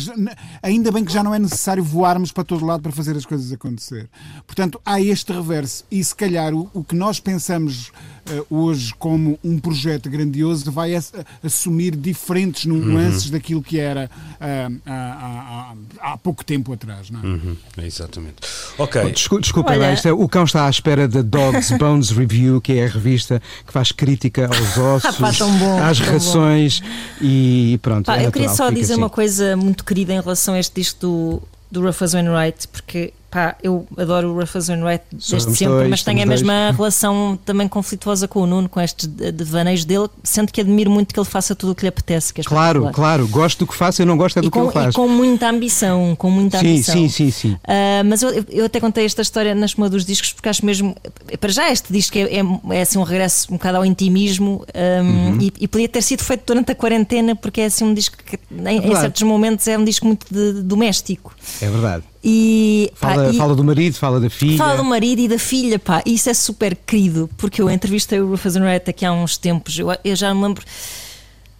Ainda 0.61 0.91
bem 0.91 1.03
que 1.03 1.11
já 1.11 1.21
não 1.23 1.33
é 1.35 1.39
necessário 1.39 1.83
voarmos 1.83 2.31
para 2.31 2.43
todo 2.43 2.65
lado 2.65 2.81
para 2.81 2.91
fazer 2.91 3.17
as 3.17 3.25
coisas 3.25 3.51
acontecer. 3.51 4.09
Portanto, 4.47 4.79
há 4.85 5.01
este 5.01 5.33
reverso 5.33 5.83
e 5.91 6.01
se 6.03 6.15
calhar 6.15 6.53
o, 6.53 6.69
o 6.73 6.83
que 6.83 6.95
nós 6.95 7.19
pensamos 7.19 7.89
uh, 7.89 8.45
hoje 8.55 8.93
como 8.97 9.37
um 9.43 9.59
projeto 9.59 10.09
grandioso 10.09 10.71
vai 10.71 10.95
ass- 10.95 11.11
assumir 11.43 11.95
diferentes 11.95 12.65
nuances 12.65 13.29
daquilo 13.29 13.61
que 13.61 13.77
era 13.79 14.09
uh, 14.39 14.81
há, 14.85 15.73
há- 16.01 16.11
há- 16.13 16.17
pouco 16.17 16.45
tempo 16.45 16.71
atrás. 16.71 17.09
Não 17.09 17.19
é? 17.19 17.25
Uhum, 17.25 17.57
exatamente. 17.79 18.37
Ok. 18.77 19.11
Desculpa, 19.11 19.41
desculpa 19.41 19.71
Olha- 19.73 19.99
é- 20.03 20.13
o 20.13 20.27
cão 20.29 20.45
está 20.45 20.65
à 20.65 20.69
espera 20.69 21.07
da 21.07 21.21
Dogs 21.21 21.75
Bones 21.77 22.09
Review, 22.11 22.61
que 22.61 22.73
é 22.73 22.85
a 22.85 22.89
revista 22.89 23.41
que 23.67 23.73
faz 23.73 23.91
crítica 23.91 24.47
aos 24.47 24.77
ossos, 24.77 25.17
Pá, 25.17 25.31
bom, 25.59 25.83
às 25.83 25.99
bom. 25.99 26.05
rações 26.11 26.81
e 27.19 27.32
pronto. 27.81 28.05
Pá, 28.05 28.17
é 28.17 28.25
eu 28.25 28.31
queria 28.31 28.47
natural 28.47 28.55
só 28.55 28.63
que 28.65 28.69
fique 28.69 28.81
dizer 28.81 28.93
assim. 28.93 29.01
uma 29.01 29.09
coisa 29.09 29.57
muito 29.57 29.84
querida 29.84 30.13
em 30.13 30.21
relação 30.21 30.53
a 30.53 30.59
este 30.59 30.75
disco 30.75 30.99
do, 30.99 31.43
do 31.71 31.81
Rufus 31.86 32.13
Wainwright, 32.13 32.67
porque 32.67 33.13
pá, 33.34 33.55
eu 33.63 33.88
adoro 33.97 34.29
o 34.31 34.39
Rufus 34.39 34.67
Wainwright 34.67 35.03
desde 35.11 35.41
sempre, 35.55 35.65
dois, 35.75 35.89
mas 35.89 36.03
tenho 36.03 36.21
a 36.21 36.25
mesma 36.25 36.71
relação 36.71 37.38
também 37.43 37.67
conflituosa 37.67 38.27
com 38.27 38.41
o 38.41 38.45
Nuno, 38.45 38.69
com 38.69 38.79
estes 38.79 39.07
de- 39.07 39.31
devaneios 39.31 39.84
dele, 39.84 40.07
sendo 40.23 40.51
que 40.51 40.61
admiro 40.61 40.91
muito 40.91 41.13
que 41.13 41.19
ele 41.19 41.27
faça 41.27 41.55
tudo 41.55 41.71
o 41.71 41.75
que 41.75 41.81
lhe 41.81 41.88
apetece. 41.89 42.31
Que 42.34 42.41
é 42.41 42.43
Claro, 42.43 42.89
claro, 42.93 43.27
gosto 43.27 43.59
do 43.59 43.67
que 43.67 43.75
faço, 43.75 44.01
eu 44.01 44.05
não 44.05 44.15
gosto 44.15 44.38
é 44.38 44.41
do 44.41 44.47
E 44.47 44.51
que 44.51 44.59
ele 44.59 44.71
faz. 44.71 44.93
e 44.93 44.95
com 44.95 45.07
muita 45.07 45.49
ambição, 45.49 46.15
com 46.15 46.29
muita 46.29 46.59
Sim, 46.59 46.67
ambição. 46.69 46.95
sim, 46.95 47.09
sim, 47.09 47.31
sim. 47.31 47.57
Ah, 47.67 48.03
mas 48.05 48.21
eu, 48.21 48.29
eu 48.49 48.65
até 48.65 48.79
contei 48.79 49.03
esta 49.05 49.21
história 49.23 49.55
na 49.55 49.65
espuma 49.65 49.89
dos 49.89 50.05
discos 50.05 50.31
porque 50.31 50.49
acho 50.49 50.63
mesmo, 50.65 50.95
para 51.39 51.51
já 51.51 51.71
este 51.71 51.91
disco 51.91 52.17
é, 52.17 52.21
é, 52.23 52.41
é 52.77 52.81
assim 52.81 52.99
um 52.99 53.03
regresso 53.03 53.47
um 53.51 53.57
bocado 53.57 53.77
ao 53.77 53.86
intimismo 53.86 54.63
um, 55.03 55.23
Uhum. 55.34 55.38
e, 55.41 55.53
e 55.61 55.67
podia 55.67 55.88
ter 55.89 56.01
sido 56.01 56.23
feito 56.23 56.43
durante 56.45 56.71
a 56.71 56.75
quarentena 56.75 57.36
porque 57.36 57.61
é 57.61 57.65
assim 57.65 57.84
um 57.86 57.93
disco 57.93 58.17
que 58.23 58.38
em, 58.51 58.57
em 58.77 58.79
verdade. 58.81 58.99
certos 59.01 59.21
momentos 59.23 59.67
é 59.67 59.77
um 59.77 59.84
disco 59.84 60.05
muito 60.05 60.25
de 60.31 60.61
doméstico. 60.61 61.34
É 61.61 61.69
verdade. 61.69 62.03
E, 62.24 62.89
pá, 62.99 63.09
Fala, 63.15 63.30
e- 63.32 63.38
fala 63.38 63.55
do 63.55 63.63
marido, 63.63 63.95
fala 63.95 64.19
da 64.19 64.30
filha. 64.30 64.57
Fala 64.57 64.78
do 64.78 64.84
marido 64.84 65.19
e 65.19 65.28
da 65.28 65.38
filha, 65.38 65.78
pá, 65.78 66.01
e 66.05 66.13
isso 66.13 66.30
é 66.30 66.34
super 66.34 66.76
querido, 66.76 67.30
porque 67.38 67.61
eu 67.61 67.69
entrevistei 67.69 68.21
o 68.21 68.30
Rufus 68.30 68.53
Wainwright 68.53 68.89
aqui 68.89 69.05
há 69.05 69.11
uns 69.11 69.38
tempos, 69.38 69.78
eu, 69.78 69.88
eu 70.03 70.15
já 70.15 70.34
me 70.34 70.41
lembro, 70.41 70.63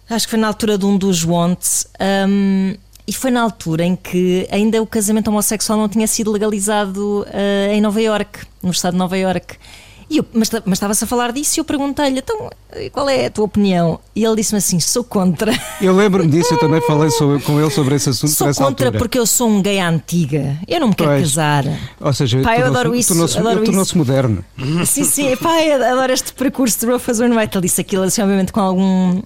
acho 0.08 0.26
que 0.26 0.30
foi 0.30 0.38
na 0.38 0.46
altura 0.46 0.78
de 0.78 0.86
um 0.86 0.96
dos 0.96 1.22
Wants, 1.22 1.86
hum, 2.26 2.74
e 3.06 3.12
foi 3.12 3.30
na 3.30 3.42
altura 3.42 3.84
em 3.84 3.94
que 3.94 4.48
ainda 4.50 4.80
o 4.80 4.86
casamento 4.86 5.28
homossexual 5.28 5.78
não 5.78 5.88
tinha 5.88 6.06
sido 6.06 6.32
legalizado 6.32 7.26
ah, 7.28 7.72
em 7.74 7.80
Nova 7.80 8.00
York, 8.00 8.40
no 8.62 8.70
estado 8.70 8.92
de 8.92 8.98
Nova 8.98 9.18
York. 9.18 9.56
Eu, 10.10 10.24
mas 10.32 10.50
mas 10.64 10.76
estava-se 10.76 11.02
a 11.04 11.06
falar 11.06 11.32
disso 11.32 11.58
e 11.58 11.60
eu 11.60 11.64
perguntei-lhe, 11.64 12.18
então, 12.18 12.50
qual 12.92 13.08
é 13.08 13.26
a 13.26 13.30
tua 13.30 13.44
opinião? 13.44 13.98
E 14.14 14.24
ele 14.24 14.36
disse-me 14.36 14.58
assim: 14.58 14.78
sou 14.78 15.02
contra. 15.02 15.52
Eu 15.80 15.94
lembro-me 15.96 16.30
disso, 16.30 16.54
eu 16.54 16.58
também 16.58 16.80
falei 16.82 17.10
sobre- 17.12 17.40
com 17.42 17.58
ele 17.60 17.70
sobre 17.70 17.94
esse 17.94 18.10
assunto 18.10 18.30
Sou 18.30 18.46
contra 18.48 18.66
altura. 18.86 18.92
porque 18.92 19.18
eu 19.18 19.26
sou 19.26 19.48
um 19.48 19.62
gay 19.62 19.78
à 19.80 19.88
antiga. 19.88 20.58
Eu 20.68 20.80
não 20.80 20.88
me 20.88 20.94
quero 20.94 21.10
Pois. 21.10 21.22
casar. 21.30 21.64
Ou 22.00 22.12
seja, 22.12 22.40
Pá, 22.42 22.56
eu 22.58 22.66
adoro 22.66 22.94
isso, 22.94 23.08
tornou-se- 23.14 23.96
moderno. 23.96 24.44
Sim, 24.86 25.04
sim, 25.04 25.36
pá, 25.36 25.62
eu 25.62 25.82
adoro 25.84 26.12
este 26.12 26.32
percurso 26.32 26.78
de 26.80 26.86
Rufus 26.92 27.18
Wainwright. 27.18 27.56
Ele 27.56 27.66
disse 27.66 27.80
aquilo, 27.80 28.02
assim, 28.04 28.22
obviamente, 28.22 28.52
com 28.52 28.60
algum 28.60 29.22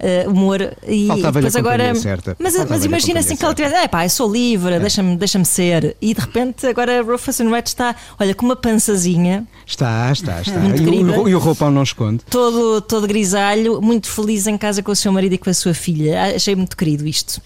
eh, 0.00 0.24
humor. 0.28 0.60
E 0.86 1.08
depois 1.22 1.56
agora. 1.56 1.94
certa. 1.94 2.36
Mas, 2.38 2.56
mas 2.68 2.84
imagina 2.84 3.20
assim 3.20 3.36
que 3.36 3.44
ele 3.44 3.54
tivesse, 3.54 3.74
é 3.74 3.88
pá, 3.88 4.04
eu 4.04 4.10
sou 4.10 4.30
livre, 4.30 4.78
deixa-me 4.78 5.16
deixa 5.16 5.42
ser. 5.44 5.96
E 6.00 6.14
de 6.14 6.20
repente, 6.20 6.66
agora 6.66 7.02
Rufus 7.02 7.38
Wainwright 7.38 7.68
está, 7.68 7.94
olha, 8.18 8.34
com 8.34 8.44
uma 8.46 8.56
pançazinha, 8.56 9.46
Está, 9.66 10.10
está, 10.12 10.40
está. 10.40 10.58
Muito 10.58 10.82
E 10.82 10.84
querida. 10.84 11.20
o, 11.20 11.28
e 11.28 11.34
o 11.34 11.38
roupão 11.38 11.70
não 11.70 11.82
esconde. 11.82 12.22
todo, 12.28 12.80
todo 12.80 13.06
grisalho, 13.06 13.80
muito 13.80 14.08
feliz 14.08 14.46
em 14.46 14.58
casa 14.58 14.82
com 14.82 14.90
o 14.90 14.96
seu 14.96 15.12
marido 15.12 15.34
e 15.34 15.38
com 15.38 15.48
a 15.48 15.54
sua 15.54 15.72
filha. 15.74 16.34
Achei 16.34 16.56
muito 16.56 16.76
querido 16.76 17.06
isto. 17.06 17.40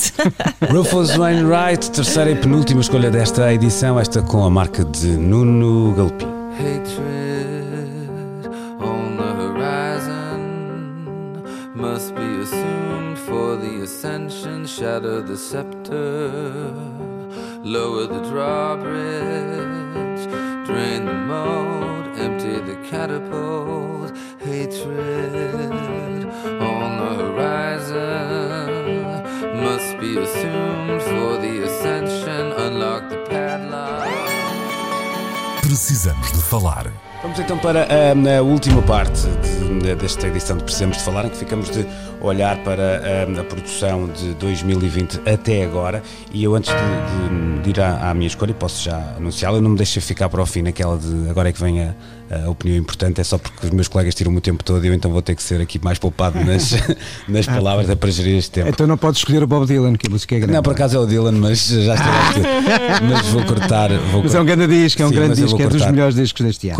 Rufus 0.70 1.16
Wainwright, 1.16 1.90
terceira 1.90 2.30
e 2.30 2.36
penúltima 2.36 2.80
escolha 2.80 3.10
desta 3.10 3.52
edição, 3.52 3.98
esta 4.00 4.22
com 4.22 4.42
a 4.44 4.50
marca 4.50 4.84
de 4.84 5.06
Nuno 5.08 5.92
Galpim. 5.94 6.26
Hatred 6.58 7.69
must 11.80 12.14
be 12.14 12.40
assumed 12.42 13.18
for 13.18 13.56
the 13.56 13.82
ascension. 13.82 14.66
Shatter 14.66 15.22
the 15.22 15.36
scepter, 15.36 16.28
lower 17.64 18.06
the 18.06 18.20
drawbridge, 18.30 20.26
drain 20.66 21.06
the 21.06 21.14
mold, 21.14 22.06
empty 22.18 22.60
the 22.60 22.76
catapult. 22.90 24.12
Hatred 24.40 26.24
on 26.60 26.98
the 27.02 27.12
horizon 27.22 28.68
must 29.64 29.98
be 29.98 30.18
assumed 30.18 31.02
for 31.02 31.38
the 31.44 31.62
ascension. 31.64 32.52
Unlock 32.52 33.08
the 33.08 33.16
padlock. 33.30 34.08
Precisamos 35.62 36.30
de 36.32 36.42
falar. 36.42 37.09
Vamos 37.22 37.38
então 37.38 37.58
para 37.58 37.82
a, 37.84 38.38
a 38.38 38.42
última 38.42 38.80
parte 38.82 39.20
de- 39.28 39.80
de- 39.80 39.94
desta 39.94 40.26
edição 40.26 40.56
de 40.56 40.64
Precisamos 40.64 40.96
de 40.96 41.02
Falar, 41.02 41.26
em 41.26 41.28
que 41.28 41.36
ficamos 41.36 41.70
de 41.70 41.86
olhar 42.20 42.56
para 42.64 43.02
a, 43.36 43.40
a 43.40 43.44
produção 43.44 44.06
de 44.08 44.32
2020 44.34 45.20
até 45.28 45.62
agora. 45.62 46.02
E 46.32 46.42
eu, 46.42 46.54
antes 46.54 46.70
de, 46.72 46.78
de- 46.78 47.62
de 47.62 47.70
ir 47.70 47.80
à, 47.80 48.10
à 48.10 48.14
minha 48.14 48.26
escolha, 48.26 48.54
posso 48.54 48.82
já 48.82 48.96
anunciá-la, 49.18 49.58
eu 49.58 49.62
não 49.62 49.70
me 49.70 49.76
deixo 49.76 50.00
ficar 50.00 50.30
para 50.30 50.40
o 50.40 50.46
fim 50.46 50.62
naquela 50.62 50.96
de 50.96 51.28
agora 51.28 51.50
é 51.50 51.52
que 51.52 51.60
vem 51.60 51.82
a, 51.82 51.94
a 52.30 52.48
opinião 52.48 52.78
importante, 52.78 53.20
é 53.20 53.24
só 53.24 53.38
porque 53.38 53.66
os 53.66 53.72
meus 53.72 53.88
colegas 53.88 54.14
tiram 54.14 54.32
o 54.34 54.40
tempo 54.40 54.62
todo 54.62 54.84
e 54.84 54.88
eu 54.88 54.94
então 54.94 55.10
vou 55.10 55.20
ter 55.20 55.34
que 55.34 55.42
ser 55.42 55.60
aqui 55.60 55.80
mais 55.82 55.98
poupado 55.98 56.38
nas, 56.44 56.72
nas 57.28 57.46
palavras, 57.46 57.90
é 57.90 57.94
para 57.96 58.10
gerir 58.10 58.36
este 58.38 58.52
tempo. 58.52 58.68
Então 58.68 58.86
não 58.86 58.96
podes 58.96 59.18
escolher 59.20 59.42
o 59.42 59.46
Bob 59.46 59.66
Dylan, 59.66 59.94
que 59.96 60.06
a 60.06 60.10
música 60.10 60.36
é 60.36 60.38
grande. 60.38 60.52
Não, 60.54 60.62
por 60.62 60.72
acaso 60.72 60.96
é 60.96 61.00
o 61.00 61.06
Dylan, 61.06 61.32
mas 61.32 61.66
já 61.66 61.94
estou 61.94 62.12
escolher. 62.28 63.00
Mas 63.10 63.26
vou 63.28 63.44
cortar. 63.44 63.90
Vou 64.12 64.22
Mas 64.22 64.34
é 64.34 64.40
um 64.40 64.44
grande 64.44 64.66
disco, 64.66 65.02
é 65.02 65.06
um 65.06 65.08
Sim, 65.08 65.14
grande 65.14 65.34
disco, 65.42 65.60
é 65.60 65.66
dos 65.66 65.86
melhores 65.86 66.14
discos 66.14 66.44
deste 66.46 66.68
ano. 66.68 66.76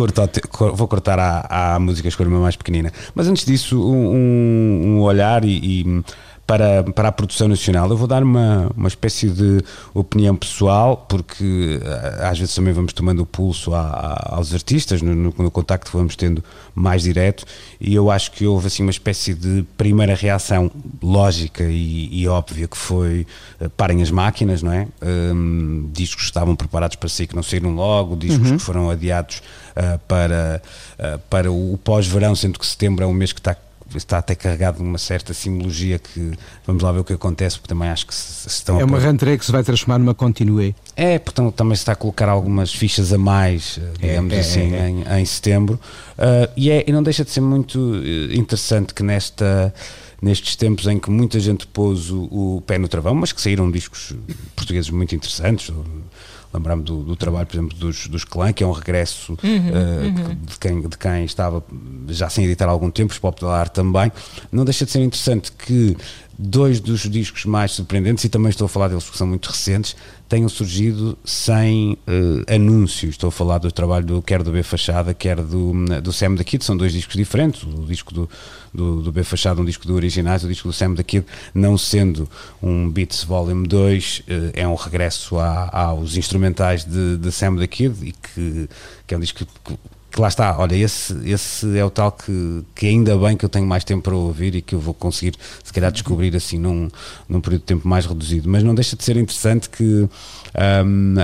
Cor- 0.48 0.74
vou 0.74 0.86
cortar 0.86 1.18
à, 1.18 1.74
à 1.74 1.78
música 1.78 2.08
escolha 2.08 2.28
uma 2.28 2.40
mais 2.40 2.56
pequenina. 2.56 2.92
Mas 3.14 3.26
antes 3.26 3.44
disso, 3.44 3.80
um, 3.80 4.14
um- 4.14 4.82
um 4.96 5.00
olhar 5.00 5.44
e, 5.44 5.50
e 5.82 6.02
para, 6.50 6.82
para 6.82 7.08
a 7.10 7.12
produção 7.12 7.46
nacional. 7.46 7.88
Eu 7.88 7.96
vou 7.96 8.08
dar 8.08 8.24
uma, 8.24 8.68
uma 8.76 8.88
espécie 8.88 9.28
de 9.30 9.62
opinião 9.94 10.34
pessoal, 10.34 11.06
porque 11.08 11.80
ah, 11.84 12.28
às 12.28 12.40
vezes 12.40 12.52
também 12.52 12.72
vamos 12.72 12.92
tomando 12.92 13.20
o 13.22 13.26
pulso 13.26 13.72
a- 13.72 13.80
a- 13.80 14.34
aos 14.34 14.52
artistas, 14.52 15.00
no, 15.00 15.14
no, 15.14 15.34
no 15.38 15.50
contacto 15.50 15.88
que 15.92 15.96
vamos 15.96 16.16
tendo 16.16 16.42
mais 16.74 17.02
direto, 17.04 17.44
e 17.80 17.94
eu 17.94 18.10
acho 18.10 18.32
que 18.32 18.44
houve 18.46 18.66
assim 18.66 18.82
uma 18.82 18.90
espécie 18.90 19.32
de 19.32 19.64
primeira 19.78 20.12
reação 20.16 20.68
lógica 21.00 21.62
e, 21.62 22.08
e 22.12 22.26
óbvia 22.26 22.66
que 22.66 22.76
foi 22.76 23.24
ah, 23.60 23.68
parem 23.76 24.02
as 24.02 24.10
máquinas, 24.10 24.60
não 24.60 24.72
é? 24.72 24.88
Hum, 25.00 25.88
discos 25.92 26.22
que 26.22 26.30
estavam 26.30 26.56
preparados 26.56 26.96
para 26.96 27.08
sair 27.08 27.28
que 27.28 27.36
não 27.36 27.44
saíram 27.44 27.72
logo, 27.76 28.16
discos 28.16 28.50
que 28.50 28.58
foram 28.58 28.90
adiados 28.90 29.40
ah, 29.76 30.00
para, 30.08 30.60
ah, 30.98 31.18
para 31.30 31.52
o 31.52 31.78
pós-verão, 31.84 32.34
sendo 32.34 32.58
que 32.58 32.66
setembro 32.66 33.04
é 33.04 33.06
um 33.06 33.12
mês 33.14 33.32
que 33.32 33.38
está 33.38 33.54
está 33.96 34.18
até 34.18 34.34
carregado 34.34 34.76
de 34.78 34.82
uma 34.82 34.98
certa 34.98 35.34
simbologia 35.34 35.98
que 35.98 36.32
vamos 36.66 36.82
lá 36.82 36.92
ver 36.92 37.00
o 37.00 37.04
que 37.04 37.12
acontece, 37.12 37.58
porque 37.58 37.68
também 37.68 37.88
acho 37.88 38.06
que 38.06 38.14
se, 38.14 38.42
se 38.42 38.48
estão 38.48 38.80
É 38.80 38.84
uma 38.84 38.98
rentrée 38.98 39.36
que 39.38 39.44
se 39.44 39.52
vai 39.52 39.62
transformar 39.62 39.98
numa 39.98 40.14
continue. 40.14 40.74
é, 40.96 41.18
portanto 41.18 41.52
também 41.52 41.74
se 41.74 41.82
está 41.82 41.92
a 41.92 41.96
colocar 41.96 42.28
algumas 42.28 42.72
fichas 42.72 43.12
a 43.12 43.18
mais, 43.18 43.78
eh, 43.78 43.92
digamos 44.00 44.32
É, 44.32 44.36
é, 44.36 44.40
assim, 44.40 44.74
é, 44.74 44.88
Em, 44.88 45.20
em 45.20 45.24
setembro. 45.24 45.78
Ah, 46.18 46.48
e, 46.56 46.70
é, 46.70 46.84
e 46.86 46.92
não 46.92 47.02
deixa 47.02 47.24
de 47.24 47.30
ser 47.30 47.40
muito 47.40 47.78
eh, 48.04 48.36
interessante 48.36 48.92
que 48.94 49.02
nesta, 49.02 49.74
nestes 50.20 50.54
tempos 50.56 50.86
em 50.86 50.98
que 50.98 51.10
muita 51.10 51.40
gente 51.40 51.66
pôs 51.66 52.10
o, 52.10 52.22
o 52.24 52.62
pé 52.66 52.78
no 52.78 52.88
travão, 52.88 53.14
mas 53.14 53.32
que 53.32 53.40
saíram 53.40 53.70
discos 53.70 54.14
portugueses 54.54 54.90
muito 54.90 55.14
interessantes. 55.14 55.72
Lembrar-me 56.52 56.82
do, 56.82 57.02
do 57.04 57.14
trabalho, 57.14 57.46
por 57.46 57.54
exemplo, 57.56 57.78
dos, 57.78 58.08
dos 58.08 58.24
Clã, 58.24 58.52
que 58.52 58.64
é 58.64 58.66
um 58.66 58.72
regresso 58.72 59.38
ah, 59.42 60.28
que- 60.28 60.34
de, 60.34 60.58
quem, 60.58 60.80
de 60.88 60.98
quem 60.98 61.24
estava 61.24 61.62
já 62.08 62.28
sem 62.28 62.44
editar 62.44 62.66
há 62.66 62.70
algum 62.70 62.90
tempo, 62.90 63.12
os 63.12 63.18
Popular 63.20 63.68
também. 63.68 64.10
Não 64.50 64.64
deixa 64.64 64.84
de 64.84 64.90
ser 64.90 65.00
interessante 65.00 65.52
que 65.52 65.96
dois 66.36 66.80
dos 66.80 67.02
discos 67.08 67.44
mais 67.44 67.70
surpreendentes, 67.72 68.24
e 68.24 68.28
também 68.28 68.50
estou 68.50 68.64
a 68.64 68.68
falar 68.68 68.88
deles 68.88 69.04
porque 69.04 69.18
são 69.18 69.26
muito 69.28 69.46
recentes, 69.48 69.94
tenham 70.30 70.48
surgido 70.48 71.18
sem 71.24 71.98
eh, 72.06 72.54
anúncios. 72.54 73.10
Estou 73.10 73.28
a 73.28 73.32
falar 73.32 73.58
do 73.58 73.70
trabalho 73.72 74.06
do, 74.06 74.22
quer 74.22 74.44
do 74.44 74.52
B 74.52 74.62
Fachada, 74.62 75.12
quer 75.12 75.42
do, 75.42 75.72
do 76.00 76.12
Sam 76.12 76.36
da 76.36 76.44
Kid, 76.44 76.64
são 76.64 76.76
dois 76.76 76.92
discos 76.92 77.16
diferentes. 77.16 77.64
O 77.64 77.84
disco 77.84 78.14
do, 78.14 78.30
do, 78.72 79.02
do 79.02 79.10
B 79.10 79.24
Fachada, 79.24 79.60
um 79.60 79.64
disco 79.64 79.88
do 79.88 79.94
Originais, 79.94 80.44
o 80.44 80.48
disco 80.48 80.68
do 80.68 80.72
Sam 80.72 80.94
da 80.94 81.02
Kid, 81.02 81.26
não 81.52 81.76
sendo 81.76 82.28
um 82.62 82.88
Beats 82.88 83.24
Volume 83.24 83.66
2, 83.66 84.22
eh, 84.28 84.52
é 84.62 84.68
um 84.68 84.76
regresso 84.76 85.36
à- 85.36 85.68
aos 85.72 86.16
instrumentais 86.16 86.84
de, 86.84 87.16
de 87.16 87.32
Sam 87.32 87.56
da 87.56 87.66
Kid 87.66 87.96
e 88.00 88.12
que, 88.12 88.68
que 89.08 89.14
é 89.14 89.16
um 89.16 89.20
disco 89.20 89.40
que, 89.44 89.46
que 89.64 89.78
lá 90.18 90.28
está, 90.28 90.58
olha, 90.58 90.74
esse, 90.74 91.14
esse 91.28 91.78
é 91.78 91.84
o 91.84 91.90
tal 91.90 92.12
que, 92.12 92.64
que 92.74 92.86
ainda 92.86 93.16
bem 93.16 93.36
que 93.36 93.44
eu 93.44 93.48
tenho 93.48 93.66
mais 93.66 93.84
tempo 93.84 94.02
para 94.02 94.14
ouvir 94.14 94.54
e 94.54 94.62
que 94.62 94.74
eu 94.74 94.80
vou 94.80 94.94
conseguir, 94.94 95.34
se 95.62 95.72
calhar, 95.72 95.92
descobrir 95.92 96.34
assim 96.34 96.58
num, 96.58 96.88
num 97.28 97.40
período 97.40 97.60
de 97.60 97.66
tempo 97.66 97.86
mais 97.86 98.06
reduzido. 98.06 98.48
Mas 98.48 98.62
não 98.62 98.74
deixa 98.74 98.96
de 98.96 99.04
ser 99.04 99.16
interessante 99.16 99.68
que. 99.68 100.08
ahm, 100.54 101.16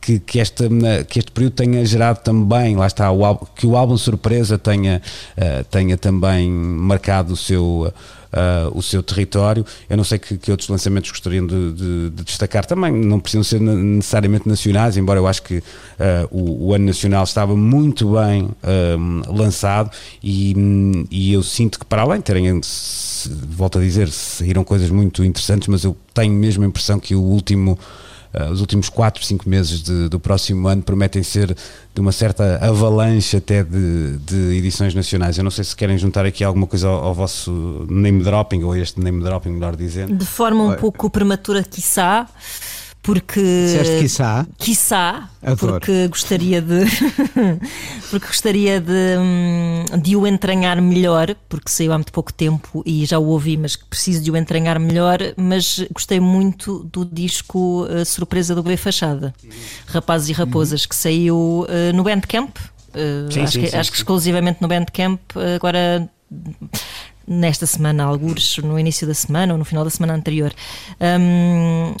que, 0.00 0.18
que, 0.18 0.40
esta, 0.40 0.68
que 1.08 1.20
este 1.20 1.30
período 1.30 1.54
tenha 1.54 1.84
gerado 1.86 2.20
também, 2.22 2.76
lá 2.76 2.86
está, 2.88 3.10
o 3.12 3.24
álbum, 3.24 3.46
que 3.54 3.66
o 3.66 3.76
álbum 3.76 3.96
surpresa 3.96 4.58
tenha, 4.58 5.00
eh, 5.36 5.64
tenha 5.70 5.96
também 5.96 6.50
marcado 6.50 7.34
o 7.34 7.36
seu, 7.36 7.92
eh, 8.32 8.68
o 8.72 8.82
seu 8.82 9.02
território. 9.02 9.64
Eu 9.88 9.96
não 9.96 10.04
sei 10.04 10.18
que, 10.18 10.36
que 10.38 10.50
outros 10.50 10.68
lançamentos 10.68 11.10
gostariam 11.10 11.46
de, 11.46 11.72
de- 11.72 12.10
de 12.10 12.24
destacar 12.24 12.64
também, 12.64 12.92
não 12.92 13.20
precisam 13.20 13.44
ser 13.44 13.60
necessariamente 13.60 14.48
nacionais, 14.48 14.96
embora 14.96 15.20
eu 15.20 15.26
acho 15.26 15.42
que 15.42 15.62
eh, 15.98 16.26
o, 16.30 16.68
o 16.68 16.74
ano 16.74 16.86
nacional 16.86 17.24
estava 17.24 17.54
muito 17.56 18.12
bem 18.12 18.48
eh, 18.62 18.96
lançado 19.28 19.90
e, 20.22 20.54
e 21.10 21.32
eu 21.32 21.42
sinto 21.42 21.78
que 21.78 21.84
para 21.84 22.02
além 22.02 22.18
de 22.18 22.24
terem 22.24 22.60
volto 23.50 23.78
a 23.78 23.80
dizer, 23.80 24.10
saíram 24.10 24.64
coisas 24.64 24.90
muito 24.90 25.24
interessantes, 25.24 25.68
mas 25.68 25.84
eu 25.84 25.96
tenho 26.12 26.32
mesmo 26.32 26.64
a 26.64 26.66
impressão 26.66 26.98
que 26.98 27.14
o 27.14 27.20
último 27.20 27.78
Uh, 27.78 28.11
os 28.50 28.60
últimos 28.60 28.88
4, 28.88 29.24
5 29.24 29.48
meses 29.48 29.82
de- 29.82 30.08
do 30.08 30.18
próximo 30.18 30.66
ano 30.68 30.82
prometem 30.82 31.22
ser 31.22 31.54
de 31.94 32.00
uma 32.00 32.12
certa 32.12 32.56
avalanche 32.64 33.36
até 33.36 33.62
de, 33.62 34.16
de 34.18 34.56
edições 34.56 34.94
nacionais. 34.94 35.36
Eu 35.36 35.44
não 35.44 35.50
sei 35.50 35.64
se 35.64 35.76
querem 35.76 35.98
juntar 35.98 36.24
aqui 36.24 36.42
alguma 36.42 36.66
coisa 36.66 36.88
ao, 36.88 37.04
ao 37.04 37.14
vosso 37.14 37.86
name 37.90 38.22
dropping, 38.22 38.62
ou 38.62 38.72
a 38.72 38.78
este 38.78 38.98
name 39.00 39.22
dropping, 39.22 39.50
melhor 39.50 39.76
dizendo. 39.76 40.16
De 40.16 40.24
forma 40.24 40.64
um 40.64 40.74
pouco 40.76 41.10
prematura, 41.10 41.62
quiçá, 41.62 42.26
porque. 43.02 43.40
Disseste 43.40 43.98
quiçá? 44.00 44.46
Quiçá, 44.58 45.28
Adoro. 45.42 45.56
porque 45.72 46.08
gostaria 46.08 46.62
de. 46.62 46.84
porque 48.10 48.26
gostaria 48.26 48.80
de, 48.80 49.16
hum, 49.18 49.84
de 50.00 50.16
o 50.16 50.26
entranhar 50.26 50.80
melhor, 50.80 51.34
porque 51.48 51.68
saiu 51.68 51.92
há 51.92 51.98
muito 51.98 52.12
pouco 52.12 52.32
tempo 52.32 52.82
e 52.86 53.04
já 53.04 53.18
o 53.18 53.26
ouvi, 53.26 53.56
mas 53.56 53.74
preciso 53.74 54.22
de 54.22 54.30
o 54.30 54.36
entranhar 54.36 54.78
melhor. 54.78 55.18
Mas 55.36 55.84
gostei 55.92 56.20
muito 56.20 56.84
do 56.84 57.04
disco 57.04 57.86
eh, 57.90 58.04
Surpresa 58.04 58.54
do 58.54 58.62
B 58.62 58.76
Fachada, 58.76 59.34
Rapazes 59.86 60.28
e 60.28 60.32
Raposas, 60.32 60.86
que 60.86 60.94
saiu 60.94 61.66
eh, 61.68 61.92
no 61.92 62.04
Bandcamp. 62.04 62.56
Eh, 62.94 63.26
Sim, 63.30 63.40
acho, 63.40 63.52
sim, 63.52 63.60
que, 63.62 63.70
sim, 63.70 63.76
acho 63.76 63.90
que 63.90 63.96
exclusivamente 63.96 64.62
no 64.62 64.68
Bandcamp. 64.68 65.20
Agora 65.56 66.08
nesta 67.26 67.66
semana, 67.66 68.04
alguns 68.04 68.58
no 68.58 68.78
início 68.78 69.06
da 69.06 69.14
semana 69.14 69.52
ou 69.52 69.58
no 69.58 69.64
final 69.64 69.84
da 69.84 69.90
semana 69.90 70.14
anterior. 70.14 70.52
Hum, 71.00 71.94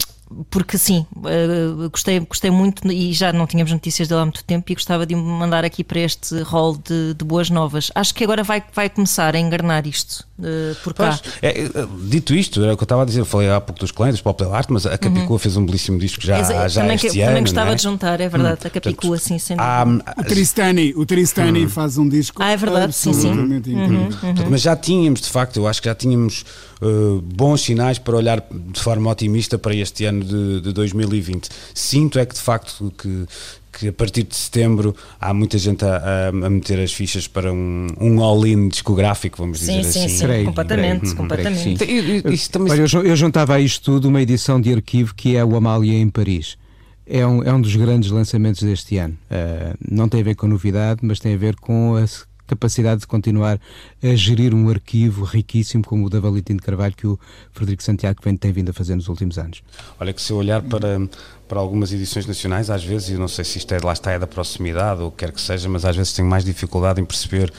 porque 0.50 0.76
sim, 0.78 1.06
eh, 1.26 1.88
gostei, 1.90 2.20
gostei 2.20 2.50
muito 2.50 2.90
e 2.90 3.12
já 3.12 3.32
não 3.32 3.46
tínhamos 3.46 3.72
notícias 3.72 4.08
dele 4.08 4.20
há 4.20 4.24
muito 4.24 4.42
tempo 4.44 4.70
e 4.70 4.74
gostava 4.74 5.04
de 5.06 5.14
me 5.14 5.22
mandar 5.22 5.64
aqui 5.64 5.82
para 5.84 6.00
este 6.00 6.40
rol 6.42 6.76
de, 6.76 7.14
de 7.14 7.24
boas 7.24 7.50
novas. 7.50 7.90
Acho 7.94 8.14
que 8.14 8.24
agora 8.24 8.42
vai, 8.42 8.62
vai 8.74 8.88
começar 8.90 9.34
a 9.34 9.38
engarnar 9.38 9.86
isto 9.86 10.26
eh, 10.42 10.74
por 10.82 10.94
cá. 10.94 11.18
Pois, 11.22 11.34
é, 11.42 11.62
é, 11.64 11.70
dito 12.08 12.34
isto, 12.34 12.62
era 12.62 12.74
o 12.74 12.76
que 12.76 12.82
eu 12.82 12.84
estava 12.86 13.02
a 13.02 13.04
dizer, 13.04 13.20
eu 13.20 13.24
falei 13.26 13.50
há 13.50 13.60
pouco 13.60 13.80
dos 13.80 13.90
clientes, 13.90 14.16
dos 14.16 14.22
Popular 14.22 14.56
Art, 14.58 14.68
mas 14.70 14.86
a 14.86 14.96
Capicua 14.98 15.38
fez 15.38 15.56
um 15.56 15.64
belíssimo 15.66 15.98
disco 15.98 16.22
já, 16.22 16.38
Exa- 16.40 16.68
já 16.68 16.80
também, 16.82 16.96
este 16.96 17.10
que- 17.10 17.20
ano. 17.20 17.28
também 17.30 17.42
gostava 17.42 17.70
é? 17.72 17.74
de 17.74 17.82
juntar, 17.82 18.20
é 18.20 18.28
verdade, 18.28 18.60
Hum, 18.64 18.66
a 18.66 18.70
Capicua, 18.70 19.08
portanto, 19.10 19.28
sim, 19.28 19.38
sem 19.38 19.56
dúvida. 19.56 20.12
O 20.18 20.24
Tristani, 20.24 20.94
o 20.96 21.06
Tristani 21.06 21.68
faz 21.68 21.98
um 21.98 22.08
disco 22.08 22.42
Ah, 22.42 22.50
é 22.52 22.56
verdade, 22.56 22.92
sim, 22.92 23.12
sim. 23.12 23.28
absolutamente 23.28 23.70
incrível. 23.70 24.08
Portanto, 24.08 24.44
Mas 24.50 24.60
já 24.62 24.76
tínhamos, 24.76 25.20
de 25.20 25.28
facto, 25.28 25.56
eu 25.56 25.66
acho 25.66 25.80
que 25.82 25.88
já 25.88 25.94
tínhamos 25.94 26.44
uh, 26.82 27.20
bons 27.22 27.62
sinais 27.62 27.98
para 27.98 28.16
olhar 28.16 28.44
de 28.50 28.80
forma 28.80 29.10
otimista 29.10 29.56
para 29.58 29.74
este 29.74 30.04
ano 30.04 30.24
de, 30.24 30.60
de 30.60 30.72
2020. 30.72 31.48
Sinto 31.74 32.18
é 32.18 32.26
que, 32.26 32.34
de 32.34 32.40
facto, 32.40 32.92
que, 32.98 33.26
que 33.72 33.88
a 33.88 33.92
partir 33.92 34.24
de 34.24 34.34
setembro 34.36 34.94
há 35.20 35.32
muita 35.32 35.56
gente 35.56 35.84
a, 35.84 35.96
a- 35.96 36.28
a 36.28 36.50
meter 36.50 36.78
as 36.80 36.92
fichas 36.92 37.26
para 37.26 37.52
um, 37.52 37.86
um 38.00 38.22
all-in 38.22 38.68
discográfico, 38.68 39.38
vamos 39.38 39.60
Sim, 39.60 39.78
dizer 39.78 39.92
sim, 39.92 40.04
assim. 40.04 40.08
sim, 40.18 40.24
Creio, 40.24 40.44
completamente, 40.46 41.00
creio, 41.00 41.16
completamente. 41.16 41.76
creio 41.86 42.02
sim. 42.02 42.08
E- 42.28 42.30
e- 42.30 42.34
Isso 42.34 42.50
também 42.50 42.72
Olha, 42.72 42.84
eu, 42.92 43.02
eu 43.04 43.16
juntava 43.16 43.54
a 43.54 43.60
isto 43.60 43.82
tudo 43.84 44.08
uma 44.08 44.20
edição 44.20 44.60
de 44.60 44.72
arquivo 44.72 45.14
que 45.14 45.36
é 45.36 45.44
o 45.44 45.56
Amália 45.56 45.94
em 45.98 46.08
Paris. 46.10 46.56
É 47.04 47.26
um, 47.26 47.42
é 47.42 47.52
um 47.52 47.60
dos 47.60 47.74
grandes 47.74 48.10
lançamentos 48.10 48.62
deste 48.62 48.96
ano. 48.96 49.18
Uh, 49.30 49.76
não 49.90 50.08
tem 50.08 50.20
a 50.20 50.24
ver 50.24 50.34
com 50.36 50.46
novidade, 50.46 51.00
mas 51.02 51.18
tem 51.18 51.34
a 51.34 51.36
ver 51.36 51.56
com 51.56 51.96
a 51.96 52.04
capacidade 52.52 53.00
de 53.00 53.06
continuar 53.06 53.58
a 54.02 54.14
gerir 54.14 54.54
um 54.54 54.68
arquivo 54.68 55.24
riquíssimo 55.24 55.84
como 55.84 56.06
o 56.06 56.10
da 56.10 56.20
Valentim 56.20 56.56
de 56.56 56.62
Carvalho 56.62 56.94
que 56.94 57.06
o 57.06 57.18
Frederico 57.52 57.82
Santiago 57.82 58.20
vem, 58.22 58.36
tem 58.36 58.52
vindo 58.52 58.70
a 58.70 58.72
fazer 58.72 58.94
nos 58.94 59.08
últimos 59.08 59.38
anos. 59.38 59.62
Olha 59.98 60.12
que 60.12 60.20
se 60.20 60.32
eu 60.32 60.36
olhar 60.36 60.60
para, 60.62 61.08
para 61.48 61.58
algumas 61.58 61.92
edições 61.92 62.26
nacionais, 62.26 62.68
às 62.68 62.84
vezes, 62.84 63.10
e 63.10 63.14
não 63.14 63.28
sei 63.28 63.44
se 63.44 63.58
isto 63.58 63.72
é, 63.72 63.78
lá 63.82 63.92
está, 63.92 64.12
é 64.12 64.18
da 64.18 64.26
proximidade 64.26 65.00
ou 65.00 65.10
quer 65.10 65.32
que 65.32 65.40
seja, 65.40 65.68
mas 65.68 65.84
às 65.84 65.96
vezes 65.96 66.12
tenho 66.12 66.28
mais 66.28 66.44
dificuldade 66.44 67.00
em 67.00 67.04
perceber 67.04 67.52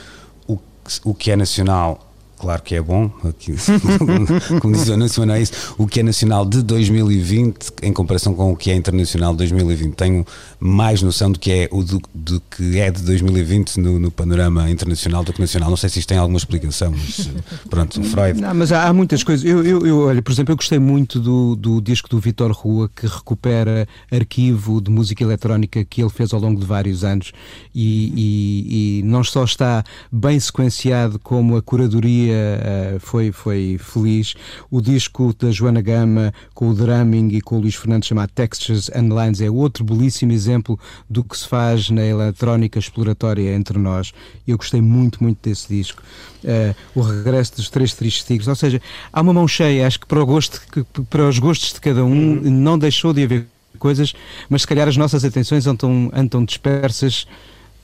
o, 0.47 0.59
o 1.03 1.13
que 1.13 1.31
é 1.31 1.35
nacional. 1.35 2.12
Claro 2.43 2.61
que 2.61 2.75
é 2.75 2.81
bom, 2.81 3.09
aqui, 3.23 3.55
como 4.59 4.75
diz 4.75 4.89
o 4.89 4.93
anúncio, 4.93 5.25
não 5.25 5.33
é 5.33 5.41
isso. 5.41 5.73
O 5.77 5.87
que 5.87 6.01
é 6.01 6.03
nacional 6.03 6.45
de 6.45 6.61
2020 6.61 7.71
em 7.81 7.93
comparação 7.93 8.33
com 8.35 8.51
o 8.51 8.57
que 8.57 8.69
é 8.69 8.75
internacional 8.75 9.31
de 9.31 9.37
2020. 9.37 9.93
Tenho 9.95 10.25
mais 10.59 11.01
noção 11.01 11.31
do 11.31 11.39
que 11.39 11.49
é 11.53 11.69
o 11.71 11.81
do, 11.83 12.01
do 12.13 12.41
que 12.41 12.77
é 12.79 12.91
de 12.91 13.01
2020 13.03 13.77
no, 13.79 13.97
no 13.97 14.11
panorama 14.11 14.69
internacional 14.69 15.23
do 15.23 15.31
que 15.31 15.39
nacional. 15.39 15.69
Não 15.69 15.77
sei 15.77 15.89
se 15.89 15.99
isto 15.99 16.09
tem 16.09 16.17
alguma 16.17 16.37
explicação, 16.37 16.91
mas 16.91 17.29
eh, 17.29 17.57
pronto, 17.69 18.03
Freud. 18.03 18.41
Não, 18.41 18.53
mas 18.53 18.73
há, 18.73 18.89
há 18.89 18.93
muitas 18.93 19.23
coisas. 19.23 19.45
Eu, 19.45 19.63
eu, 19.65 19.87
eu, 19.87 19.99
olha, 19.99 20.21
por 20.21 20.33
exemplo, 20.33 20.51
eu 20.51 20.57
gostei 20.57 20.79
muito 20.79 21.21
do, 21.21 21.55
do 21.55 21.79
disco 21.81 22.09
do 22.09 22.19
Vitor 22.19 22.51
Rua, 22.51 22.89
que 22.93 23.07
recupera 23.07 23.87
arquivo 24.11 24.81
de 24.81 24.91
música 24.91 25.23
eletrónica 25.23 25.85
que 25.85 26.01
ele 26.01 26.09
fez 26.09 26.33
ao 26.33 26.41
longo 26.41 26.59
de 26.59 26.65
vários 26.65 27.05
anos 27.05 27.31
e, 27.73 28.11
e- 28.13 28.99
e 28.99 29.03
não 29.03 29.23
só 29.23 29.45
está 29.45 29.81
bem 30.11 30.37
sequenciado, 30.41 31.17
como 31.19 31.55
a 31.55 31.61
curadoria 31.61 32.32
eh, 32.33 32.97
foi, 32.99 33.31
foi 33.31 33.77
feliz. 33.79 34.33
O 34.69 34.81
disco 34.81 35.33
da 35.37 35.51
Joana 35.51 35.81
Gama, 35.81 36.33
com 36.53 36.69
o 36.69 36.73
drumming 36.73 37.29
e 37.29 37.41
com 37.41 37.57
o 37.57 37.59
Luís 37.59 37.75
Fernandes, 37.75 38.07
chamado 38.09 38.29
Textures 38.33 38.89
and 38.95 39.09
Lines, 39.09 39.41
é 39.41 39.49
outro 39.49 39.83
belíssimo 39.83 40.31
exemplo 40.31 40.79
do 41.09 41.23
que 41.23 41.37
se 41.37 41.47
faz 41.47 41.89
na 41.89 42.03
eletrónica 42.05 42.79
exploratória 42.79 43.53
entre 43.55 43.77
nós. 43.77 44.11
Eu 44.47 44.57
gostei 44.57 44.81
muito, 44.81 45.23
muito 45.23 45.37
desse 45.41 45.67
disco. 45.67 46.01
Eh, 46.43 46.75
o 46.93 47.01
regresso 47.01 47.55
dos 47.55 47.69
três 47.69 47.93
tristes 47.93 48.23
tigres, 48.25 48.47
ou 48.47 48.55
seja, 48.55 48.81
há 49.11 49.21
uma 49.21 49.33
mão 49.33 49.47
cheia, 49.47 49.87
acho 49.87 49.99
que 49.99 50.07
para, 50.07 50.21
o 50.21 50.25
gosto, 50.25 50.61
que- 50.71 50.83
para 51.03 51.27
os 51.27 51.39
gostos 51.39 51.73
de 51.73 51.79
cada 51.81 52.03
um 52.03 52.15
não 52.41 52.77
deixou 52.77 53.13
de 53.13 53.23
haver 53.23 53.45
coisas, 53.79 54.13
mas 54.49 54.61
se 54.61 54.67
calhar 54.67 54.87
as 54.87 54.95
nossas 54.97 55.25
atenções 55.25 55.67
andam, 55.67 56.09
andam 56.13 56.43
dispersas, 56.45 57.25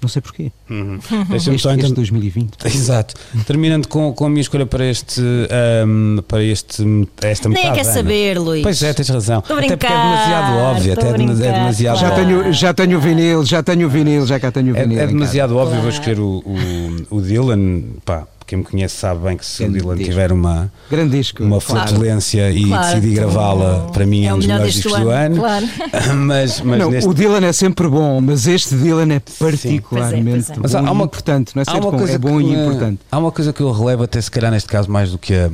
não 0.01 0.07
sei 0.09 0.21
porquê. 0.21 0.51
Deixa-me 1.29 1.55
Este, 1.55 1.59
só 1.63 1.71
este 1.71 1.79
então- 1.85 1.91
2020. 1.93 2.51
Exato. 2.65 3.15
Terminando 3.45 3.87
com, 3.87 4.13
com 4.13 4.25
a 4.25 4.29
minha 4.29 4.41
escolha 4.41 4.65
para 4.65 4.85
este, 4.85 5.21
ahm, 5.21 6.19
para 6.27 6.43
este, 6.43 6.83
esta 7.21 7.49
Nem 7.49 7.57
metade. 7.63 7.75
quer 7.75 7.85
Ana. 7.85 7.93
saber, 7.93 8.39
Luís. 8.39 8.63
Pois 8.63 8.81
é, 8.83 8.93
tens 8.93 9.09
razão. 9.09 9.39
Estou 9.39 9.57
a 9.57 9.59
Até 9.59 9.69
porque 9.75 9.85
é 9.85 9.89
brincar, 9.89 10.03
demasiado 10.11 10.57
óbvio, 10.57 10.93
até 10.93 11.05
a 11.05 11.09
é 11.09 11.13
brincar, 11.13 11.33
demasiado 11.35 11.99
Já 11.99 12.07
claro. 12.09 12.25
tenho, 12.25 12.53
já 12.53 12.73
tenho 12.73 12.97
o 12.97 13.01
vinil, 13.01 13.45
já 13.45 13.63
tenho 13.63 13.87
o 13.87 13.89
vinil, 13.89 14.25
já 14.27 14.39
cá 14.39 14.51
tenho 14.51 14.73
o 14.73 14.77
É, 14.77 14.81
vinil. 14.83 14.97
é 14.97 15.01
casa. 15.01 15.13
demasiado 15.13 15.55
óbvio, 15.57 15.81
vou 15.81 15.89
escolher 15.89 16.19
o, 16.19 16.43
o, 16.45 17.17
o 17.17 17.21
Dylan. 17.21 17.81
Pá, 18.05 18.25
quem 18.49 18.59
me 18.59 18.65
conhece 18.65 18.95
sabe 18.97 19.21
bem 19.23 19.37
que 19.37 19.45
se 19.45 19.63
o 19.63 19.67
Grande 19.67 19.79
Dylan 19.79 19.95
disco. 19.95 20.09
tiver 20.11 20.31
uma, 20.31 20.71
Grande 20.89 21.17
disco. 21.17 21.43
uma 21.43 21.61
Claro. 21.61 21.87
flatulência 21.87 22.51
e 22.51 22.65
Claro, 22.65 22.85
decidi 22.95 23.11
então, 23.13 23.23
gravá-la, 23.31 23.79
para 23.91 24.05
mim 24.05 24.23
é, 24.23 24.27
é 24.27 24.33
um 24.33 24.35
o 24.35 24.37
dos 24.39 24.45
melhor 24.47 24.57
melhores 24.59 24.75
deste 24.75 24.87
discos 24.89 25.03
do 25.05 25.09
ano. 25.11 25.45
ano, 25.45 25.67
mas 26.25 26.61
mas 26.61 26.79
Não, 26.79 26.91
neste, 26.91 27.09
o 27.09 27.13
Dylan 27.13 27.45
é 27.45 27.53
sempre 27.53 27.87
bom, 27.87 28.19
mas 28.21 28.47
este 28.47 28.75
Dylan 28.75 29.13
é 29.13 29.19
particularmente 29.19 30.47
Pois 30.47 30.49
é, 30.49 30.53
pois 30.53 30.57
é. 30.57 30.61
Mas 30.61 30.71
bom 30.73 30.77
há- 30.77 30.81
há 30.81 30.87
e 30.87 30.91
uma- 30.91 31.05
importante, 31.05 31.55
não 31.55 31.61
é 31.61 31.63
Há 31.67 31.71
ser 31.71 31.77
uma 31.79 31.91
bom, 31.91 31.97
coisa 31.97 32.13
é 32.13 32.17
bom 32.17 32.37
que 32.37 32.43
e 32.43 32.47
me- 32.47 32.65
importante. 32.65 32.99
Há 33.11 33.17
uma 33.17 33.31
coisa 33.31 33.53
que 33.53 33.61
eu 33.61 33.71
relevo 33.71 34.03
até 34.03 34.19
se 34.21 34.31
calhar 34.31 34.51
neste 34.51 34.67
caso 34.69 34.89
mais 34.91 35.11
do 35.11 35.17
que 35.17 35.33
a, 35.33 35.49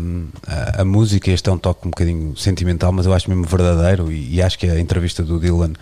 a, 0.47 0.81
a 0.81 0.85
música, 0.85 1.31
este 1.31 1.49
é 1.49 1.51
um 1.53 1.57
toque 1.57 1.87
um 1.87 1.91
bocadinho 1.91 2.35
sentimental, 2.37 2.91
mas 2.91 3.05
eu 3.05 3.13
acho 3.13 3.29
mesmo 3.29 3.45
verdadeiro 3.45 4.11
e, 4.11 4.35
e 4.35 4.41
acho 4.41 4.57
que 4.57 4.67
a 4.69 4.79
entrevista 4.79 5.23
do 5.23 5.39
Dylan 5.39 5.73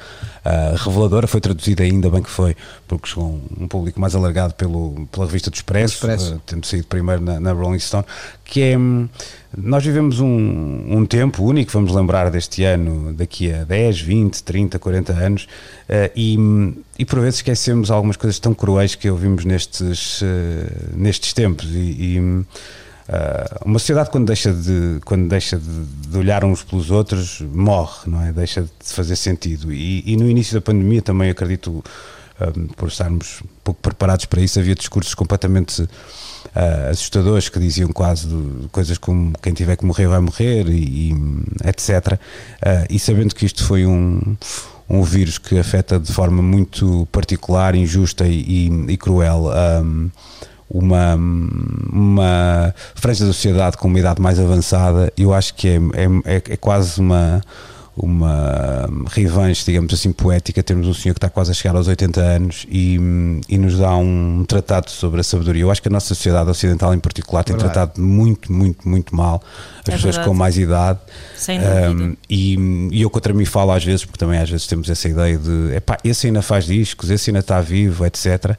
ah, 0.45 0.75
reveladora 0.75 1.25
foi 1.25 1.39
traduzida 1.39 1.83
ainda 1.83 2.09
bem 2.09 2.21
que 2.21 2.29
foi, 2.29 2.55
porque 2.87 3.07
chegou 3.07 3.25
um, 3.25 3.63
um 3.63 3.67
público 3.67 3.99
mais 3.99 4.13
alargado 4.13 4.53
pelo, 4.55 5.07
pela 5.11 5.25
revista 5.25 5.49
do 5.49 5.53
Expresso, 5.53 5.95
Expresso. 5.95 6.33
ah, 6.35 6.41
tendo 6.45 6.65
saído 6.65 6.85
primeiro 6.87 7.21
na, 7.21 7.39
na 7.39 7.53
Rolling 7.53 7.79
Stone, 7.79 8.03
que 8.43 8.61
é 8.61 8.77
hum, 8.77 9.07
nós 9.55 9.85
vivemos 9.85 10.19
um, 10.19 10.97
um 10.97 11.05
tempo 11.05 11.43
único, 11.43 11.71
vamos 11.71 11.93
lembrar 11.93 12.29
deste 12.29 12.63
ano, 12.63 13.13
daqui 13.13 13.53
a 13.53 13.63
10, 13.63 14.01
20, 14.01 14.43
30, 14.43 14.79
40 14.79 15.13
anos, 15.13 15.47
eh, 15.87 16.11
e, 16.15 16.37
e 16.99 17.05
por 17.05 17.19
vezes 17.19 17.35
esquecemos 17.35 17.89
algumas 17.89 18.17
coisas 18.17 18.37
tão 18.39 18.53
cruéis 18.53 18.95
que 18.95 19.09
ouvimos 19.09 19.45
nestes, 19.45 20.23
nestes 20.95 21.33
tempos. 21.33 21.69
E, 21.71 22.17
e, 22.17 22.45
ah, 23.09 23.61
uma 23.65 23.79
sociedade 23.79 24.09
quando 24.09 24.27
deixa, 24.27 24.53
de, 24.53 24.99
quando 25.05 25.27
deixa 25.27 25.57
de, 25.57 25.85
de 26.09 26.17
olhar 26.17 26.43
uns 26.43 26.63
pelos 26.63 26.89
outros 26.91 27.41
morre, 27.53 28.09
não 28.09 28.21
é? 28.21 28.31
Deixa 28.31 28.61
de 28.63 28.93
fazer 28.93 29.15
sentido. 29.15 29.71
E, 29.73 30.03
e 30.05 30.15
no 30.15 30.29
início 30.29 30.53
da 30.53 30.61
pandemia 30.61 31.01
também 31.01 31.29
acredito, 31.29 31.83
ah, 32.39 32.51
por 32.77 32.87
estarmos 32.89 33.41
um 33.43 33.47
pouco 33.63 33.81
preparados 33.81 34.25
para 34.25 34.41
isso, 34.41 34.59
havia 34.59 34.75
discursos 34.75 35.13
completamente 35.13 35.87
ah, 36.55 36.89
assustadores 36.91 37.49
que 37.49 37.59
diziam 37.59 37.89
quase 37.91 38.27
de- 38.27 38.67
coisas 38.69 38.97
como 38.97 39.33
quem 39.41 39.53
tiver 39.53 39.75
que 39.75 39.85
morrer 39.85 40.07
vai 40.07 40.19
morrer 40.19 40.67
e, 40.69 41.11
e, 41.11 41.13
etc. 41.67 42.17
Ah, 42.61 42.85
e 42.89 42.97
sabendo 42.99 43.35
que 43.35 43.45
isto 43.45 43.65
foi 43.65 43.85
um, 43.85 44.35
um 44.89 45.03
vírus 45.03 45.37
que 45.37 45.57
afeta 45.57 45.99
de 45.99 46.11
forma 46.11 46.41
muito 46.41 47.07
particular, 47.11 47.75
injusta 47.75 48.25
e, 48.27 48.69
e- 48.87 48.97
cruel 48.97 49.49
ahm, 49.51 50.07
uma, 50.73 51.15
uma 51.91 52.73
franja 52.95 53.25
da 53.25 53.31
sociedade 53.31 53.77
com 53.77 53.87
uma 53.87 53.99
idade 53.99 54.19
mais 54.19 54.39
avançada, 54.39 55.13
eu 55.15 55.33
acho 55.33 55.53
que 55.53 55.67
é, 55.67 55.77
é, 56.25 56.41
é- 56.53 56.57
quase 56.57 56.99
uma 56.99 57.41
uma 57.95 58.89
revanche, 59.11 59.63
digamos 59.65 59.93
assim, 59.93 60.11
poética, 60.11 60.63
termos 60.63 60.87
um 60.87 60.93
senhor 60.93 61.13
que 61.13 61.19
está 61.19 61.29
quase 61.29 61.51
a 61.51 61.53
chegar 61.53 61.75
aos 61.75 61.87
80 61.87 62.19
anos 62.19 62.65
e, 62.67 62.97
e 63.47 63.57
nos 63.57 63.77
dá 63.77 63.95
um 63.95 64.43
tratado 64.47 64.89
sobre 64.89 65.19
a 65.21 65.23
sabedoria. 65.23 65.61
Eu 65.61 65.69
acho 65.69 65.81
que 65.81 65.87
a 65.89 65.91
nossa 65.91 66.07
sociedade 66.07 66.49
ocidental 66.49 66.93
em 66.93 66.99
particular 66.99 67.43
tem 67.43 67.55
Verdade. 67.55 67.73
tratado 67.73 68.01
muito, 68.01 68.51
muito, 68.51 68.89
muito 68.89 69.15
mal 69.15 69.43
as 69.81 69.89
É 69.89 69.91
pessoas 69.91 70.15
verdade. 70.15 70.27
com 70.27 70.33
mais 70.33 70.57
idade. 70.57 70.99
Sem 71.37 71.59
Um, 71.59 71.95
dúvida. 71.95 72.17
e, 72.29 72.89
e 72.93 73.01
eu 73.01 73.09
contra 73.11 73.31
mim 73.33 73.45
falo 73.45 73.71
às 73.71 73.83
vezes, 73.83 74.03
porque 74.05 74.17
também 74.17 74.39
às 74.39 74.49
vezes 74.49 74.65
temos 74.65 74.89
essa 74.89 75.07
ideia 75.07 75.37
de 75.37 75.75
epá, 75.75 75.97
esse 76.03 76.25
ainda 76.27 76.41
faz 76.41 76.65
discos, 76.65 77.11
esse 77.11 77.29
ainda 77.29 77.41
está 77.41 77.61
vivo, 77.61 78.05
etc. 78.07 78.55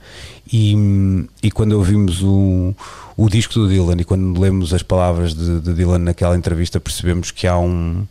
E, 0.53 1.26
e 1.43 1.51
quando 1.51 1.72
ouvimos 1.72 2.22
o, 2.22 2.72
o 3.16 3.28
disco 3.28 3.55
do 3.55 3.68
Dylan 3.68 3.97
e 3.99 4.05
quando 4.05 4.39
lemos 4.39 4.72
as 4.72 4.82
palavras 4.85 5.35
de, 5.35 5.61
de 5.61 5.74
Dylan 5.74 5.99
naquela 5.99 6.37
entrevista, 6.37 6.78
percebemos 6.78 7.30
que 7.32 7.47
há 7.49 7.59
um 7.59 8.05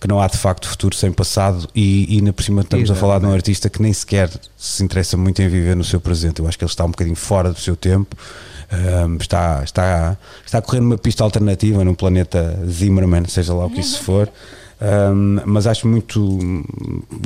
que 0.00 0.06
não 0.06 0.20
há 0.20 0.28
de 0.28 0.36
facto 0.36 0.68
futuro 0.68 0.94
sem 0.94 1.12
passado 1.12 1.68
e, 1.74 2.14
e 2.14 2.18
ainda 2.18 2.32
por 2.32 2.42
cima 2.42 2.62
estamos 2.62 2.90
a 2.90 2.94
falar 2.94 3.18
de 3.18 3.26
um 3.26 3.32
artista 3.32 3.68
que 3.68 3.82
nem 3.82 3.92
sequer 3.92 4.30
se 4.56 4.82
interessa 4.84 5.16
muito 5.16 5.42
em 5.42 5.48
viver 5.48 5.74
no 5.74 5.84
seu 5.84 6.00
presente. 6.00 6.40
Eu 6.40 6.46
acho 6.46 6.56
que 6.56 6.64
ele 6.64 6.70
está 6.70 6.84
um 6.84 6.90
bocadinho 6.90 7.16
fora 7.16 7.52
do 7.52 7.58
seu 7.58 7.74
tempo. 7.74 8.16
Um, 8.70 9.16
está, 9.16 9.62
está, 9.64 10.16
está 10.44 10.58
a 10.58 10.62
correr 10.62 10.80
numa 10.80 10.98
pista 10.98 11.24
alternativa 11.24 11.82
num 11.84 11.94
planeta 11.94 12.58
Zimmerman, 12.68 13.24
seja 13.26 13.54
lá 13.54 13.66
o 13.66 13.70
que 13.70 13.80
isso 13.80 14.02
for. 14.04 14.30
Um, 14.80 15.40
mas 15.44 15.66
acho 15.66 15.88
muito, 15.88 16.38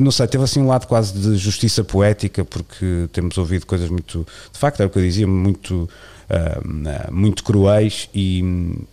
não 0.01 0.11
sei, 0.11 0.27
teve 0.27 0.43
assim 0.43 0.61
um 0.61 0.68
lado 0.68 0.87
quase 0.87 1.12
de 1.12 1.37
justiça 1.37 1.85
poética, 1.85 2.45
porque 2.45 3.09
temos 3.12 3.37
ouvido 3.37 3.66
coisas 3.66 3.91
muito, 3.91 4.27
de 4.51 4.59
facto, 4.59 4.81
era 4.81 4.89
o 4.89 4.91
que 4.91 4.99
eu 4.99 5.03
dizia, 5.03 5.27
muito, 5.27 5.89
um, 6.31 7.14
muito 7.14 7.45
cruéis. 7.45 8.09
E, 8.14 8.43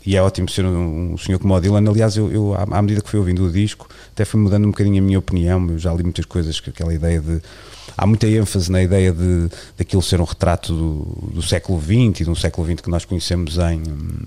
e 0.05 0.15
é 0.15 0.21
ótimo 0.21 0.49
ser 0.49 0.65
um, 0.65 1.13
um 1.13 1.17
senhor 1.17 1.39
como 1.39 1.53
o 1.53 1.59
Dylan. 1.59 1.89
Aliás, 1.89 2.17
eu, 2.17 2.31
eu, 2.31 2.53
à, 2.53 2.77
à 2.77 2.81
medida 2.81 3.01
que 3.01 3.09
fui 3.09 3.19
ouvindo 3.19 3.45
o 3.45 3.51
disco, 3.51 3.87
até 4.11 4.25
fui 4.25 4.39
mudando 4.39 4.65
um 4.65 4.71
bocadinho 4.71 5.01
a 5.01 5.05
minha 5.05 5.19
opinião. 5.19 5.65
Eu 5.69 5.77
já 5.77 5.93
li 5.93 6.03
muitas 6.03 6.25
coisas, 6.25 6.59
que 6.59 6.69
aquela 6.69 6.93
ideia 6.93 7.19
de 7.19 7.41
há 7.97 8.05
muita 8.05 8.27
ênfase 8.27 8.71
na 8.71 8.81
ideia 8.81 9.11
de 9.11 9.49
daquilo 9.77 10.01
ser 10.01 10.21
um 10.21 10.23
retrato 10.23 10.73
do, 10.73 11.31
do 11.33 11.41
século 11.41 11.81
XX 11.81 12.21
e 12.21 12.23
de 12.23 12.29
um 12.29 12.35
século 12.35 12.65
XX 12.65 12.81
que 12.81 12.89
nós 12.89 13.03
conhecemos 13.03 13.57
em, 13.57 13.83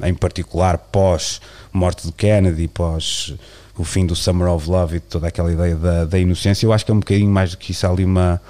em 0.07 0.15
particular 0.15 0.77
pós 0.77 1.41
morte 1.73 2.07
de 2.07 2.13
Kennedy, 2.13 2.69
pós 2.69 3.35
o 3.77 3.85
fim 3.85 4.05
do 4.05 4.15
Summer 4.15 4.49
of 4.49 4.69
Love 4.69 4.97
e 4.97 5.01
toda 5.01 5.29
aquela 5.29 5.51
ideia 5.51 5.75
da, 5.75 6.05
da 6.05 6.19
inocência. 6.19 6.67
Eu 6.67 6.73
acho 6.73 6.85
que 6.85 6.91
é 6.91 6.95
um 6.95 7.01
bocadinho 7.01 7.31
mais 7.31 7.53
do 7.53 7.57
que 7.57 7.73
isso, 7.73 7.87
há 7.87 7.91
ali 7.91 8.05
uma, 8.05 8.41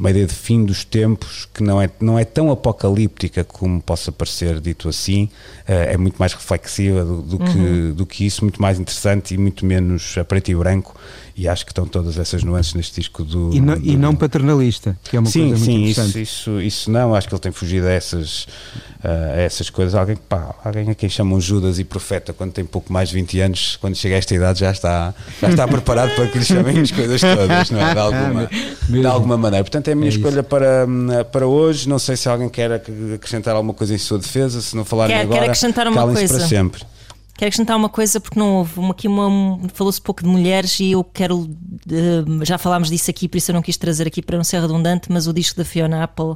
uma 0.00 0.10
ideia 0.10 0.26
de 0.26 0.34
fim 0.34 0.64
dos 0.64 0.82
tempos 0.82 1.46
que 1.52 1.62
não 1.62 1.80
é, 1.80 1.90
não 2.00 2.18
é 2.18 2.24
tão 2.24 2.50
apocalíptica 2.50 3.44
como 3.44 3.82
possa 3.82 4.10
parecer 4.10 4.58
dito 4.58 4.88
assim, 4.88 5.28
eh, 5.68 5.92
é 5.92 5.96
muito 5.98 6.16
mais 6.16 6.32
reflexiva 6.32 7.04
do, 7.04 7.20
do 7.20 7.38
que, 7.38 7.92
do 7.94 8.06
que 8.06 8.24
isso, 8.24 8.42
muito 8.42 8.62
mais 8.62 8.80
interessante 8.80 9.34
e 9.34 9.38
muito 9.38 9.66
menos 9.66 10.16
a 10.16 10.24
preto 10.24 10.50
e 10.50 10.54
branco. 10.54 10.98
E 11.40 11.48
acho 11.48 11.64
que 11.64 11.72
estão 11.72 11.86
todas 11.86 12.18
essas 12.18 12.44
nuances 12.44 12.74
neste 12.74 13.00
disco 13.00 13.24
do. 13.24 13.50
E 13.54 13.60
não, 13.62 13.74
do- 13.78 13.86
e 13.86 13.96
não 13.96 14.14
paternalista, 14.14 14.94
que 15.04 15.16
é 15.16 15.20
uma 15.20 15.26
sim, 15.30 15.48
coisa 15.48 15.64
sim, 15.64 15.70
muito 15.70 15.88
isso, 15.88 16.00
interessante. 16.02 16.22
isso, 16.22 16.60
isso 16.60 16.90
não, 16.90 17.14
acho 17.14 17.26
que 17.28 17.34
ele 17.34 17.40
tem 17.40 17.50
fugido 17.50 17.86
a 17.86 17.90
essas, 17.90 18.46
ah, 19.02 19.08
a 19.36 19.40
essas 19.40 19.70
coisas. 19.70 19.94
Alguém, 19.94 20.16
pá, 20.16 20.54
alguém 20.62 20.90
a 20.90 20.94
quem 20.94 21.08
chamam 21.08 21.40
Judas 21.40 21.78
e 21.78 21.84
profeta 21.84 22.34
quando 22.34 22.52
tem 22.52 22.62
pouco 22.62 22.92
mais 22.92 23.08
de 23.08 23.14
20 23.14 23.40
anos, 23.40 23.78
quando 23.80 23.96
chega 23.96 24.16
a 24.16 24.18
esta 24.18 24.34
idade 24.34 24.60
já 24.60 24.70
está, 24.70 25.14
já 25.40 25.48
está 25.48 25.66
preparado 25.66 26.14
para 26.14 26.26
que 26.26 26.36
lhe 26.36 26.44
chamem 26.44 26.78
as 26.78 26.90
coisas 26.90 27.18
todas, 27.22 27.70
não 27.70 27.80
é? 27.80 27.94
De 27.94 27.98
alguma, 28.00 28.46
de 28.46 28.92
Mesmo. 28.92 29.08
alguma 29.08 29.38
maneira. 29.38 29.64
Portanto, 29.64 29.88
é 29.88 29.92
a 29.92 29.94
minha 29.94 30.08
É 30.08 30.10
isso. 30.10 30.18
escolha 30.18 30.42
para, 30.42 30.86
para 31.32 31.46
hoje. 31.46 31.88
Não 31.88 31.98
sei 31.98 32.18
se 32.18 32.28
alguém 32.28 32.50
quer 32.50 32.70
ac- 32.70 32.92
acrescentar 33.14 33.56
alguma 33.56 33.72
coisa 33.72 33.94
em 33.94 33.98
sua 33.98 34.18
defesa, 34.18 34.60
se 34.60 34.76
não 34.76 34.84
falarem 34.84 35.16
Quero- 35.16 35.28
quero 35.28 35.38
agora, 35.38 35.52
acrescentar 35.52 35.88
uma 35.88 36.02
coisa. 36.02 36.34
para 36.36 36.46
sempre. 36.46 36.82
Quero 37.40 37.48
acrescentar 37.48 37.74
uma 37.74 37.88
coisa 37.88 38.20
porque 38.20 38.38
não 38.38 38.56
houve. 38.56 38.84
Aqui 38.90 39.08
uma, 39.08 39.26
um- 39.26 39.66
falou-se 39.72 39.98
pouco 39.98 40.22
de 40.22 40.28
mulheres 40.28 40.78
e 40.78 40.90
eu 40.90 41.02
quero 41.02 41.48
eh, 41.90 42.44
já 42.44 42.58
falámos 42.58 42.90
disso 42.90 43.10
aqui, 43.10 43.26
por 43.26 43.38
isso 43.38 43.50
eu 43.50 43.54
não 43.54 43.62
quis 43.62 43.78
trazer 43.78 44.06
aqui 44.06 44.20
para 44.20 44.36
não 44.36 44.44
ser 44.44 44.60
redundante, 44.60 45.10
mas 45.10 45.26
o 45.26 45.32
disco 45.32 45.56
da 45.56 45.64
Fiona 45.64 46.04
Apple 46.04 46.34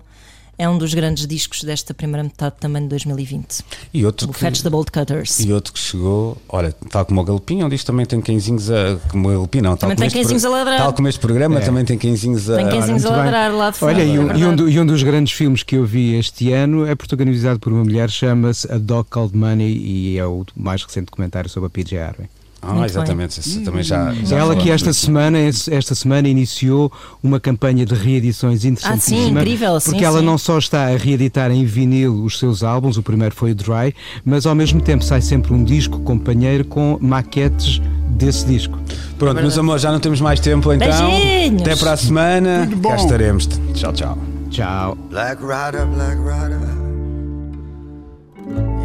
é 0.59 0.69
um 0.69 0.79
dos 0.79 0.93
grandes 0.95 1.27
discos 1.27 1.63
desta 1.65 1.93
primeira 1.95 2.23
metade 2.23 2.57
também 2.61 2.83
de 2.83 2.89
2020. 2.89 3.61
E 3.93 4.05
outro 4.07 4.29
O 4.29 4.33
que- 4.33 4.39
Fetch 4.41 4.63
the 4.63 4.71
Bolt 4.71 4.91
Cutters. 4.91 5.41
E 5.41 5.53
outro 5.53 5.73
que 5.73 5.79
chegou, 5.79 6.37
olha, 6.49 6.75
tal 6.91 7.05
como 7.05 7.21
o 7.21 7.25
Galpim, 7.25 7.63
onde 7.63 7.75
isto 7.75 7.87
também 7.87 8.07
tem 8.07 8.21
cãezinhos 8.21 8.71
a. 8.71 8.97
Como 9.11 9.29
o 9.29 9.33
Galpim, 9.33 9.61
não, 9.61 9.71
tal 9.77 9.91
Também 9.91 9.97
como 10.11 10.27
tem 10.29 10.39
pro- 10.39 10.47
a 10.47 10.51
ladrar. 10.51 10.79
Tal 10.79 10.93
como 10.93 11.09
este 11.09 11.21
programa 11.21 11.59
É. 11.59 11.61
também 11.61 11.85
tem 11.85 11.99
cãezinhos 11.99 12.49
a. 12.51 12.57
Tem 12.57 12.69
cãezinhos 12.69 13.05
a 13.05 13.09
muito 13.11 13.23
bem. 13.23 13.33
ladrar 13.33 13.55
lá 13.55 13.71
de 13.71 13.79
fora. 13.79 13.95
Olha, 13.95 14.03
e 14.05 14.09
é 14.17 14.21
um, 14.21 14.25
verdade. 14.27 14.41
e 14.41 14.45
um 14.47 14.57
do- 14.57 14.69
e 14.71 14.81
um 14.81 14.87
dos 14.87 15.03
grandes 15.03 15.33
filmes 15.33 15.63
que 15.63 15.77
eu 15.77 15.85
vi 15.85 16.15
este 16.15 16.53
ano 16.53 16.87
é 16.87 16.95
protagonizado 16.95 17.59
por 17.61 17.73
uma 17.73 17.85
mulher, 17.85 18.11
chama-se 18.11 18.71
A 18.73 18.79
Dog 18.79 19.09
Called 19.11 19.37
Money 19.37 19.77
e 19.77 20.19
é 20.19 20.27
o 20.27 20.45
mais 20.57 20.83
recente 20.83 21.07
documentário 21.07 21.49
sobre 21.51 21.67
a 21.67 21.71
PJ 21.71 21.99
Harvey. 21.99 22.27
Ah, 22.67 22.73
Muito 22.73 22.87
exatamente, 22.91 23.41
esse 23.41 23.61
também 23.61 23.83
já. 23.83 24.13
já 24.13 24.39
Ela 24.39 24.57
que 24.57 24.71
esta 24.71 24.93
semana, 24.93 25.39
esta 25.39 25.95
semana 25.95 26.29
iniciou 26.29 26.91
uma 27.23 27.39
campanha 27.39 27.85
de 27.85 27.95
reedições 27.95 28.65
interessantíssima. 28.65 29.19
Ah, 29.19 29.25
sim, 29.25 29.31
incrível, 29.31 29.81
sim, 29.81 29.91
Porque 29.91 30.05
ela 30.05 30.21
sim. 30.21 30.25
não 30.25 30.39
só 30.39 30.59
está 30.59 30.87
a 30.87 30.97
reeditar 30.97 31.51
em 31.51 31.65
vinil 31.65 32.25
os 32.25 32.39
seus 32.39 32.63
álbuns, 32.63 32.97
o 32.97 33.03
primeiro 33.03 33.35
foi 33.35 33.51
o 33.53 33.55
Dry, 33.55 33.95
mas 34.25 34.47
ao 34.47 34.55
mesmo 34.55 34.81
tempo 34.81 35.05
sai 35.05 35.21
sempre 35.21 35.53
um 35.53 35.63
disco 35.63 36.01
companheiro 36.01 36.65
com 36.65 36.99
maquetes 37.01 37.81
desse 38.11 38.47
disco. 38.47 38.79
Pronto, 39.19 39.41
meus 39.41 39.59
amores, 39.59 39.83
já 39.83 39.91
não 39.93 40.01
temos 40.01 40.21
mais 40.21 40.41
tempo 40.41 40.73
então. 40.73 40.89
Beijinhos. 41.11 41.63
Até 41.63 41.77
para 41.77 41.93
a 41.93 41.97
semana. 41.97 42.69
Cá 42.83 42.97
estaremos. 42.97 43.49
Tchau, 43.75 43.93
tchau. 43.93 44.19
Tchau. 44.51 44.97
Black 45.11 45.43
Rider, 45.43 45.85
Black 45.87 46.17
Rider, 46.17 46.61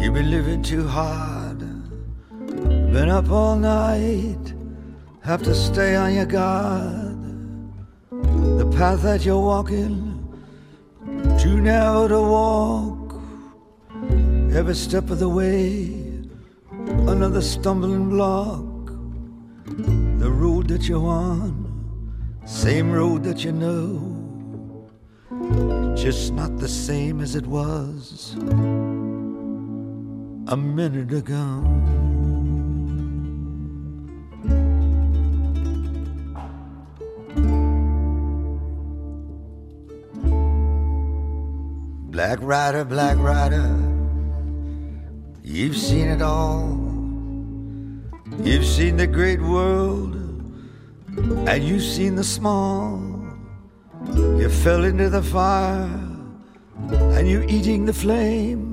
you've 0.02 0.12
been 0.12 0.28
living 0.30 0.60
too 0.62 0.84
hard. 0.86 1.39
Been 2.92 3.08
up 3.08 3.30
all 3.30 3.54
night, 3.54 4.52
have 5.22 5.42
to 5.44 5.54
stay 5.54 5.94
on 5.94 6.12
your 6.12 6.26
guard. 6.26 7.16
The 8.10 8.68
path 8.76 9.02
that 9.02 9.24
you're 9.24 9.40
walking, 9.40 10.18
too 11.38 11.60
narrow 11.60 12.08
to 12.08 12.20
walk. 12.20 13.14
Every 14.52 14.74
step 14.74 15.08
of 15.10 15.20
the 15.20 15.28
way, 15.28 15.94
another 17.06 17.42
stumbling 17.42 18.08
block. 18.08 18.86
The 20.18 20.30
road 20.30 20.66
that 20.66 20.88
you're 20.88 21.06
on, 21.06 22.42
same 22.44 22.90
road 22.90 23.22
that 23.22 23.44
you 23.44 23.52
know 23.52 24.20
just 25.94 26.32
not 26.32 26.56
the 26.58 26.68
same 26.68 27.20
as 27.20 27.36
it 27.36 27.46
was 27.46 28.34
a 30.48 30.56
minute 30.56 31.12
ago. 31.12 32.09
Black 42.20 42.42
Rider, 42.42 42.84
Black 42.84 43.16
Rider, 43.16 43.74
you've 45.42 45.74
seen 45.74 46.06
it 46.06 46.20
all. 46.20 46.68
You've 48.44 48.66
seen 48.66 48.98
the 48.98 49.06
great 49.06 49.40
world, 49.40 50.14
and 51.48 51.64
you've 51.64 51.82
seen 51.82 52.16
the 52.16 52.22
small. 52.22 53.00
You 54.14 54.50
fell 54.50 54.84
into 54.84 55.08
the 55.08 55.22
fire 55.22 55.88
and 57.16 57.26
you're 57.26 57.48
eating 57.48 57.86
the 57.86 57.94
flame. 57.94 58.68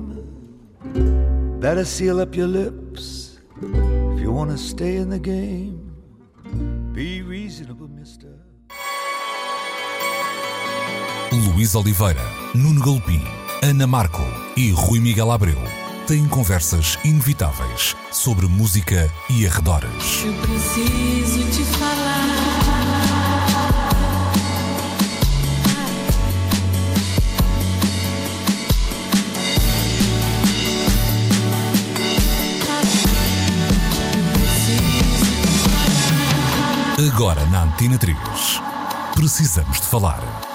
Better 1.58 1.86
seal 1.86 2.20
up 2.20 2.36
your 2.36 2.48
lips 2.48 3.38
if 3.62 4.20
you 4.20 4.30
want 4.30 4.50
to 4.50 4.58
stay 4.58 4.96
in 4.96 5.08
the 5.08 5.18
game. 5.18 5.96
Be 6.92 7.22
reasonable, 7.22 7.88
mister. 7.88 8.28
Luís 11.32 11.74
Oliveira, 11.74 12.26
Nuno 12.54 12.80
Galpim, 12.80 13.37
Ana 13.62 13.88
Marco 13.88 14.22
e 14.56 14.70
Rui 14.70 15.00
Miguel 15.00 15.32
Abreu 15.32 15.58
têm 16.06 16.28
conversas 16.28 16.96
inevitáveis 17.04 17.96
sobre 18.12 18.46
música 18.46 19.12
e 19.28 19.46
arredores. 19.46 20.24
Eu 20.24 20.32
preciso 20.34 21.44
te 21.50 21.64
falar. 21.76 22.28
Agora 37.12 37.44
na 37.46 37.64
Antena 37.64 37.98
3. 37.98 38.16
Precisamos 39.14 39.80
de 39.80 39.86
falar. 39.86 40.47